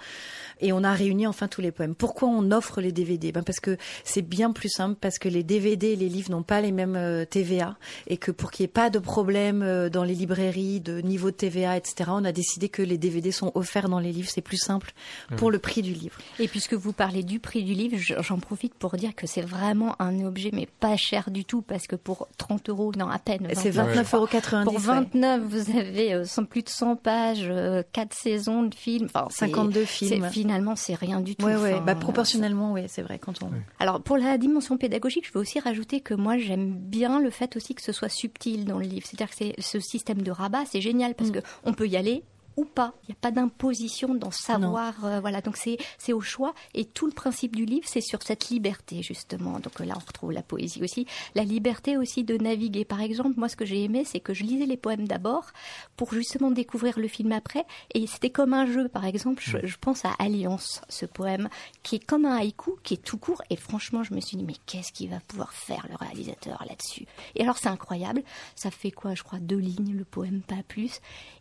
Et 0.60 0.74
on 0.74 0.84
a 0.84 0.94
réuni 0.94 1.26
enfin 1.28 1.48
tous 1.48 1.62
les 1.62 1.72
poèmes. 1.72 1.96
Pourquoi 1.96 2.28
on 2.28 2.52
offre 2.52 2.82
les 2.82 2.92
DVD 2.92 3.32
ben 3.32 3.44
Parce 3.44 3.60
que 3.60 3.78
c'est 4.04 4.22
bien 4.22 4.52
plus 4.52 4.70
simple, 4.70 4.98
parce 5.00 5.18
que 5.18 5.30
les 5.30 5.44
DVD 5.44 5.88
et 5.88 5.96
les 5.96 6.10
livres 6.10 6.32
n'ont 6.32 6.44
pas 6.44 6.62
les 6.62 6.72
mêmes 6.72 6.96
euh, 6.96 7.26
TVA, 7.26 7.76
et 8.08 8.18
que 8.18 8.32
pour 8.32 8.52
qu'il 8.52 8.64
n'y 8.64 8.66
ait 8.66 8.74
pas 8.74 8.90
de 8.90 9.00
problème 9.00 9.62
euh, 9.64 9.90
dans 9.90 10.04
les 10.04 10.14
librairies 10.14 10.80
de 10.82 11.00
niveau 11.00 11.32
de 11.32 11.36
TVA, 11.36 11.78
etc., 11.78 12.12
on 12.14 12.26
a 12.26 12.32
décidé 12.32 12.70
que 12.70 12.82
les 12.82 12.98
DVD 12.98 13.32
sont 13.32 13.52
offerts 13.56 13.90
dans 13.90 14.00
les 14.00 14.12
livres, 14.12 14.30
c'est 14.32 14.42
plus 14.42 14.58
simple 14.58 14.94
pour 15.38 15.52
le 15.52 15.60
prix 15.60 15.82
du 15.82 15.94
livre. 15.94 16.18
Et 16.40 16.48
puisque 16.48 16.74
vous 16.74 16.94
parlez 16.94 17.24
du 17.24 17.40
prix 17.40 17.64
du 17.64 17.74
livre, 17.74 17.98
j'en 17.98 18.40
profite 18.40 18.74
pour 18.74 18.96
dire 18.96 19.16
que 19.16 19.26
c'est 19.26 19.42
vraiment 19.42 19.96
un 20.02 20.26
objet, 20.26 20.50
mais 20.54 20.68
pas 20.80 20.98
cher 20.98 21.32
du 21.32 21.46
tout, 21.46 21.62
parce 21.62 21.88
que 21.88 21.96
pour 21.96 22.28
30 22.38 22.70
euros, 22.70 22.92
non, 22.98 23.10
à 23.10 23.20
peine. 23.20 23.48
C'est 23.54 23.72
29,90 23.72 24.16
euros. 24.16 24.64
Pour 24.66 24.80
29, 24.80 25.44
vous 25.44 25.78
avez 25.78 26.14
euh, 26.14 26.26
plus 26.50 26.64
de 26.64 26.70
100 26.70 26.98
pages 26.98 27.14
pages, 27.14 27.52
4 27.92 28.14
saisons 28.14 28.64
de 28.64 28.76
films. 28.76 29.08
Enfin, 29.14 29.28
52 29.30 29.86
films. 29.86 30.30
Finalement, 30.30 30.76
c'est 30.76 30.96
rien 30.96 31.22
du 31.22 31.36
tout. 31.36 31.46
Ouais, 31.46 31.56
ouais. 31.56 31.80
Bah, 31.82 31.96
proportionnellement, 31.96 32.74
oui, 32.74 32.84
c'est 32.88 33.02
vrai. 33.02 33.20
Quand 33.20 33.44
on... 33.44 33.50
Alors, 33.80 34.02
pour 34.02 34.18
la 34.18 34.38
dimension 34.38 34.78
pédagogique, 34.78 35.28
je 35.28 35.34
veux 35.34 35.40
aussi 35.40 35.60
rajouter 35.60 36.02
que 36.02 36.14
moi, 36.14 36.38
j'aime 36.38 36.74
bien 36.74 37.20
le 37.20 37.30
fait 37.30 37.56
aussi 37.56 37.76
que 37.76 37.82
ce 37.82 37.92
soit 37.92 38.10
subtil 38.10 38.66
dans 38.66 38.80
le 38.80 38.86
livre. 38.86 39.06
C'est-à-dire 39.06 39.30
que 39.30 39.36
c'est 39.36 39.56
ce 39.60 39.80
système 39.80 40.22
de 40.22 40.32
rabat, 40.32 40.64
c'est 40.66 40.82
génial 40.82 41.16
parce 41.16 41.30
mm. 41.30 41.34
que 41.34 41.40
on 41.64 41.74
peut 41.74 41.88
y 41.88 41.98
aller, 41.98 42.24
ou 42.58 42.66
pas. 42.66 42.94
Il 43.04 43.12
n'y 43.12 43.16
a 43.16 43.22
pas 43.22 43.32
d'imposition 43.32 44.16
dans 44.16 44.32
savoir. 44.32 45.06
Euh, 45.06 45.20
voilà, 45.20 45.42
donc 45.42 45.58
c'est 45.58 46.14
au 46.14 46.22
choix. 46.22 46.54
Et 46.74 46.86
tout 46.86 47.06
le 47.06 47.12
principe 47.12 47.56
du 47.56 47.66
livre, 47.66 47.88
c'est 47.88 48.02
sur 48.02 48.22
cette 48.24 48.50
liberté 48.50 49.02
justement. 49.02 49.60
Donc 49.60 49.80
là, 49.80 49.96
on 49.96 50.06
retrouve 50.06 50.32
la 50.32 50.44
poésie 50.44 50.84
aussi, 50.84 51.08
la 51.36 51.44
liberté 51.44 51.98
aussi 51.98 52.24
de 52.24 52.38
naviguer. 52.38 52.86
Par 52.86 53.02
exemple, 53.02 53.34
moi, 53.38 53.50
ce 53.50 53.56
que 53.56 53.66
j'ai 53.66 53.84
aimé, 53.84 54.04
c'est 54.06 54.20
que 54.20 54.34
je 54.34 54.44
lisais 54.44 54.66
les 54.66 54.78
poèmes 54.78 55.08
d'abord 55.08 55.52
pour 55.96 56.14
justement 56.14 56.52
découvrir 56.52 57.00
le 57.00 57.08
film 57.08 57.32
après. 57.32 57.66
Et 57.94 58.08
c'était 58.08 58.30
comme 58.30 58.54
un 58.54 58.66
jeu. 58.66 58.88
Par 58.88 59.06
exemple, 59.06 59.44
je, 59.46 59.58
je, 59.64 59.78
pense 59.78 60.06
à 60.06 60.12
Alliance, 60.20 60.82
ce 60.90 61.06
poème 61.06 61.50
qui 61.82 61.96
est 61.96 62.06
comme 62.06 62.26
un 62.26 62.36
haïku, 62.36 62.78
qui 62.84 62.96
est 62.96 63.04
tout 63.04 63.18
court. 63.18 63.42
Et 63.50 63.56
franchement, 63.56 64.04
je 64.04 64.14
me 64.14 64.22
suis 64.22 64.38
dit, 64.38 64.44
mais 64.44 64.56
qu'est-ce 64.66 64.92
qu'il 64.92 65.10
va 65.10 65.20
pouvoir 65.28 65.54
faire 65.54 65.86
le 65.90 65.96
réalisateur 65.96 66.64
là-dessus? 66.68 67.06
Et 67.36 67.42
alors, 67.42 67.58
c'est 67.58 67.70
incroyable. 67.70 68.24
Ça 68.56 68.72
fait 68.72 68.92
quoi, 68.92 69.16
je 69.16 69.24
crois, 69.24 69.40
deux 69.40 69.58
lignes 69.58 69.96
le 69.96 70.06
poème, 70.06 70.42
pas 70.42 70.64
plus. 70.68 71.00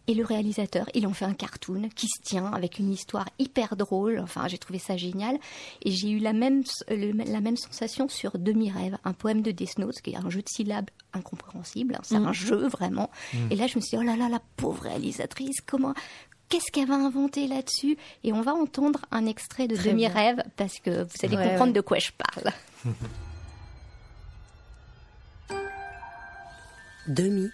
Et 0.09 0.15
le 0.15 0.25
réalisateur, 0.25 0.87
il 0.95 1.02
en 1.07 1.13
fait 1.13 1.25
un 1.25 1.35
cartoon 1.35 1.89
qui 1.95 2.07
se 2.07 2.21
tient 2.23 2.53
avec 2.53 2.79
une 2.79 2.93
histoire 2.93 3.29
hyper 3.39 3.77
drôle. 3.77 4.19
Enfin, 4.19 4.49
j'ai 4.49 4.59
trouvé 4.59 4.79
ça 4.79 4.97
génial. 4.97 5.39
Et 5.85 5.91
j'ai 5.91 6.11
eu 6.11 6.19
la 6.19 6.33
même, 6.33 6.63
la 6.89 7.41
même 7.41 7.57
sensation 7.57 8.09
sur 8.09 8.39
Demi-rêve, 8.39 8.97
un 9.05 9.13
poème 9.13 9.43
de 9.43 9.51
Desnos, 9.51 10.01
qui 10.01 10.11
est 10.11 10.17
un 10.17 10.31
jeu 10.31 10.43
de 10.43 10.49
syllabes 10.49 10.91
incompréhensible. 11.13 11.99
C'est 12.03 12.17
un 12.17 12.31
mm. 12.31 12.35
jeu 12.35 12.69
vraiment. 12.69 13.11
Mm. 13.33 13.39
Et 13.51 13.57
là, 13.57 13.67
je 13.67 13.77
me 13.77 13.81
suis 13.81 13.97
dit, 13.97 14.03
oh 14.03 14.07
là 14.07 14.17
là, 14.17 14.29
la 14.29 14.41
pauvre 14.57 14.83
réalisatrice, 14.83 15.61
comment, 15.67 15.95
qu'est-ce 16.49 16.71
qu'elle 16.73 16.89
va 16.89 16.95
inventer 16.95 17.47
là-dessus? 17.49 17.97
Et 18.25 18.33
on 18.33 18.43
va 18.43 18.55
entendre 18.55 19.01
un 19.11 19.27
extrait 19.27 19.69
de 19.69 19.77
Demi-rêve 19.77 20.43
parce 20.57 20.79
que 20.79 21.05
vous 21.05 21.17
allez 21.23 21.37
comprendre 21.37 21.73
de 21.73 21.81
quoi 21.81 21.99
je 21.99 22.11
parle. 22.13 22.53
Demi-rêve. 27.09 27.51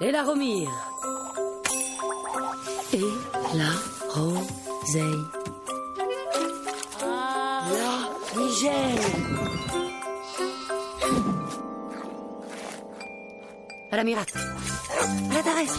Et 0.00 0.10
la 0.10 0.22
romire. 0.24 0.70
Et 2.94 3.00
la 3.54 3.70
roseille. 4.08 5.24
La 7.02 8.40
Nigel. 8.40 8.98
À 13.90 13.96
la 13.96 14.04
mirate. 14.04 14.34
La 15.32 15.42
Thérèse. 15.42 15.76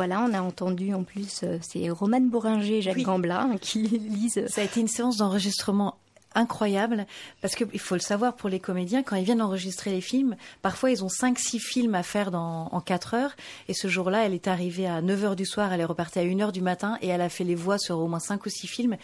Voilà, 0.00 0.22
on 0.22 0.32
a 0.32 0.40
entendu 0.40 0.94
en 0.94 1.04
plus, 1.04 1.42
euh, 1.42 1.58
c'est 1.60 1.90
Romane 1.90 2.30
Bourringer 2.30 2.78
et 2.78 2.80
Jacques 2.80 3.02
Gamblin 3.02 3.58
qui 3.60 3.82
lisent. 3.82 4.46
Ça 4.46 4.62
a 4.62 4.64
été 4.64 4.80
une 4.80 4.88
séance 4.88 5.18
d'enregistrement 5.18 5.98
incroyable 6.34 7.04
parce 7.42 7.54
qu'il 7.54 7.78
faut 7.78 7.96
le 7.96 8.00
savoir 8.00 8.34
pour 8.34 8.48
les 8.48 8.60
comédiens 8.60 9.02
quand 9.02 9.16
ils 9.16 9.24
viennent 9.24 9.42
enregistrer 9.42 9.90
les 9.90 10.00
films 10.00 10.36
parfois 10.62 10.90
ils 10.90 11.04
ont 11.04 11.10
5 11.10 11.38
6 11.38 11.58
films 11.58 11.94
à 11.94 12.02
faire 12.02 12.30
dans, 12.30 12.70
en 12.72 12.80
4 12.80 13.12
heures. 13.12 13.36
Et 13.68 13.74
ce 13.74 13.88
jour-là 13.88 14.24
elle 14.24 14.32
est 14.32 14.48
arrivée 14.48 14.86
à 14.86 15.02
9 15.02 15.22
heures 15.22 15.36
du 15.36 15.44
soir 15.44 15.70
elle 15.70 15.82
est 15.82 15.84
repartie 15.84 16.18
à 16.18 16.22
1 16.22 16.40
heure 16.40 16.52
du 16.52 16.62
matin 16.62 16.96
et 17.02 17.08
elle 17.08 17.20
a 17.20 17.28
fait 17.28 17.44
les 17.44 17.54
voix 17.54 17.76
sur 17.76 17.98
au 17.98 18.08
moins 18.08 18.20
5 18.20 18.46
ou 18.46 18.48
6 18.48 18.68
films. 18.68 18.96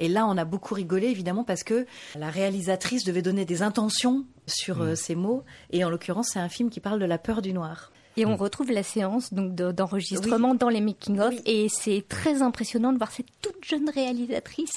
Et 0.00 0.08
là 0.08 0.26
on 0.26 0.36
a 0.36 0.44
beaucoup 0.44 0.74
rigolé 0.74 1.06
évidemment 1.06 1.44
parce 1.44 1.62
que 1.62 1.86
la 2.14 2.28
réalisatrice 2.28 3.04
devait 3.04 3.22
donner 3.22 3.46
des 3.46 3.62
intentions 3.62 4.26
sur 4.46 4.82
euh, 4.82 4.96
ces 4.96 5.14
mots. 5.14 5.44
Et 5.70 5.82
en 5.82 5.88
l'occurrence 5.88 6.28
c'est 6.34 6.40
un 6.40 6.50
film 6.50 6.68
qui 6.68 6.80
parle 6.80 7.00
de 7.00 7.06
la 7.06 7.16
peur 7.16 7.40
du 7.40 7.54
noir 7.54 7.91
et 8.16 8.26
on 8.26 8.32
mm. 8.32 8.40
retrouve 8.40 8.70
la 8.70 8.82
séance 8.82 9.32
donc 9.32 9.54
d'enregistrement 9.54 10.54
dans 10.54 10.68
les 10.68 10.80
making-of. 10.80 11.34
Et 11.46 11.68
c'est 11.68 12.04
très 12.08 12.42
impressionnant 12.42 12.92
de 12.92 12.98
voir 12.98 13.10
cette 13.10 13.26
toute 13.40 13.64
jeune 13.64 13.88
réalisatrice 13.88 14.74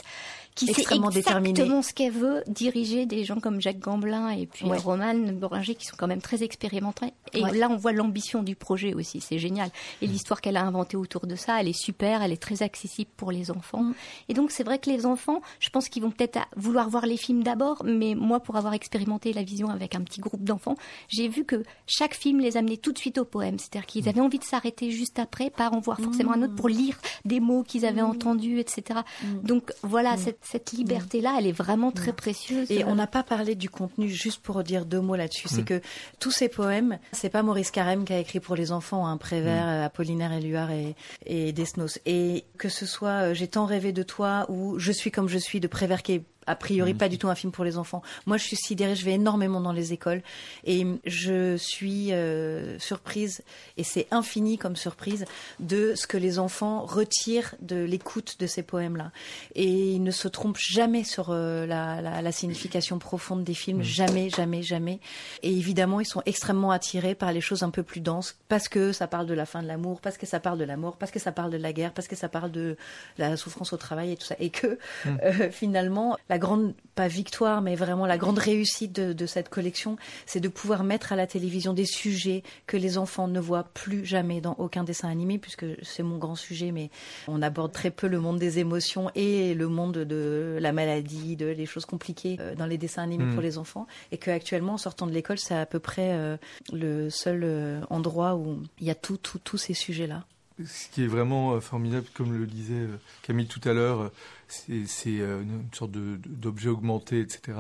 qui 0.55 0.67
sait 0.67 0.83
exactement 0.83 1.81
ce 1.81 1.93
qu'elle 1.93 2.13
veut, 2.13 2.43
diriger 2.47 3.05
des 3.05 3.25
gens 3.25 3.39
comme 3.41 3.59
Jacques 3.59 3.79
Gamblin 3.79 4.29
et 4.29 4.45
puis 4.45 4.65
Roman 4.65 5.13
Boringer 5.33 5.75
qui 5.75 5.85
sont 5.85 5.97
quand 5.97 6.07
même 6.07 6.21
très 6.21 6.43
expérimentés. 6.43 7.13
Et 7.33 7.41
là, 7.41 7.67
on 7.69 7.75
voit 7.75 7.91
l'ambition 7.91 8.41
du 8.41 8.55
projet 8.55 8.93
aussi, 8.93 9.19
c'est 9.19 9.37
génial. 9.37 9.69
Et 10.01 10.07
l'histoire 10.07 10.39
qu'elle 10.39 10.55
a 10.55 10.63
inventée 10.63 10.95
autour 10.95 11.27
de 11.27 11.35
ça, 11.35 11.59
elle 11.59 11.67
est 11.67 11.77
super, 11.77 12.21
elle 12.21 12.31
est 12.31 12.41
très 12.41 12.63
accessible 12.63 13.11
pour 13.17 13.31
les 13.31 13.51
enfants. 13.51 13.83
Mm. 13.83 13.93
Et 14.29 14.33
donc, 14.33 14.51
c'est 14.51 14.63
vrai 14.63 14.79
que 14.79 14.89
les 14.89 15.05
enfants, 15.05 15.41
je 15.59 15.69
pense 15.69 15.89
qu'ils 15.89 16.03
vont 16.03 16.11
peut-être 16.11 16.39
vouloir 16.55 16.89
voir 16.89 17.05
les 17.05 17.17
films 17.17 17.43
d'abord, 17.43 17.83
mais 17.83 18.15
moi, 18.15 18.39
pour 18.39 18.55
avoir 18.55 18.73
expérimenté 18.73 19.33
la 19.33 19.43
vision 19.43 19.69
avec 19.69 19.95
un 19.95 20.01
petit 20.01 20.21
groupe 20.21 20.43
d'enfants, 20.43 20.77
j'ai 21.09 21.27
vu 21.27 21.43
que 21.43 21.63
chaque 21.85 22.15
film 22.15 22.39
les 22.39 22.55
amenait 22.55 22.77
tout 22.77 22.93
de 22.93 22.97
suite 22.97 23.17
au 23.17 23.25
poème. 23.25 23.59
C'est-à-dire 23.59 23.85
qu'ils 23.85 24.05
mm. 24.05 24.09
avaient 24.09 24.21
envie 24.21 24.39
de 24.39 24.45
s'arrêter 24.45 24.91
juste 24.91 25.19
après, 25.19 25.49
pas 25.49 25.69
en 25.69 25.79
voir 25.81 25.99
forcément 25.99 26.31
un 26.31 26.43
autre 26.43 26.55
pour 26.55 26.69
lire 26.69 26.97
des 27.25 27.41
mots 27.41 27.63
qu'ils 27.63 27.85
avaient 27.85 28.01
mm. 28.01 28.11
entendus, 28.11 28.59
etc. 28.59 29.01
Donc, 29.43 29.73
voilà, 29.83 30.15
cette 30.15 30.44
cette 30.45 30.71
liberté-là, 30.71 31.35
elle 31.39 31.47
est 31.47 31.51
vraiment 31.51 31.91
très 31.91 32.13
précieuse. 32.13 32.69
Et 32.69 32.83
on 32.85 32.95
n'a 32.95 33.07
pas 33.07 33.23
parlé 33.23 33.55
du 33.55 33.69
contenu, 33.69 34.09
juste 34.09 34.41
pour 34.41 34.63
dire 34.63 34.85
deux 34.85 35.01
mots 35.01 35.15
là-dessus. 35.15 35.47
C'est 35.47 35.61
mm. 35.61 35.65
que 35.65 35.81
tous 36.19 36.31
ces 36.31 36.49
poèmes, 36.49 36.99
c'est 37.11 37.29
pas 37.29 37.41
Maurice 37.41 37.71
Carême 37.71 38.05
qui 38.05 38.13
a 38.13 38.19
écrit 38.19 38.39
pour 38.39 38.55
les 38.55 38.71
enfants, 38.71 39.07
un 39.07 39.17
Prévert, 39.17 39.65
mm. 39.65 39.83
Apollinaire 39.83 40.33
Éluard 40.33 40.71
et, 40.71 40.95
et 41.25 41.51
Desnos. 41.51 41.99
Et 42.05 42.45
que 42.57 42.69
ce 42.69 42.85
soit 42.85 43.29
euh, 43.29 43.33
J'ai 43.33 43.47
tant 43.47 43.65
rêvé 43.65 43.91
de 43.91 44.03
toi 44.03 44.45
ou 44.49 44.77
Je 44.77 44.91
suis 44.91 45.11
comme 45.11 45.27
je 45.27 45.37
suis 45.37 45.59
de 45.59 45.67
Prévert 45.67 46.03
qui 46.03 46.13
est 46.13 46.23
a 46.47 46.55
priori 46.55 46.93
pas 46.93 47.09
du 47.09 47.17
tout 47.17 47.29
un 47.29 47.35
film 47.35 47.51
pour 47.51 47.63
les 47.63 47.77
enfants. 47.77 48.01
Moi, 48.25 48.37
je 48.37 48.43
suis 48.43 48.55
sidérée, 48.55 48.95
je 48.95 49.05
vais 49.05 49.13
énormément 49.13 49.61
dans 49.61 49.71
les 49.71 49.93
écoles 49.93 50.21
et 50.65 50.85
je 51.05 51.57
suis 51.57 52.11
euh, 52.13 52.77
surprise, 52.79 53.43
et 53.77 53.83
c'est 53.83 54.07
infini 54.11 54.57
comme 54.57 54.75
surprise, 54.75 55.25
de 55.59 55.93
ce 55.95 56.07
que 56.07 56.17
les 56.17 56.39
enfants 56.39 56.85
retirent 56.85 57.55
de 57.61 57.77
l'écoute 57.77 58.35
de 58.39 58.47
ces 58.47 58.63
poèmes-là. 58.63 59.11
Et 59.55 59.93
ils 59.93 60.03
ne 60.03 60.11
se 60.11 60.27
trompent 60.27 60.57
jamais 60.59 61.03
sur 61.03 61.29
euh, 61.29 61.65
la, 61.65 62.01
la, 62.01 62.21
la, 62.21 62.31
signification 62.31 62.99
profonde 62.99 63.43
des 63.43 63.53
films, 63.53 63.81
jamais, 63.81 64.29
jamais, 64.29 64.61
jamais. 64.61 64.99
Et 65.43 65.51
évidemment, 65.51 65.99
ils 65.99 66.05
sont 66.05 66.21
extrêmement 66.25 66.71
attirés 66.71 67.15
par 67.15 67.31
les 67.31 67.41
choses 67.41 67.63
un 67.63 67.69
peu 67.69 67.83
plus 67.83 68.01
denses, 68.01 68.37
parce 68.47 68.67
que 68.67 68.91
ça 68.91 69.07
parle 69.07 69.25
de 69.25 69.33
la 69.33 69.45
fin 69.45 69.61
de 69.61 69.67
l'amour, 69.67 70.01
parce 70.01 70.17
que 70.17 70.25
ça 70.25 70.39
parle 70.39 70.57
de 70.57 70.63
la 70.63 70.77
mort, 70.77 70.97
parce 70.97 71.11
que 71.11 71.19
ça 71.19 71.31
parle 71.31 71.51
de 71.51 71.57
la 71.57 71.73
guerre, 71.73 71.93
parce 71.93 72.07
que 72.07 72.15
ça 72.15 72.29
parle 72.29 72.51
de 72.51 72.77
la 73.17 73.37
souffrance 73.37 73.73
au 73.73 73.77
travail 73.77 74.11
et 74.11 74.17
tout 74.17 74.25
ça. 74.25 74.35
Et 74.39 74.49
que 74.49 74.77
mm. 75.05 75.17
euh, 75.23 75.51
finalement, 75.51 76.17
la 76.29 76.34
grande, 76.37 76.73
pas 76.95 77.07
victoire, 77.07 77.61
mais 77.61 77.75
vraiment 77.75 78.05
la 78.05 78.17
grande 78.17 78.39
réussite 78.39 78.93
de, 78.93 79.25
cette 79.25 79.49
collection, 79.49 79.97
c'est 80.25 80.39
de 80.39 80.47
pouvoir 80.47 80.83
mettre 80.83 81.13
à 81.13 81.15
la 81.15 81.27
télévision 81.27 81.73
des 81.73 81.85
sujets 81.85 82.43
que 82.67 82.77
les 82.77 82.97
enfants 82.97 83.27
ne 83.27 83.39
voient 83.39 83.63
plus 83.73 84.05
jamais 84.05 84.41
dans 84.41 84.53
aucun 84.53 84.83
dessin 84.83 85.09
animé, 85.09 85.37
puisque 85.37 85.65
c'est 85.83 86.03
mon 86.03 86.17
grand 86.17 86.35
sujet, 86.35 86.71
mais 86.71 86.89
on 87.27 87.41
aborde 87.41 87.71
très 87.71 87.91
peu 87.91 88.07
le 88.07 88.19
monde 88.19 88.39
des 88.39 88.59
émotions 88.59 89.09
et 89.15 89.53
le 89.53 89.67
monde 89.67 89.97
de 89.99 90.57
la 90.61 90.71
maladie, 90.71 91.35
de 91.35 91.47
les 91.47 91.65
choses 91.65 91.85
compliquées 91.85 92.37
euh, 92.39 92.55
dans 92.55 92.65
les 92.65 92.77
dessins 92.77 93.03
animés 93.03 93.25
pour 93.25 93.41
hmm. 93.41 93.45
les 93.45 93.57
enfants, 93.57 93.87
et 94.11 94.17
qu'actuellement, 94.17 94.73
en 94.73 94.77
sortant 94.77 95.07
de 95.07 95.11
l'école, 95.11 95.39
c'est 95.39 95.55
à 95.55 95.65
peu 95.65 95.79
près 95.79 96.13
euh, 96.13 96.37
le 96.71 97.09
seul 97.09 97.41
euh, 97.43 97.81
endroit 97.89 98.35
où 98.35 98.61
il 98.79 98.87
y 98.87 98.91
a 98.91 98.95
tout, 98.95 99.17
tout, 99.17 99.39
tous 99.39 99.57
ces 99.57 99.73
sujets-là. 99.73 100.25
Ce 100.63 100.89
qui 100.89 101.03
est 101.03 101.07
vraiment 101.07 101.59
formidable, 101.59 102.05
comme 102.13 102.37
le 102.37 102.45
disait 102.47 102.87
Camille 103.23 103.47
tout 103.47 103.61
à 103.67 103.73
l'heure, 103.73 104.11
c'est 104.47 105.19
euh, 105.19 105.41
une 105.41 105.73
sorte 105.73 105.91
d'objet 105.91 106.69
augmenté, 106.69 107.19
etc. 107.19 107.57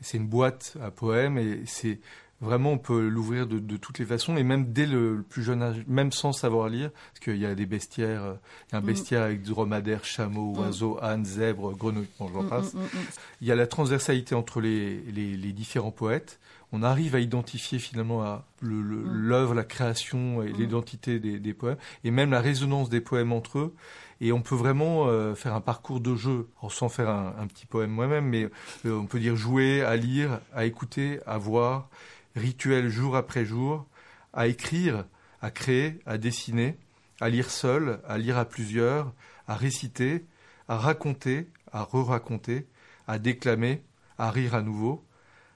C'est 0.00 0.18
une 0.18 0.28
boîte 0.28 0.76
à 0.82 0.90
poèmes 0.90 1.38
et 1.38 1.62
c'est 1.66 2.00
vraiment 2.40 2.72
on 2.72 2.78
peut 2.78 3.08
l'ouvrir 3.08 3.46
de, 3.46 3.76
toutes 3.76 4.00
les 4.00 4.04
façons 4.04 4.36
et 4.36 4.42
même 4.42 4.72
dès 4.72 4.86
le, 4.86 5.24
plus 5.28 5.44
jeune 5.44 5.62
âge, 5.62 5.84
même 5.86 6.10
sans 6.10 6.32
savoir 6.32 6.68
lire, 6.68 6.90
parce 6.90 7.20
qu'il 7.24 7.36
y 7.36 7.46
a 7.46 7.54
des 7.54 7.66
bestiaires, 7.66 8.24
euh, 8.24 8.34
il 8.68 8.72
y 8.72 8.74
a 8.74 8.78
un 8.78 8.82
mm. 8.82 8.86
bestiaire 8.86 9.22
avec 9.22 9.42
dromadaires, 9.42 10.04
chameaux, 10.04 10.52
mm. 10.52 10.58
oiseaux, 10.58 10.98
ânes, 11.02 11.24
zèbres, 11.24 11.72
grenouilles, 11.76 12.08
bon, 12.18 12.28
j'en 12.32 12.42
mm, 12.42 12.48
passe. 12.48 12.74
Il 13.40 13.46
y 13.46 13.52
a 13.52 13.54
la 13.54 13.68
transversalité 13.68 14.34
entre 14.34 14.60
les, 14.60 15.00
les, 15.12 15.52
différents 15.52 15.92
poètes. 15.92 16.40
On 16.72 16.82
arrive 16.82 17.14
à 17.14 17.20
identifier 17.20 17.78
finalement 17.78 18.42
l'œuvre, 18.62 19.54
la 19.54 19.64
création 19.64 20.42
et 20.42 20.50
l'identité 20.52 21.20
des, 21.20 21.38
des, 21.38 21.52
poèmes, 21.52 21.76
et 22.02 22.10
même 22.10 22.30
la 22.30 22.40
résonance 22.40 22.88
des 22.88 23.02
poèmes 23.02 23.32
entre 23.32 23.58
eux. 23.58 23.74
Et 24.22 24.32
on 24.32 24.40
peut 24.40 24.54
vraiment 24.54 25.06
euh, 25.06 25.34
faire 25.34 25.54
un 25.54 25.60
parcours 25.60 26.00
de 26.00 26.14
jeu, 26.14 26.48
sans 26.70 26.88
faire 26.88 27.10
un, 27.10 27.46
petit 27.46 27.66
poème 27.66 27.90
moi-même, 27.90 28.26
mais 28.26 28.48
euh, 28.86 28.96
on 28.96 29.06
peut 29.06 29.18
dire 29.18 29.36
jouer, 29.36 29.82
à 29.82 29.96
lire, 29.96 30.40
à 30.54 30.64
écouter, 30.64 31.20
à 31.26 31.36
voir, 31.38 31.90
rituel 32.36 32.88
jour 32.88 33.16
après 33.16 33.44
jour, 33.44 33.84
à 34.32 34.46
écrire, 34.46 35.04
à 35.42 35.50
créer, 35.50 35.98
à 36.06 36.16
dessiner, 36.16 36.78
à 37.20 37.28
lire 37.28 37.50
seul, 37.50 38.00
à 38.06 38.16
lire 38.16 38.38
à 38.38 38.44
plusieurs, 38.44 39.12
à 39.46 39.56
réciter, 39.56 40.24
à 40.68 40.78
raconter, 40.78 41.48
à 41.72 41.82
re-raconter, 41.82 42.66
à 43.08 43.18
déclamer, 43.18 43.82
à 44.18 44.30
rire 44.30 44.54
à 44.54 44.62
nouveau, 44.62 45.04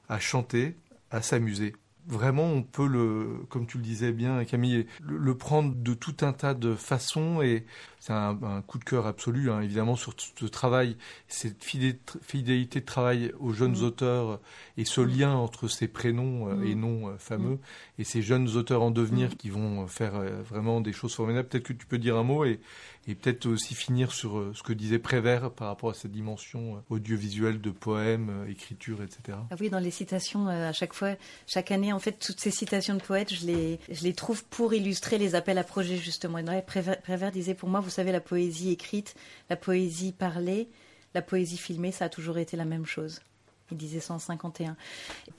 à 0.08 0.18
chanter, 0.18 0.76
à 1.16 1.22
s'amuser 1.22 1.74
vraiment, 2.06 2.44
on 2.44 2.62
peut 2.62 2.86
le, 2.86 3.44
comme 3.48 3.66
tu 3.66 3.78
le 3.78 3.82
disais 3.82 4.12
bien, 4.12 4.44
Camille, 4.44 4.86
le, 5.02 5.34
prendre 5.36 5.74
de 5.74 5.94
tout 5.94 6.16
un 6.22 6.32
tas 6.32 6.54
de 6.54 6.74
façons 6.74 7.42
et 7.42 7.66
c'est 7.98 8.12
un, 8.12 8.62
coup 8.66 8.78
de 8.78 8.84
cœur 8.84 9.06
absolu, 9.06 9.50
hein, 9.50 9.60
évidemment, 9.60 9.96
sur 9.96 10.14
ce 10.16 10.46
travail, 10.46 10.96
cette 11.26 11.64
fidélité 11.64 12.80
de 12.80 12.84
travail 12.84 13.32
aux 13.40 13.52
jeunes 13.52 13.78
mmh. 13.78 13.84
auteurs 13.84 14.40
et 14.76 14.84
ce 14.84 15.00
mmh. 15.00 15.18
lien 15.18 15.34
entre 15.34 15.66
ces 15.66 15.88
prénoms 15.88 16.48
euh, 16.48 16.62
et 16.62 16.74
mmh. 16.74 16.80
noms 16.80 17.08
euh, 17.08 17.16
fameux 17.18 17.58
et 17.98 18.04
ces 18.04 18.22
jeunes 18.22 18.48
auteurs 18.56 18.82
en 18.82 18.92
devenir 18.92 19.36
qui 19.36 19.50
vont 19.50 19.86
faire 19.88 20.14
euh, 20.14 20.42
vraiment 20.42 20.80
des 20.80 20.92
choses 20.92 21.14
formidables. 21.14 21.48
Peut-être 21.48 21.64
que 21.64 21.72
tu 21.72 21.86
peux 21.86 21.98
dire 21.98 22.16
un 22.16 22.22
mot 22.22 22.44
et, 22.44 22.60
et 23.06 23.14
peut-être 23.14 23.46
aussi 23.46 23.74
finir 23.74 24.12
sur 24.12 24.52
ce 24.54 24.62
que 24.62 24.72
disait 24.72 24.98
Prévert 24.98 25.50
par 25.50 25.68
rapport 25.68 25.90
à 25.90 25.94
cette 25.94 26.12
dimension 26.12 26.82
audiovisuelle 26.90 27.60
de 27.60 27.70
poèmes, 27.70 28.46
écriture, 28.48 29.02
etc. 29.02 29.38
Ah 29.50 29.56
oui, 29.60 29.70
dans 29.70 29.78
les 29.78 29.90
citations, 29.90 30.48
à 30.48 30.72
chaque 30.72 30.92
fois, 30.92 31.14
chaque 31.46 31.70
année, 31.70 31.92
en 31.92 31.98
fait, 31.98 32.12
toutes 32.12 32.40
ces 32.40 32.50
citations 32.50 32.94
de 32.94 33.02
poètes, 33.02 33.32
je 33.32 33.46
les, 33.46 33.80
je 33.90 34.02
les 34.02 34.12
trouve 34.12 34.44
pour 34.44 34.74
illustrer 34.74 35.18
les 35.18 35.34
appels 35.34 35.58
à 35.58 35.64
projets, 35.64 35.96
justement. 35.96 36.38
Et 36.38 36.62
Prévert, 36.62 37.32
disait, 37.32 37.54
pour 37.54 37.68
moi, 37.68 37.80
vous 37.80 37.90
savez, 37.90 38.12
la 38.12 38.20
poésie 38.20 38.70
écrite, 38.70 39.14
la 39.50 39.56
poésie 39.56 40.12
parlée, 40.12 40.68
la 41.14 41.22
poésie 41.22 41.58
filmée, 41.58 41.92
ça 41.92 42.06
a 42.06 42.08
toujours 42.08 42.38
été 42.38 42.56
la 42.56 42.64
même 42.64 42.86
chose. 42.86 43.20
Il 43.70 43.76
disait 43.76 44.00
151. 44.00 44.76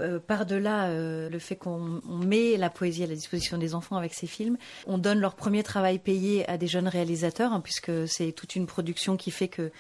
Euh, 0.02 0.20
Par-delà 0.20 0.88
euh, 0.88 1.30
le 1.30 1.40
fait 1.40 1.56
qu'on 1.56 2.02
met 2.08 2.58
la 2.58 2.70
poésie 2.70 3.04
à 3.04 3.08
la 3.08 3.16
disposition 3.16 3.58
des 3.58 3.74
enfants 3.74 3.96
avec 3.96 4.14
ces 4.14 4.28
films, 4.28 4.58
on 4.86 4.98
donne 4.98 5.20
leur 5.20 5.36
premier 5.36 5.64
travail 5.64 6.00
payé 6.00 6.48
à 6.50 6.58
des 6.58 6.68
jeunes 6.68 6.88
réalisateurs, 6.88 7.54
hein, 7.54 7.62
puisque 7.62 8.08
c'est 8.08 8.32
toute 8.34 8.56
une 8.56 8.68
production 8.68 9.18
qui 9.18 9.32
fait 9.32 9.48
que 9.48 9.72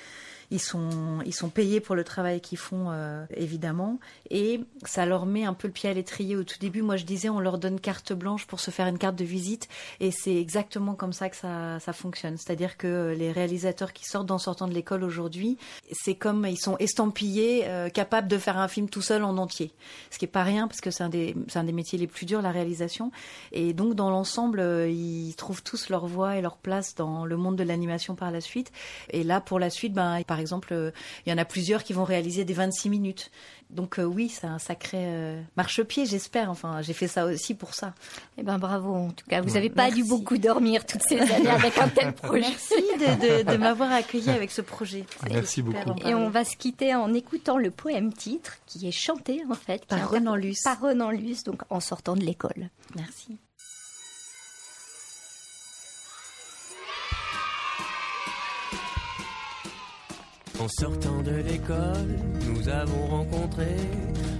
ils 0.49 0.61
sont, 0.61 1.19
ils 1.25 1.33
sont 1.33 1.49
payés 1.49 1.79
pour 1.81 1.95
le 1.95 2.03
travail 2.03 2.39
qu'ils 2.39 2.57
font, 2.57 2.91
euh, 2.91 3.25
évidemment. 3.35 3.99
Et 4.29 4.61
ça 4.85 5.05
leur 5.05 5.25
met 5.25 5.43
un 5.43 5.53
peu 5.53 5.67
le 5.67 5.73
pied 5.73 5.89
à 5.89 5.93
l'étrier 5.93 6.35
au 6.35 6.43
tout 6.43 6.57
début. 6.59 6.81
Moi, 6.81 6.95
je 6.95 7.03
disais, 7.03 7.29
on 7.29 7.39
leur 7.39 7.57
donne 7.57 7.79
carte 7.79 8.13
blanche 8.13 8.45
pour 8.47 8.59
se 8.59 8.71
faire 8.71 8.87
une 8.87 8.97
carte 8.97 9.15
de 9.15 9.25
visite. 9.25 9.67
Et 9.99 10.11
c'est 10.11 10.35
exactement 10.35 10.95
comme 10.95 11.11
ça 11.13 11.29
que 11.29 11.35
ça, 11.35 11.79
ça 11.79 11.91
fonctionne. 11.91 12.37
C'est-à-dire 12.37 12.77
que 12.77 13.13
les 13.17 13.31
réalisateurs 13.31 13.91
qui 13.91 14.05
sortent 14.05 14.31
en 14.31 14.37
sortant 14.37 14.67
de 14.67 14.73
l'école 14.73 15.03
aujourd'hui, 15.03 15.57
c'est 15.91 16.15
comme 16.15 16.45
ils 16.45 16.59
sont 16.59 16.77
estampillés, 16.77 17.65
euh, 17.67 17.89
capables 17.89 18.27
de 18.27 18.37
faire 18.37 18.57
un 18.57 18.67
film 18.67 18.89
tout 18.89 19.01
seul 19.01 19.23
en 19.23 19.37
entier. 19.37 19.71
Ce 20.11 20.17
qui 20.17 20.25
est 20.25 20.29
pas 20.29 20.43
rien, 20.43 20.67
parce 20.67 20.81
que 20.81 20.91
c'est 20.91 21.03
un 21.03 21.09
des, 21.09 21.35
c'est 21.49 21.59
un 21.59 21.63
des 21.65 21.73
métiers 21.73 21.99
les 21.99 22.07
plus 22.07 22.25
durs, 22.25 22.41
la 22.41 22.51
réalisation. 22.51 23.11
Et 23.51 23.73
donc, 23.73 23.95
dans 23.95 24.09
l'ensemble, 24.09 24.59
euh, 24.61 24.89
ils 24.89 25.35
trouvent 25.35 25.63
tous 25.63 25.89
leur 25.89 26.07
voie 26.07 26.37
et 26.37 26.41
leur 26.41 26.57
place 26.57 26.95
dans 26.95 27.25
le 27.25 27.35
monde 27.35 27.57
de 27.57 27.63
l'animation 27.63 28.15
par 28.15 28.31
la 28.31 28.39
suite. 28.39 28.71
Et 29.09 29.23
là, 29.23 29.41
pour 29.41 29.59
la 29.59 29.69
suite, 29.69 29.93
ben, 29.93 30.15
exemple, 30.39 30.73
euh, 30.73 30.91
il 31.25 31.29
y 31.29 31.33
en 31.33 31.37
a 31.37 31.45
plusieurs 31.45 31.83
qui 31.83 31.93
vont 31.93 32.03
réaliser 32.03 32.45
des 32.45 32.53
26 32.53 32.89
minutes. 32.89 33.31
Donc 33.69 33.99
euh, 33.99 34.03
oui, 34.03 34.29
c'est 34.29 34.47
un 34.47 34.59
sacré 34.59 34.97
euh, 34.99 35.41
marchepied, 35.57 36.05
j'espère. 36.05 36.49
Enfin, 36.49 36.81
j'ai 36.81 36.93
fait 36.93 37.07
ça 37.07 37.25
aussi 37.25 37.53
pour 37.53 37.73
ça. 37.73 37.93
Eh 38.37 38.43
ben 38.43 38.57
bravo. 38.57 38.93
En 38.93 39.11
tout 39.11 39.25
cas, 39.27 39.41
vous 39.41 39.53
n'avez 39.53 39.69
pas 39.69 39.91
dû 39.91 40.03
beaucoup 40.03 40.37
dormir 40.37 40.85
toutes 40.85 41.03
ces 41.03 41.19
années 41.19 41.49
avec 41.49 41.77
un 41.77 41.89
tel 41.89 42.13
projet. 42.13 42.41
Merci 42.41 42.75
de, 43.43 43.57
m'avoir 43.57 43.91
accueilli 43.91 44.29
avec 44.29 44.51
ce 44.51 44.61
projet. 44.61 45.05
Merci 45.29 45.61
beaucoup. 45.61 45.95
Et 46.05 46.13
on 46.15 46.29
va 46.29 46.45
se 46.45 46.55
quitter 46.55 46.95
en 46.95 47.13
écoutant 47.13 47.57
le 47.57 47.71
poème 47.71 48.13
titre 48.13 48.57
qui 48.65 48.87
est 48.87 48.91
chanté 48.91 49.41
en 49.49 49.55
fait 49.55 49.85
par 49.85 50.09
Renan 50.09 50.35
Luce. 50.35 50.61
Par 50.63 50.79
Renan 50.79 51.11
Luce, 51.11 51.43
donc 51.43 51.61
en 51.69 51.79
sortant 51.79 52.15
de 52.15 52.21
l'école. 52.21 52.69
Merci. 52.95 53.37
En 60.59 60.67
sortant 60.67 61.21
de 61.21 61.35
l'école, 61.35 62.17
nous 62.47 62.67
avons 62.67 63.05
rencontré 63.07 63.75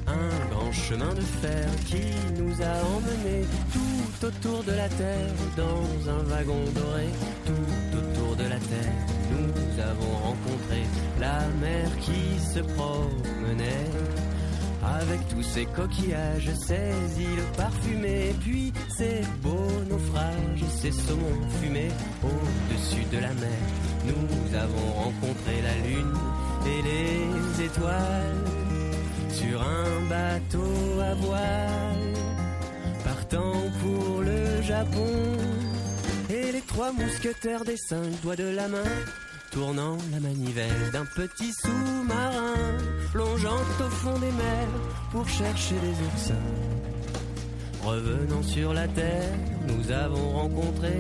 un 0.07 0.49
grand 0.49 0.71
chemin 0.71 1.13
de 1.13 1.21
fer 1.21 1.69
qui 1.85 2.01
nous 2.41 2.61
a 2.61 2.73
emmenés 2.95 3.45
tout 3.71 4.25
autour 4.25 4.63
de 4.63 4.71
la 4.71 4.89
terre 4.89 5.33
dans 5.55 6.09
un 6.09 6.23
wagon 6.23 6.63
doré. 6.73 7.07
Tout 7.45 7.97
autour 7.97 8.35
de 8.35 8.43
la 8.43 8.57
terre, 8.57 8.93
nous 9.31 9.79
avons 9.79 10.17
rencontré 10.23 10.81
la 11.19 11.47
mer 11.61 11.87
qui 11.99 12.39
se 12.39 12.59
promenait. 12.61 14.26
Avec 15.01 15.27
tous 15.29 15.43
ces 15.43 15.65
coquillages, 15.65 16.49
ces 16.65 17.21
îles 17.21 17.43
parfumées, 17.55 18.33
puis 18.41 18.73
ces 18.97 19.21
beaux 19.41 19.83
naufrages, 19.89 20.63
ces 20.81 20.91
saumons 20.91 21.47
fumés 21.61 21.91
au-dessus 22.23 23.05
de 23.11 23.19
la 23.19 23.33
mer 23.33 23.59
nous 24.07 24.55
avons 24.55 24.91
rencontré 24.93 25.61
la 25.61 25.75
lune 25.87 26.13
et 26.65 26.81
les 26.81 27.65
étoiles 27.65 28.43
sur 29.31 29.61
un 29.61 30.09
bateau 30.09 31.01
à 31.01 31.13
voile, 31.15 32.13
partant 33.03 33.53
pour 33.81 34.21
le 34.21 34.61
Japon. 34.61 35.13
Et 36.29 36.51
les 36.51 36.61
trois 36.61 36.91
mousquetaires 36.91 37.63
des 37.63 37.77
cinq 37.77 38.21
doigts 38.21 38.35
de 38.35 38.49
la 38.49 38.67
main, 38.67 38.91
tournant 39.51 39.97
la 40.11 40.19
manivelle 40.19 40.91
d'un 40.91 41.05
petit 41.05 41.53
sous-marin, 41.53 42.77
plongeant 43.11 43.61
au 43.79 43.89
fond 43.89 44.17
des 44.19 44.31
mers 44.31 44.67
pour 45.11 45.27
chercher 45.27 45.75
des 45.75 46.05
oursins. 46.05 46.33
Revenant 47.83 48.43
sur 48.43 48.73
la 48.73 48.87
terre, 48.87 49.33
nous 49.67 49.91
avons 49.91 50.29
rencontré 50.31 50.93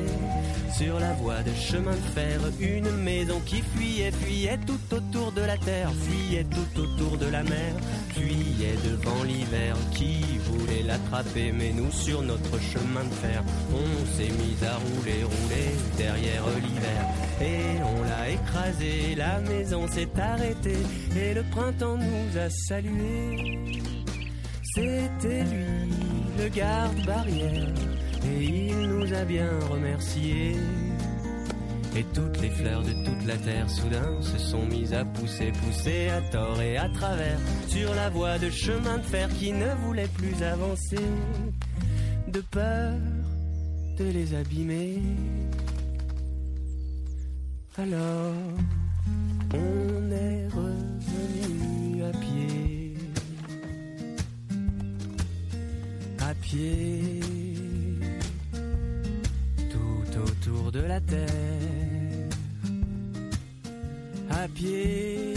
sur 0.77 0.99
la 0.99 1.13
voie 1.13 1.41
de 1.41 1.53
chemin 1.55 1.91
de 1.91 2.09
fer 2.13 2.39
une 2.59 2.91
maison 3.03 3.39
qui 3.45 3.61
fuyait, 3.61 4.11
fuyait 4.11 4.59
tout 4.65 4.95
autour 4.95 5.31
de 5.31 5.41
la 5.41 5.57
terre, 5.57 5.91
fuyait 5.93 6.45
tout 6.45 6.81
autour 6.81 7.17
de 7.17 7.25
la 7.25 7.43
mer, 7.43 7.73
fuyait 8.09 8.77
devant 8.85 9.23
l'hiver 9.23 9.75
qui 9.93 10.21
voulait 10.45 10.83
l'attraper? 10.83 11.51
Mais 11.51 11.71
nous, 11.73 11.91
sur 11.91 12.21
notre 12.21 12.59
chemin 12.61 13.03
de 13.05 13.13
fer, 13.13 13.43
on 13.73 14.05
s'est 14.15 14.29
mis 14.29 14.57
à 14.65 14.75
rouler, 14.75 15.23
rouler 15.23 15.71
derrière 15.97 16.43
l'hiver. 16.61 17.01
Et 17.41 17.81
on 17.81 18.03
l'a 18.03 18.29
écrasé, 18.29 19.15
la 19.15 19.39
maison 19.39 19.87
s'est 19.87 20.09
arrêtée 20.19 20.83
et 21.19 21.33
le 21.33 21.43
printemps 21.43 21.97
nous 21.97 22.37
a 22.37 22.49
salués. 22.49 23.71
C'était 24.75 25.43
lui, 25.43 25.89
le 26.37 26.49
garde-barrière, 26.49 27.73
et 28.29 28.43
il 28.43 28.87
nous 28.87 29.13
a 29.13 29.23
bien 29.25 29.49
remerciés. 29.69 30.55
Et 31.95 32.03
toutes 32.13 32.39
les 32.41 32.49
fleurs 32.49 32.83
de 32.83 32.93
toute 33.05 33.25
la 33.25 33.37
terre 33.37 33.69
soudain 33.69 34.21
se 34.21 34.37
sont 34.37 34.65
mises 34.65 34.93
à 34.93 35.03
pousser, 35.03 35.51
pousser 35.51 36.09
à 36.09 36.21
tort 36.21 36.61
et 36.61 36.77
à 36.77 36.89
travers 36.89 37.39
sur 37.67 37.93
la 37.95 38.09
voie 38.09 38.37
de 38.37 38.49
chemin 38.49 38.97
de 38.99 39.03
fer 39.03 39.29
qui 39.39 39.51
ne 39.51 39.73
voulait 39.85 40.09
plus 40.09 40.43
avancer, 40.43 41.09
de 42.27 42.41
peur 42.51 42.93
de 43.97 44.03
les 44.05 44.35
abîmer. 44.35 45.01
Alors, 47.77 48.33
on 49.53 50.11
est 50.11 50.47
revenu 50.47 52.03
à 52.03 52.11
pied. 52.17 52.77
à 56.29 56.33
pied 56.35 57.36
autour 60.17 60.71
de 60.71 60.79
la 60.79 60.99
terre 61.01 62.29
à 64.29 64.47
pied 64.47 65.33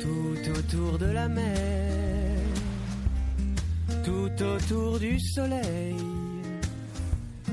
tout 0.00 0.50
autour 0.58 0.98
de 0.98 1.06
la 1.06 1.28
mer 1.28 2.36
tout 4.04 4.42
autour 4.42 4.98
du 4.98 5.18
soleil 5.20 5.96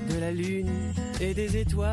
de 0.09 0.19
la 0.19 0.31
lune 0.31 0.93
et 1.19 1.33
des 1.33 1.57
étoiles 1.57 1.89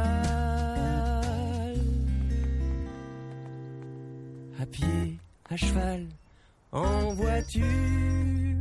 à 4.60 4.66
pied 4.66 5.18
à 5.50 5.56
cheval 5.56 6.06
en 6.72 7.12
voiture 7.14 8.53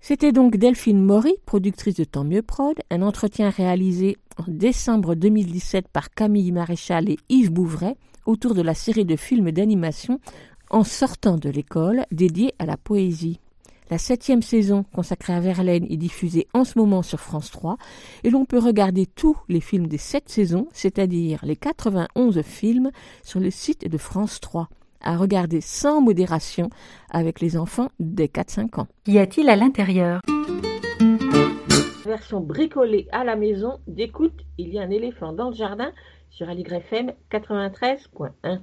C'était 0.00 0.32
donc 0.32 0.56
Delphine 0.56 1.00
Maury, 1.00 1.34
productrice 1.46 1.94
de 1.94 2.02
Tant 2.02 2.24
mieux 2.24 2.42
prod, 2.42 2.76
un 2.90 3.02
entretien 3.02 3.48
réalisé 3.50 4.16
en 4.36 4.44
décembre 4.48 5.14
2017 5.14 5.86
par 5.86 6.10
Camille 6.10 6.50
Maréchal 6.50 7.08
et 7.08 7.18
Yves 7.28 7.52
Bouvray 7.52 7.94
autour 8.24 8.54
de 8.54 8.62
la 8.62 8.74
série 8.74 9.04
de 9.04 9.14
films 9.14 9.52
d'animation 9.52 10.18
En 10.68 10.82
sortant 10.82 11.36
de 11.36 11.48
l'école 11.48 12.06
dédiée 12.10 12.54
à 12.58 12.66
la 12.66 12.76
poésie. 12.76 13.38
La 13.88 13.98
septième 13.98 14.42
saison 14.42 14.84
consacrée 14.92 15.32
à 15.32 15.40
Verlaine 15.40 15.86
est 15.88 15.96
diffusée 15.96 16.48
en 16.54 16.64
ce 16.64 16.76
moment 16.76 17.02
sur 17.02 17.20
France 17.20 17.52
3 17.52 17.76
et 18.24 18.30
l'on 18.30 18.44
peut 18.44 18.58
regarder 18.58 19.06
tous 19.06 19.36
les 19.48 19.60
films 19.60 19.86
des 19.86 19.98
sept 19.98 20.28
saisons, 20.28 20.66
c'est-à-dire 20.72 21.38
les 21.44 21.54
91 21.54 22.42
films 22.42 22.90
sur 23.22 23.38
le 23.38 23.50
site 23.50 23.88
de 23.88 23.98
France 23.98 24.40
3. 24.40 24.68
à 25.02 25.16
regarder 25.16 25.60
sans 25.60 26.00
modération 26.00 26.68
avec 27.10 27.40
les 27.40 27.56
enfants 27.56 27.90
dès 28.00 28.26
4-5 28.26 28.80
ans. 28.80 28.88
Qu'y 29.04 29.18
a-t-il 29.18 29.48
à 29.48 29.54
l'intérieur? 29.54 30.20
Version 32.04 32.40
bricolée 32.40 33.06
à 33.12 33.22
la 33.22 33.36
maison 33.36 33.78
d'écoute, 33.86 34.40
il 34.58 34.70
y 34.70 34.78
a 34.78 34.82
un 34.82 34.90
éléphant 34.90 35.32
dans 35.32 35.50
le 35.50 35.54
jardin 35.54 35.92
sur 36.30 36.50
FM 36.50 37.12
93.1. 37.30 38.60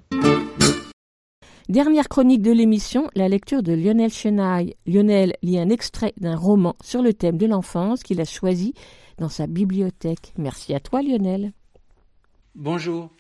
Dernière 1.70 2.10
chronique 2.10 2.42
de 2.42 2.52
l'émission, 2.52 3.10
la 3.16 3.30
lecture 3.30 3.64
de 3.64 3.72
Lionel 3.72 4.12
Chenaille. 4.12 4.76
Lionel 4.86 5.38
lit 5.42 5.58
un 5.58 5.70
extrait 5.70 6.14
d'un 6.18 6.36
roman 6.36 6.76
sur 6.84 7.02
le 7.02 7.14
thème 7.14 7.38
de 7.38 7.46
l'enfance 7.46 8.04
qu'il 8.04 8.20
a 8.20 8.26
choisi 8.26 8.74
dans 9.18 9.30
sa 9.30 9.48
bibliothèque. 9.48 10.34
Merci 10.38 10.74
à 10.74 10.82
toi 10.82 11.02
Lionel. 11.02 11.54
Bonjour. 12.54 13.12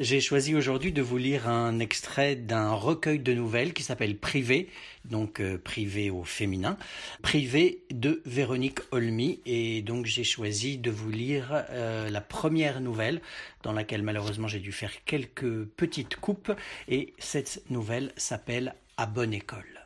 J'ai 0.00 0.22
choisi 0.22 0.54
aujourd'hui 0.54 0.92
de 0.92 1.02
vous 1.02 1.18
lire 1.18 1.46
un 1.46 1.78
extrait 1.78 2.34
d'un 2.34 2.72
recueil 2.72 3.18
de 3.18 3.34
nouvelles 3.34 3.74
qui 3.74 3.82
s'appelle 3.82 4.16
Privé, 4.16 4.70
donc 5.04 5.40
euh, 5.40 5.58
privé 5.58 6.08
au 6.08 6.24
féminin, 6.24 6.78
Privé 7.20 7.82
de 7.90 8.22
Véronique 8.24 8.78
Olmy. 8.92 9.40
Et 9.44 9.82
donc 9.82 10.06
j'ai 10.06 10.24
choisi 10.24 10.78
de 10.78 10.90
vous 10.90 11.10
lire 11.10 11.66
euh, 11.68 12.08
la 12.08 12.22
première 12.22 12.80
nouvelle, 12.80 13.20
dans 13.62 13.74
laquelle 13.74 14.02
malheureusement 14.02 14.48
j'ai 14.48 14.60
dû 14.60 14.72
faire 14.72 15.04
quelques 15.04 15.64
petites 15.64 16.16
coupes. 16.16 16.52
Et 16.88 17.12
cette 17.18 17.62
nouvelle 17.68 18.14
s'appelle 18.16 18.76
À 18.96 19.04
bonne 19.04 19.34
école. 19.34 19.79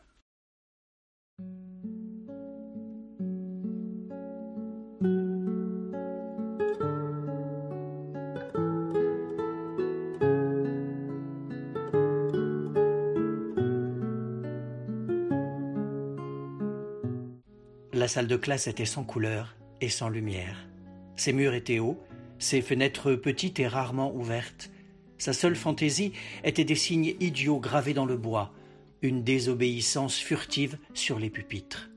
La 18.05 18.09
salle 18.09 18.26
de 18.26 18.36
classe 18.36 18.66
était 18.66 18.84
sans 18.84 19.02
couleur 19.02 19.57
et 19.80 19.88
sans 19.88 20.11
lumière. 20.11 20.68
Ses 21.16 21.32
murs 21.32 21.55
étaient 21.55 21.78
hauts, 21.78 21.98
ses 22.38 22.61
fenêtres 22.61 23.14
petites 23.14 23.61
et 23.61 23.66
rarement 23.66 24.14
ouvertes. 24.14 24.70
Sa 25.16 25.32
seule 25.32 25.57
fantaisie 25.57 26.12
était 26.44 26.66
des 26.66 26.74
signes 26.74 27.14
idiots 27.18 27.61
gravés 27.61 27.94
dans 27.94 28.05
le 28.05 28.18
bois, 28.18 28.52
une 29.00 29.24
désobéissance 29.24 30.18
furtive 30.18 30.76
sur 30.92 31.18
les 31.18 31.30
pupitres. 31.30 31.88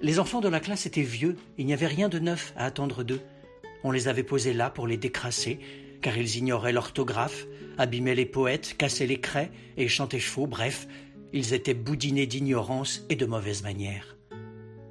Les 0.00 0.20
enfants 0.20 0.40
de 0.40 0.48
la 0.48 0.60
classe 0.60 0.86
étaient 0.86 1.02
vieux, 1.02 1.34
il 1.58 1.66
n'y 1.66 1.74
avait 1.74 1.88
rien 1.88 2.08
de 2.08 2.20
neuf 2.20 2.52
à 2.54 2.64
attendre 2.64 3.02
d'eux. 3.02 3.22
On 3.82 3.90
les 3.90 4.06
avait 4.06 4.22
posés 4.22 4.54
là 4.54 4.70
pour 4.70 4.86
les 4.86 4.98
décrasser, 4.98 5.58
car 6.00 6.16
ils 6.16 6.36
ignoraient 6.36 6.72
l'orthographe, 6.72 7.48
abîmaient 7.76 8.14
les 8.14 8.24
poètes, 8.24 8.76
cassaient 8.78 9.08
les 9.08 9.18
craies 9.18 9.50
et 9.76 9.88
chantaient 9.88 10.20
faux, 10.20 10.46
bref, 10.46 10.86
ils 11.32 11.54
étaient 11.54 11.74
boudinés 11.74 12.28
d'ignorance 12.28 13.04
et 13.08 13.16
de 13.16 13.26
mauvaises 13.26 13.64
manières. 13.64 14.16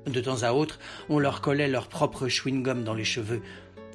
De 0.06 0.20
temps 0.20 0.44
à 0.44 0.54
autre, 0.54 0.80
on 1.10 1.20
leur 1.20 1.42
collait 1.42 1.68
leur 1.68 1.88
propre 1.88 2.28
chewing-gum 2.28 2.84
dans 2.84 2.96
les 2.96 3.04
cheveux. 3.04 3.42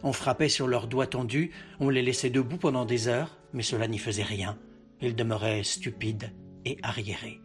On 0.03 0.13
frappait 0.13 0.49
sur 0.49 0.69
leurs 0.69 0.87
doigts 0.87 1.07
tendus, 1.07 1.51
on 1.81 1.89
les 1.89 2.03
laissait 2.03 2.31
debout 2.31 2.59
pendant 2.59 2.85
des 2.85 3.09
heures, 3.09 3.37
mais 3.53 3.63
cela 3.63 3.89
n'y 3.89 3.99
faisait 3.99 4.23
rien. 4.23 4.57
Ils 5.01 5.17
demeuraient 5.17 5.65
stupides 5.65 6.33
et 6.65 6.79
arriérés. 6.83 7.41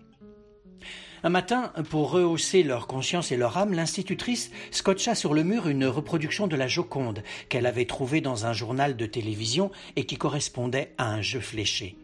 Un 1.23 1.29
matin, 1.29 1.71
pour 1.89 2.11
rehausser 2.11 2.63
leur 2.63 2.87
conscience 2.87 3.31
et 3.31 3.37
leur 3.37 3.57
âme, 3.57 3.73
l'institutrice 3.73 4.51
scotcha 4.71 5.13
sur 5.13 5.35
le 5.35 5.43
mur 5.43 5.67
une 5.67 5.85
reproduction 5.85 6.47
de 6.47 6.55
la 6.55 6.67
Joconde 6.67 7.23
qu'elle 7.47 7.67
avait 7.67 7.85
trouvée 7.85 8.21
dans 8.21 8.47
un 8.47 8.53
journal 8.53 8.95
de 8.95 9.05
télévision 9.05 9.69
et 9.95 10.05
qui 10.05 10.17
correspondait 10.17 10.93
à 10.97 11.11
un 11.11 11.21
jeu 11.21 11.39
fléché. 11.39 11.95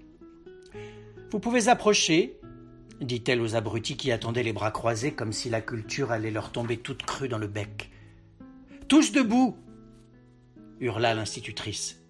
Vous 1.31 1.39
pouvez 1.39 1.67
approcher, 1.67 2.39
dit-elle 3.01 3.41
aux 3.41 3.55
abrutis 3.55 3.97
qui 3.97 4.11
attendaient 4.11 4.43
les 4.43 4.53
bras 4.53 4.71
croisés 4.71 5.13
comme 5.13 5.33
si 5.33 5.49
la 5.49 5.61
culture 5.61 6.11
allait 6.11 6.31
leur 6.31 6.51
tomber 6.51 6.77
toute 6.77 7.03
crue 7.03 7.29
dans 7.29 7.37
le 7.37 7.47
bec. 7.47 7.91
Tous 8.87 9.11
debout 9.11 9.57
hurla 10.79 11.13
l'institutrice. 11.13 12.01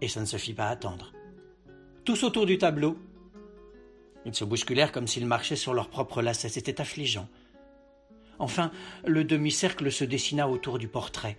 Et 0.00 0.08
ça 0.08 0.20
ne 0.20 0.26
se 0.26 0.36
fit 0.36 0.54
pas 0.54 0.68
attendre. 0.68 1.12
Tous 2.04 2.22
autour 2.24 2.46
du 2.46 2.58
tableau. 2.58 2.96
Ils 4.24 4.34
se 4.34 4.44
bousculèrent 4.44 4.92
comme 4.92 5.06
s'ils 5.06 5.26
marchaient 5.26 5.56
sur 5.56 5.74
leurs 5.74 5.88
propres 5.88 6.22
lacets. 6.22 6.48
C'était 6.48 6.80
affligeant. 6.80 7.28
Enfin, 8.38 8.70
le 9.06 9.24
demi-cercle 9.24 9.92
se 9.92 10.04
dessina 10.04 10.48
autour 10.48 10.78
du 10.78 10.88
portrait. 10.88 11.36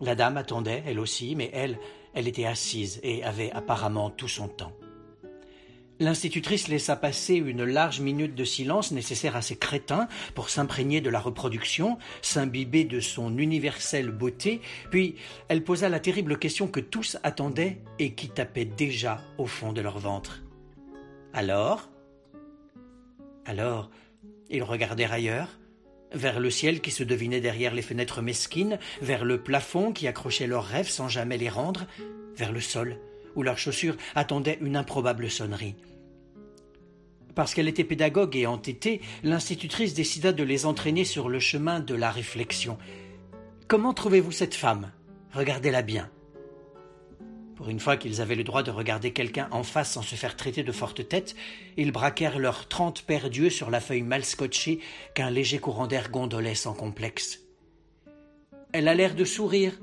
La 0.00 0.14
dame 0.14 0.36
attendait, 0.36 0.82
elle 0.86 1.00
aussi, 1.00 1.34
mais 1.34 1.50
elle, 1.52 1.78
elle 2.14 2.28
était 2.28 2.44
assise 2.44 3.00
et 3.02 3.24
avait 3.24 3.50
apparemment 3.52 4.10
tout 4.10 4.28
son 4.28 4.48
temps. 4.48 4.72
L'institutrice 6.00 6.68
laissa 6.68 6.94
passer 6.94 7.34
une 7.34 7.64
large 7.64 8.00
minute 8.00 8.36
de 8.36 8.44
silence 8.44 8.92
nécessaire 8.92 9.34
à 9.34 9.42
ces 9.42 9.56
crétins 9.56 10.06
pour 10.36 10.48
s'imprégner 10.48 11.00
de 11.00 11.10
la 11.10 11.18
reproduction, 11.18 11.98
s'imbiber 12.22 12.84
de 12.84 13.00
son 13.00 13.36
universelle 13.36 14.12
beauté, 14.12 14.60
puis 14.90 15.16
elle 15.48 15.64
posa 15.64 15.88
la 15.88 15.98
terrible 15.98 16.38
question 16.38 16.68
que 16.68 16.78
tous 16.78 17.16
attendaient 17.24 17.78
et 17.98 18.12
qui 18.14 18.28
tapait 18.28 18.64
déjà 18.64 19.20
au 19.38 19.46
fond 19.46 19.72
de 19.72 19.80
leur 19.80 19.98
ventre. 19.98 20.44
Alors? 21.32 21.90
Alors, 23.44 23.90
ils 24.50 24.62
regardèrent 24.62 25.12
ailleurs, 25.12 25.58
vers 26.12 26.38
le 26.38 26.50
ciel 26.50 26.80
qui 26.80 26.92
se 26.92 27.02
devinait 27.02 27.40
derrière 27.40 27.74
les 27.74 27.82
fenêtres 27.82 28.22
mesquines, 28.22 28.78
vers 29.02 29.24
le 29.24 29.42
plafond 29.42 29.92
qui 29.92 30.06
accrochait 30.06 30.46
leurs 30.46 30.64
rêves 30.64 30.88
sans 30.88 31.08
jamais 31.08 31.38
les 31.38 31.48
rendre, 31.48 31.86
vers 32.36 32.52
le 32.52 32.60
sol 32.60 33.00
où 33.38 33.42
leurs 33.42 33.56
chaussures 33.56 33.96
attendaient 34.16 34.58
une 34.60 34.76
improbable 34.76 35.30
sonnerie. 35.30 35.76
Parce 37.36 37.54
qu'elle 37.54 37.68
était 37.68 37.84
pédagogue 37.84 38.34
et 38.34 38.46
entêtée, 38.46 39.00
l'institutrice 39.22 39.94
décida 39.94 40.32
de 40.32 40.42
les 40.42 40.66
entraîner 40.66 41.04
sur 41.04 41.28
le 41.28 41.38
chemin 41.38 41.78
de 41.78 41.94
la 41.94 42.10
réflexion. 42.10 42.78
Comment 43.68 43.94
trouvez-vous 43.94 44.32
cette 44.32 44.56
femme? 44.56 44.90
Regardez-la 45.32 45.82
bien. 45.82 46.10
Pour 47.54 47.68
une 47.68 47.78
fois 47.78 47.96
qu'ils 47.96 48.20
avaient 48.20 48.34
le 48.34 48.42
droit 48.42 48.64
de 48.64 48.72
regarder 48.72 49.12
quelqu'un 49.12 49.46
en 49.52 49.62
face 49.62 49.92
sans 49.92 50.02
se 50.02 50.16
faire 50.16 50.34
traiter 50.34 50.64
de 50.64 50.72
forte 50.72 51.08
tête, 51.08 51.36
ils 51.76 51.92
braquèrent 51.92 52.40
leurs 52.40 52.66
trente 52.66 53.02
paires 53.02 53.30
d'yeux 53.30 53.50
sur 53.50 53.70
la 53.70 53.80
feuille 53.80 54.02
mal 54.02 54.24
scotchée 54.24 54.80
qu'un 55.14 55.30
léger 55.30 55.60
courant 55.60 55.86
d'air 55.86 56.10
gondolait 56.10 56.56
sans 56.56 56.74
complexe. 56.74 57.40
Elle 58.72 58.88
a 58.88 58.94
l'air 58.94 59.14
de 59.14 59.24
sourire, 59.24 59.78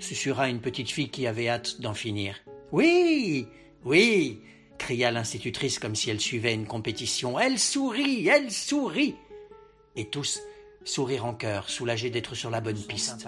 susurra 0.00 0.48
une 0.48 0.60
petite 0.60 0.90
fille 0.90 1.10
qui 1.10 1.28
avait 1.28 1.48
hâte 1.48 1.80
d'en 1.80 1.94
finir. 1.94 2.34
Oui, 2.72 3.46
oui, 3.84 4.40
cria 4.78 5.10
l'institutrice 5.10 5.78
comme 5.78 5.94
si 5.94 6.10
elle 6.10 6.20
suivait 6.20 6.54
une 6.54 6.66
compétition. 6.66 7.38
Elle 7.38 7.58
sourit, 7.58 8.28
elle 8.28 8.50
sourit. 8.50 9.16
Et 9.96 10.06
tous 10.06 10.40
sourirent 10.84 11.26
en 11.26 11.34
chœur, 11.34 11.68
soulagés 11.68 12.10
d'être 12.10 12.34
sur 12.34 12.50
la 12.50 12.60
bonne 12.60 12.80
piste. 12.80 13.26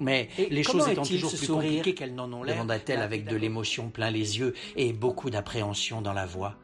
Mais 0.00 0.28
les 0.50 0.62
choses 0.62 0.88
étant 0.88 1.02
toujours 1.02 1.32
plus 1.32 1.46
compliquées 1.46 1.94
qu'elles 1.94 2.14
n'en 2.14 2.32
ont 2.32 2.42
l'air, 2.42 2.56
demanda-t-elle 2.56 3.00
avec 3.00 3.24
de 3.24 3.36
l'émotion 3.36 3.88
plein 3.88 4.10
les 4.10 4.38
yeux 4.38 4.54
et 4.76 4.92
beaucoup 4.92 5.30
d'appréhension 5.30 6.02
dans 6.02 6.12
la 6.12 6.26
voix. 6.26 6.56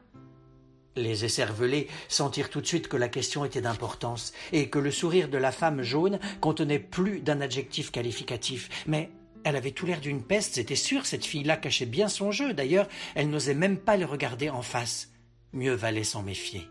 Les 0.95 1.25
écervelés 1.25 1.89
sentirent 2.09 2.51
tout 2.51 2.61
de 2.61 2.67
suite 2.67 2.89
que 2.89 2.99
la 2.99 3.09
question 3.09 3.47
était 3.47 3.63
d'importance 3.63 4.35
et 4.53 4.69
que 4.69 4.79
le 4.79 4.91
sourire 4.91 5.29
de 5.29 5.39
la 5.39 5.51
femme 5.51 5.83
jaune 5.83 6.19
contenait 6.41 6.79
plus 6.79 7.21
d'un 7.21 7.41
adjectif 7.41 7.91
qualificatif. 7.91 8.69
Mais 8.87 9.11
elle 9.45 9.57
avait 9.57 9.73
tout 9.73 9.87
l'air 9.87 10.01
d'une 10.01 10.23
peste, 10.23 10.55
c'était 10.55 10.77
sûr, 10.77 11.07
cette 11.07 11.25
fille-là 11.25 11.57
cachait 11.57 11.87
bien 11.87 12.09
son 12.09 12.31
jeu. 12.31 12.55
D'ailleurs, 12.55 12.89
elle 13.15 13.31
n'osait 13.31 13.55
même 13.55 13.79
pas 13.79 13.97
le 13.97 14.05
regarder 14.05 14.51
en 14.51 14.63
face. 14.63 15.11
Mieux 15.53 15.75
valait 15.75 16.05
s'en 16.05 16.23
méfier. 16.23 16.69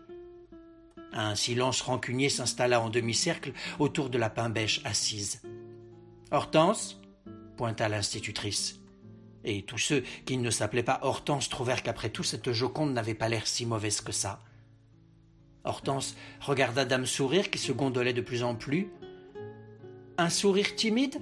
Un 1.12 1.34
silence 1.34 1.82
rancunier 1.82 2.30
s'installa 2.30 2.80
en 2.80 2.88
demi-cercle 2.88 3.52
autour 3.78 4.08
de 4.08 4.18
la 4.18 4.30
pain-bêche 4.30 4.80
assise. 4.84 5.42
Hortense 6.30 6.98
pointa 7.56 7.88
l'institutrice. 7.88 8.80
Et 9.44 9.62
tous 9.62 9.78
ceux 9.78 10.04
qui 10.24 10.38
ne 10.38 10.50
s'appelaient 10.50 10.82
pas 10.82 11.00
Hortense 11.02 11.48
trouvèrent 11.48 11.82
qu'après 11.82 12.08
tout 12.08 12.22
cette 12.22 12.52
Joconde 12.52 12.94
n'avait 12.94 13.14
pas 13.14 13.28
l'air 13.28 13.46
si 13.46 13.66
mauvaise 13.66 14.00
que 14.00 14.12
ça. 14.12 14.40
Hortense 15.64 16.16
regarda 16.40 16.84
Dame 16.84 17.06
Sourire 17.06 17.50
qui 17.50 17.58
se 17.58 17.72
gondolait 17.72 18.14
de 18.14 18.20
plus 18.20 18.42
en 18.42 18.54
plus. 18.54 18.90
Un 20.16 20.30
sourire 20.30 20.74
timide? 20.76 21.20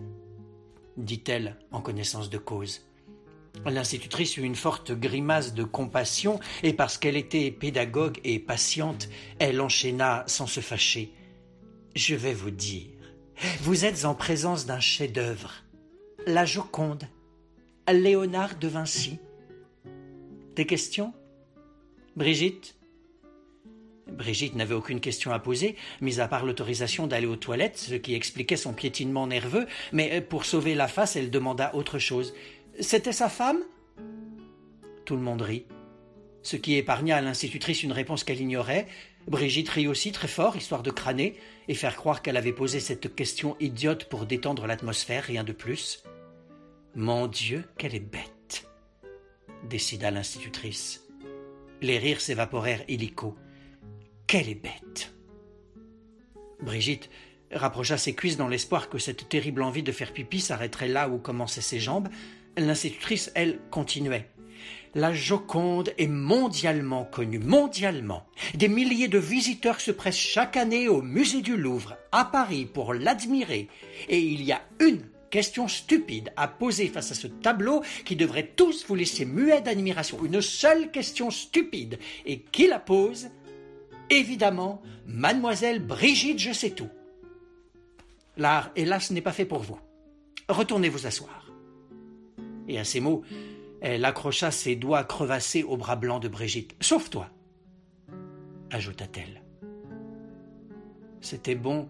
Dit-elle 1.04 1.56
en 1.72 1.80
connaissance 1.80 2.30
de 2.30 2.38
cause. 2.38 2.86
L'institutrice 3.66 4.36
eut 4.36 4.42
une 4.42 4.54
forte 4.54 4.92
grimace 4.92 5.54
de 5.54 5.64
compassion, 5.64 6.40
et 6.62 6.72
parce 6.72 6.98
qu'elle 6.98 7.16
était 7.16 7.50
pédagogue 7.50 8.20
et 8.24 8.38
patiente, 8.38 9.08
elle 9.38 9.60
enchaîna 9.60 10.24
sans 10.26 10.46
se 10.46 10.60
fâcher. 10.60 11.12
Je 11.94 12.14
vais 12.14 12.34
vous 12.34 12.50
dire, 12.50 12.86
vous 13.60 13.84
êtes 13.84 14.04
en 14.04 14.14
présence 14.14 14.66
d'un 14.66 14.80
chef-d'œuvre. 14.80 15.52
La 16.26 16.44
Joconde, 16.44 17.04
Léonard 17.92 18.58
de 18.58 18.68
Vinci. 18.68 19.18
Des 20.54 20.66
questions? 20.66 21.12
Brigitte? 22.16 22.76
Brigitte 24.10 24.54
n'avait 24.54 24.74
aucune 24.74 25.00
question 25.00 25.32
à 25.32 25.38
poser, 25.38 25.76
mis 26.00 26.20
à 26.20 26.28
part 26.28 26.44
l'autorisation 26.44 27.06
d'aller 27.06 27.26
aux 27.26 27.36
toilettes, 27.36 27.78
ce 27.78 27.94
qui 27.94 28.14
expliquait 28.14 28.56
son 28.56 28.72
piétinement 28.72 29.26
nerveux, 29.26 29.66
mais 29.92 30.10
euh, 30.12 30.20
pour 30.20 30.44
sauver 30.44 30.74
la 30.74 30.88
face, 30.88 31.16
elle 31.16 31.30
demanda 31.30 31.74
autre 31.74 31.98
chose. 31.98 32.34
C'était 32.80 33.12
sa 33.12 33.28
femme? 33.28 33.60
Tout 35.04 35.16
le 35.16 35.22
monde 35.22 35.42
rit. 35.42 35.64
ce 36.42 36.56
qui 36.56 36.76
épargna 36.76 37.16
à 37.16 37.20
l'institutrice 37.20 37.82
une 37.82 37.92
réponse 37.92 38.24
qu'elle 38.24 38.40
ignorait. 38.40 38.86
Brigitte 39.28 39.68
rit 39.68 39.88
aussi 39.88 40.12
très 40.12 40.28
fort, 40.28 40.56
histoire 40.56 40.82
de 40.82 40.90
crâner, 40.90 41.36
et 41.68 41.74
faire 41.74 41.96
croire 41.96 42.22
qu'elle 42.22 42.36
avait 42.36 42.52
posé 42.52 42.80
cette 42.80 43.14
question 43.14 43.56
idiote 43.60 44.06
pour 44.06 44.26
détendre 44.26 44.66
l'atmosphère, 44.66 45.24
rien 45.24 45.44
de 45.44 45.52
plus. 45.52 46.02
Mon 46.94 47.26
Dieu, 47.26 47.64
qu'elle 47.78 47.94
est 47.94 48.00
bête, 48.00 48.66
décida 49.68 50.10
l'institutrice. 50.10 51.06
Les 51.82 51.98
rires 51.98 52.20
s'évaporèrent 52.20 52.84
illico. 52.88 53.36
Qu'elle 54.30 54.48
est 54.48 54.54
bête. 54.54 55.12
Brigitte 56.62 57.10
rapprocha 57.50 57.98
ses 57.98 58.14
cuisses 58.14 58.36
dans 58.36 58.46
l'espoir 58.46 58.88
que 58.88 58.98
cette 58.98 59.28
terrible 59.28 59.60
envie 59.60 59.82
de 59.82 59.90
faire 59.90 60.12
pipi 60.12 60.38
s'arrêterait 60.38 60.86
là 60.86 61.08
où 61.08 61.18
commençaient 61.18 61.60
ses 61.60 61.80
jambes. 61.80 62.08
L'institutrice, 62.56 63.32
elle, 63.34 63.58
continuait. 63.72 64.30
La 64.94 65.12
Joconde 65.12 65.92
est 65.98 66.06
mondialement 66.06 67.04
connue, 67.04 67.40
mondialement. 67.40 68.24
Des 68.54 68.68
milliers 68.68 69.08
de 69.08 69.18
visiteurs 69.18 69.80
se 69.80 69.90
pressent 69.90 70.16
chaque 70.16 70.56
année 70.56 70.86
au 70.86 71.02
musée 71.02 71.42
du 71.42 71.56
Louvre, 71.56 71.96
à 72.12 72.24
Paris, 72.24 72.66
pour 72.72 72.94
l'admirer. 72.94 73.66
Et 74.08 74.20
il 74.20 74.44
y 74.44 74.52
a 74.52 74.62
une 74.78 75.02
question 75.30 75.66
stupide 75.66 76.32
à 76.36 76.46
poser 76.46 76.86
face 76.86 77.10
à 77.10 77.14
ce 77.16 77.26
tableau 77.26 77.82
qui 78.04 78.14
devrait 78.14 78.52
tous 78.54 78.86
vous 78.86 78.94
laisser 78.94 79.24
muets 79.24 79.60
d'admiration. 79.60 80.24
Une 80.24 80.40
seule 80.40 80.92
question 80.92 81.32
stupide. 81.32 81.98
Et 82.26 82.42
qui 82.42 82.68
la 82.68 82.78
pose 82.78 83.30
Évidemment, 84.10 84.82
mademoiselle 85.06 85.80
Brigitte 85.80 86.40
Je 86.40 86.52
sais 86.52 86.70
tout. 86.70 86.88
L'art, 88.36 88.70
hélas, 88.74 89.10
n'est 89.10 89.20
pas 89.20 89.32
fait 89.32 89.44
pour 89.44 89.60
vous. 89.60 89.78
Retournez 90.48 90.88
vous 90.88 91.06
asseoir. 91.06 91.52
Et 92.68 92.78
à 92.78 92.84
ces 92.84 93.00
mots, 93.00 93.22
elle 93.80 94.04
accrocha 94.04 94.50
ses 94.50 94.76
doigts 94.76 95.04
crevassés 95.04 95.62
au 95.62 95.76
bras 95.76 95.96
blanc 95.96 96.18
de 96.18 96.28
Brigitte. 96.28 96.74
Sauf 96.80 97.10
toi, 97.10 97.30
ajouta-t-elle. 98.70 99.42
C'était 101.20 101.54
bon 101.54 101.88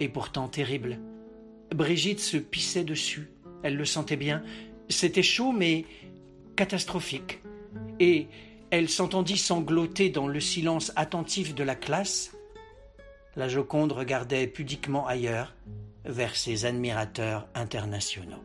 et 0.00 0.08
pourtant 0.08 0.48
terrible. 0.48 0.98
Brigitte 1.74 2.20
se 2.20 2.36
pissait 2.36 2.84
dessus. 2.84 3.30
Elle 3.62 3.76
le 3.76 3.84
sentait 3.84 4.16
bien. 4.16 4.42
C'était 4.88 5.22
chaud, 5.22 5.52
mais 5.52 5.86
catastrophique. 6.56 7.40
Et 8.00 8.28
elle 8.74 8.88
s'entendit 8.88 9.38
sangloter 9.38 10.10
dans 10.10 10.26
le 10.26 10.40
silence 10.40 10.90
attentif 10.96 11.54
de 11.54 11.62
la 11.62 11.76
classe. 11.76 12.32
La 13.36 13.48
Joconde 13.48 13.92
regardait 13.92 14.48
pudiquement 14.48 15.06
ailleurs, 15.06 15.54
vers 16.04 16.34
ses 16.34 16.64
admirateurs 16.64 17.46
internationaux. 17.54 18.42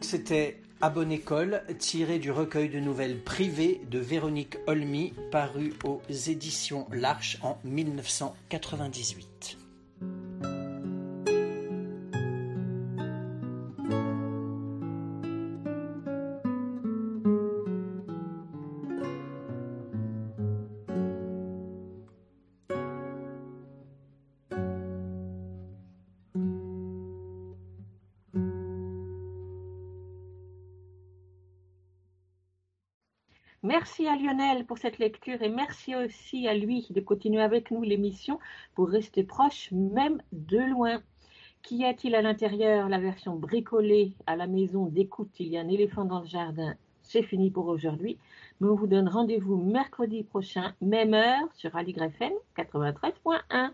C'était 0.00 0.60
À 0.80 0.90
bonne 0.90 1.12
école, 1.12 1.62
tiré 1.78 2.18
du 2.18 2.32
recueil 2.32 2.68
de 2.68 2.80
nouvelles 2.80 3.22
privées 3.22 3.80
de 3.88 4.00
Véronique 4.00 4.56
Olmy, 4.66 5.14
paru 5.30 5.72
aux 5.84 6.02
éditions 6.10 6.88
L'Arche 6.90 7.38
en 7.42 7.58
1998. 7.62 9.61
Merci 33.82 34.06
à 34.06 34.14
Lionel 34.14 34.64
pour 34.64 34.78
cette 34.78 35.00
lecture 35.00 35.42
et 35.42 35.48
merci 35.48 35.96
aussi 35.96 36.46
à 36.46 36.54
lui 36.54 36.86
de 36.90 37.00
continuer 37.00 37.42
avec 37.42 37.72
nous 37.72 37.82
l'émission 37.82 38.38
pour 38.76 38.88
rester 38.88 39.24
proche 39.24 39.72
même 39.72 40.22
de 40.30 40.58
loin. 40.58 41.02
Qu'y 41.62 41.84
a-t-il 41.84 42.14
à 42.14 42.22
l'intérieur? 42.22 42.88
La 42.88 43.00
version 43.00 43.34
bricolée 43.34 44.14
à 44.28 44.36
la 44.36 44.46
maison 44.46 44.86
d'écoute, 44.86 45.32
il 45.40 45.48
y 45.48 45.58
a 45.58 45.62
un 45.62 45.68
éléphant 45.68 46.04
dans 46.04 46.20
le 46.20 46.28
jardin. 46.28 46.76
C'est 47.02 47.24
fini 47.24 47.50
pour 47.50 47.66
aujourd'hui, 47.66 48.18
mais 48.60 48.68
on 48.68 48.76
vous 48.76 48.86
donne 48.86 49.08
rendez-vous 49.08 49.56
mercredi 49.56 50.22
prochain, 50.22 50.74
même 50.80 51.12
heure, 51.12 51.48
sur 51.54 51.74
Aligre 51.74 52.04
FM 52.04 52.34
93.1. 52.56 53.72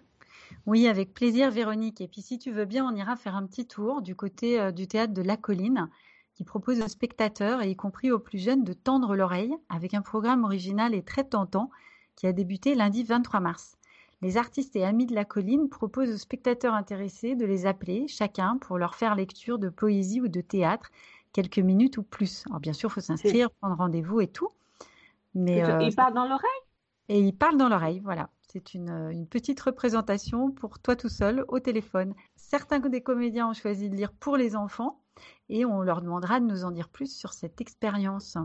Oui, 0.64 0.88
avec 0.88 1.12
plaisir, 1.12 1.50
Véronique. 1.50 2.00
Et 2.00 2.08
puis, 2.08 2.22
si 2.22 2.38
tu 2.38 2.50
veux 2.50 2.64
bien, 2.64 2.90
on 2.90 2.96
ira 2.96 3.14
faire 3.16 3.36
un 3.36 3.46
petit 3.46 3.66
tour 3.66 4.00
du 4.00 4.16
côté 4.16 4.58
euh, 4.58 4.72
du 4.72 4.88
théâtre 4.88 5.12
de 5.12 5.20
La 5.20 5.36
Colline 5.36 5.90
qui 6.38 6.44
propose 6.44 6.80
aux 6.80 6.86
spectateurs, 6.86 7.62
et 7.62 7.70
y 7.70 7.74
compris 7.74 8.12
aux 8.12 8.20
plus 8.20 8.38
jeunes, 8.38 8.62
de 8.62 8.72
tendre 8.72 9.16
l'oreille 9.16 9.56
avec 9.68 9.92
un 9.92 10.02
programme 10.02 10.44
original 10.44 10.94
et 10.94 11.02
très 11.02 11.24
tentant 11.24 11.68
qui 12.14 12.28
a 12.28 12.32
débuté 12.32 12.76
lundi 12.76 13.02
23 13.02 13.40
mars. 13.40 13.76
Les 14.22 14.36
artistes 14.36 14.76
et 14.76 14.84
amis 14.84 15.06
de 15.06 15.16
la 15.16 15.24
colline 15.24 15.68
proposent 15.68 16.14
aux 16.14 16.16
spectateurs 16.16 16.74
intéressés 16.74 17.34
de 17.34 17.44
les 17.44 17.66
appeler 17.66 18.06
chacun 18.06 18.56
pour 18.58 18.78
leur 18.78 18.94
faire 18.94 19.16
lecture 19.16 19.58
de 19.58 19.68
poésie 19.68 20.20
ou 20.20 20.28
de 20.28 20.40
théâtre, 20.40 20.90
quelques 21.32 21.58
minutes 21.58 21.98
ou 21.98 22.04
plus. 22.04 22.44
Alors 22.46 22.60
bien 22.60 22.72
sûr, 22.72 22.88
il 22.90 22.92
faut 22.92 23.00
s'inscrire, 23.00 23.50
prendre 23.50 23.76
rendez-vous 23.76 24.20
et 24.20 24.28
tout. 24.28 24.50
Mais 25.34 25.64
euh, 25.64 25.82
il 25.82 25.92
parle 25.92 26.14
dans 26.14 26.24
l'oreille? 26.24 26.48
Et 27.08 27.18
il 27.18 27.32
parle 27.32 27.56
dans 27.56 27.68
l'oreille, 27.68 27.98
voilà. 28.04 28.30
C'est 28.52 28.74
une, 28.74 28.90
une, 29.10 29.26
petite 29.26 29.60
représentation 29.60 30.52
pour 30.52 30.78
toi 30.78 30.94
tout 30.94 31.08
seul 31.08 31.44
au 31.48 31.58
téléphone. 31.58 32.14
Certains 32.36 32.78
des 32.78 33.00
comédiens 33.00 33.48
ont 33.48 33.54
choisi 33.54 33.90
de 33.90 33.96
lire 33.96 34.12
pour 34.12 34.36
les 34.36 34.54
enfants 34.54 35.00
et 35.48 35.64
on 35.64 35.82
leur 35.82 36.02
demandera 36.02 36.40
de 36.40 36.46
nous 36.46 36.64
en 36.64 36.70
dire 36.70 36.88
plus 36.88 37.14
sur 37.14 37.32
cette 37.32 37.60
expérience. 37.60 38.36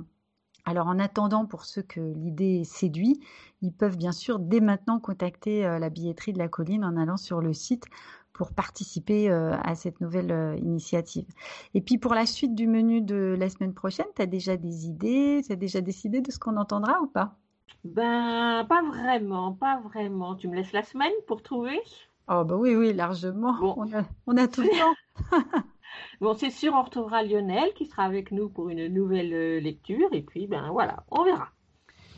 Alors 0.66 0.88
en 0.88 1.00
attendant, 1.00 1.46
pour 1.46 1.66
ceux 1.66 1.82
que 1.82 2.00
l'idée 2.00 2.64
séduit, 2.64 3.20
ils 3.62 3.74
peuvent 3.74 3.98
bien 3.98 4.12
sûr 4.14 4.40
dès 4.40 4.62
maintenant 4.62 5.00
contacter 5.00 5.62
la 5.64 5.90
billetterie 5.90 6.34
de 6.34 6.38
la 6.40 6.48
colline 6.48 6.86
en 6.86 6.96
allant 6.98 7.18
sur 7.18 7.42
le 7.42 7.54
site 7.54 7.86
pour 8.32 8.54
participer 8.54 9.30
à 9.30 9.76
cette 9.76 10.00
nouvelle 10.02 10.58
initiative. 10.60 11.26
Et 11.74 11.82
puis 11.82 11.98
pour 11.98 12.14
la 12.14 12.26
suite 12.26 12.56
du 12.56 12.68
menu 12.68 13.02
de 13.02 13.36
la 13.38 13.50
semaine 13.50 13.74
prochaine, 13.74 14.06
tu 14.16 14.22
as 14.22 14.26
déjà 14.26 14.56
des 14.58 14.88
idées, 14.88 15.42
tu 15.46 15.52
as 15.52 15.58
déjà 15.58 15.82
décidé 15.82 16.22
de 16.22 16.32
ce 16.32 16.40
qu'on 16.40 16.56
entendra 16.58 17.02
ou 17.02 17.08
pas? 17.08 17.36
Ben, 17.86 18.66
pas 18.68 18.82
vraiment, 18.82 19.54
pas 19.54 19.80
vraiment. 19.80 20.36
Tu 20.36 20.48
me 20.50 20.56
laisses 20.56 20.74
la 20.74 20.84
semaine 20.84 21.14
pour 21.28 21.42
trouver? 21.44 21.80
Oh 22.28 22.44
bah 22.46 22.56
oui, 22.56 22.76
oui, 22.76 22.94
largement. 22.94 23.56
On, 23.78 23.92
a, 23.94 24.04
on 24.28 24.38
a 24.38 24.48
tout 24.48 24.62
le 24.62 24.70
temps. 24.78 24.98
Bon, 26.22 26.34
c'est 26.34 26.50
sûr, 26.50 26.74
on 26.74 26.84
retrouvera 26.84 27.24
Lionel 27.24 27.74
qui 27.74 27.86
sera 27.86 28.04
avec 28.04 28.32
nous 28.32 28.50
pour 28.50 28.70
une 28.70 28.88
nouvelle 28.88 29.34
euh, 29.34 29.60
lecture. 29.60 30.10
Et 30.14 30.22
puis, 30.22 30.48
ben 30.48 30.72
voilà, 30.72 31.04
on 31.12 31.24
verra. 31.24 31.50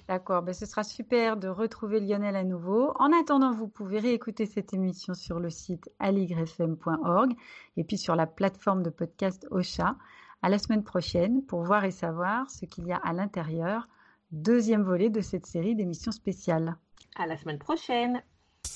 D'accord, 0.07 0.43
ben 0.43 0.53
ce 0.53 0.67
sera 0.67 0.83
super 0.83 1.35
de 1.35 1.47
retrouver 1.47 1.99
Lionel 1.99 2.35
à 2.35 2.43
nouveau. 2.43 2.91
En 2.99 3.11
attendant, 3.11 3.51
vous 3.51 3.67
pouvez 3.67 3.99
réécouter 3.99 4.45
cette 4.45 4.73
émission 4.73 5.15
sur 5.15 5.39
le 5.39 5.49
site 5.49 5.89
aligrefm.org 5.99 7.33
et 7.75 7.83
puis 7.83 7.97
sur 7.97 8.15
la 8.15 8.27
plateforme 8.27 8.83
de 8.83 8.91
podcast 8.91 9.47
Ocha. 9.49 9.95
À 10.43 10.49
la 10.49 10.59
semaine 10.59 10.83
prochaine 10.83 11.43
pour 11.43 11.63
voir 11.63 11.85
et 11.85 11.91
savoir 11.91 12.51
ce 12.51 12.65
qu'il 12.65 12.85
y 12.85 12.91
a 12.91 12.97
à 12.97 13.13
l'intérieur. 13.13 13.87
Deuxième 14.31 14.83
volet 14.83 15.09
de 15.09 15.21
cette 15.21 15.47
série 15.47 15.75
d'émissions 15.75 16.11
spéciales. 16.11 16.75
À 17.15 17.25
la 17.25 17.35
semaine 17.37 17.57
prochaine. 17.57 18.21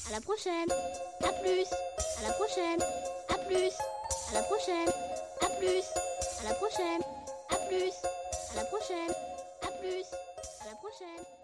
À 0.09 0.13
la 0.13 0.21
prochaine. 0.21 0.69
À 1.21 1.31
plus. 1.43 1.67
À 2.17 2.27
la 2.27 2.33
prochaine. 2.33 2.81
À 3.29 3.37
plus. 3.45 4.18
À 4.29 4.33
la 4.33 4.43
prochaine. 4.43 4.89
À 5.41 5.49
plus. 5.57 5.83
À 6.39 6.49
la 6.49 6.53
prochaine. 6.53 7.01
À 7.49 7.55
plus. 7.67 7.93
À 8.51 8.55
la 8.57 8.65
prochaine. 8.65 9.11
À 9.63 9.71
plus. 9.79 10.05
À 10.61 10.65
la 10.69 10.75
prochaine. 10.75 11.38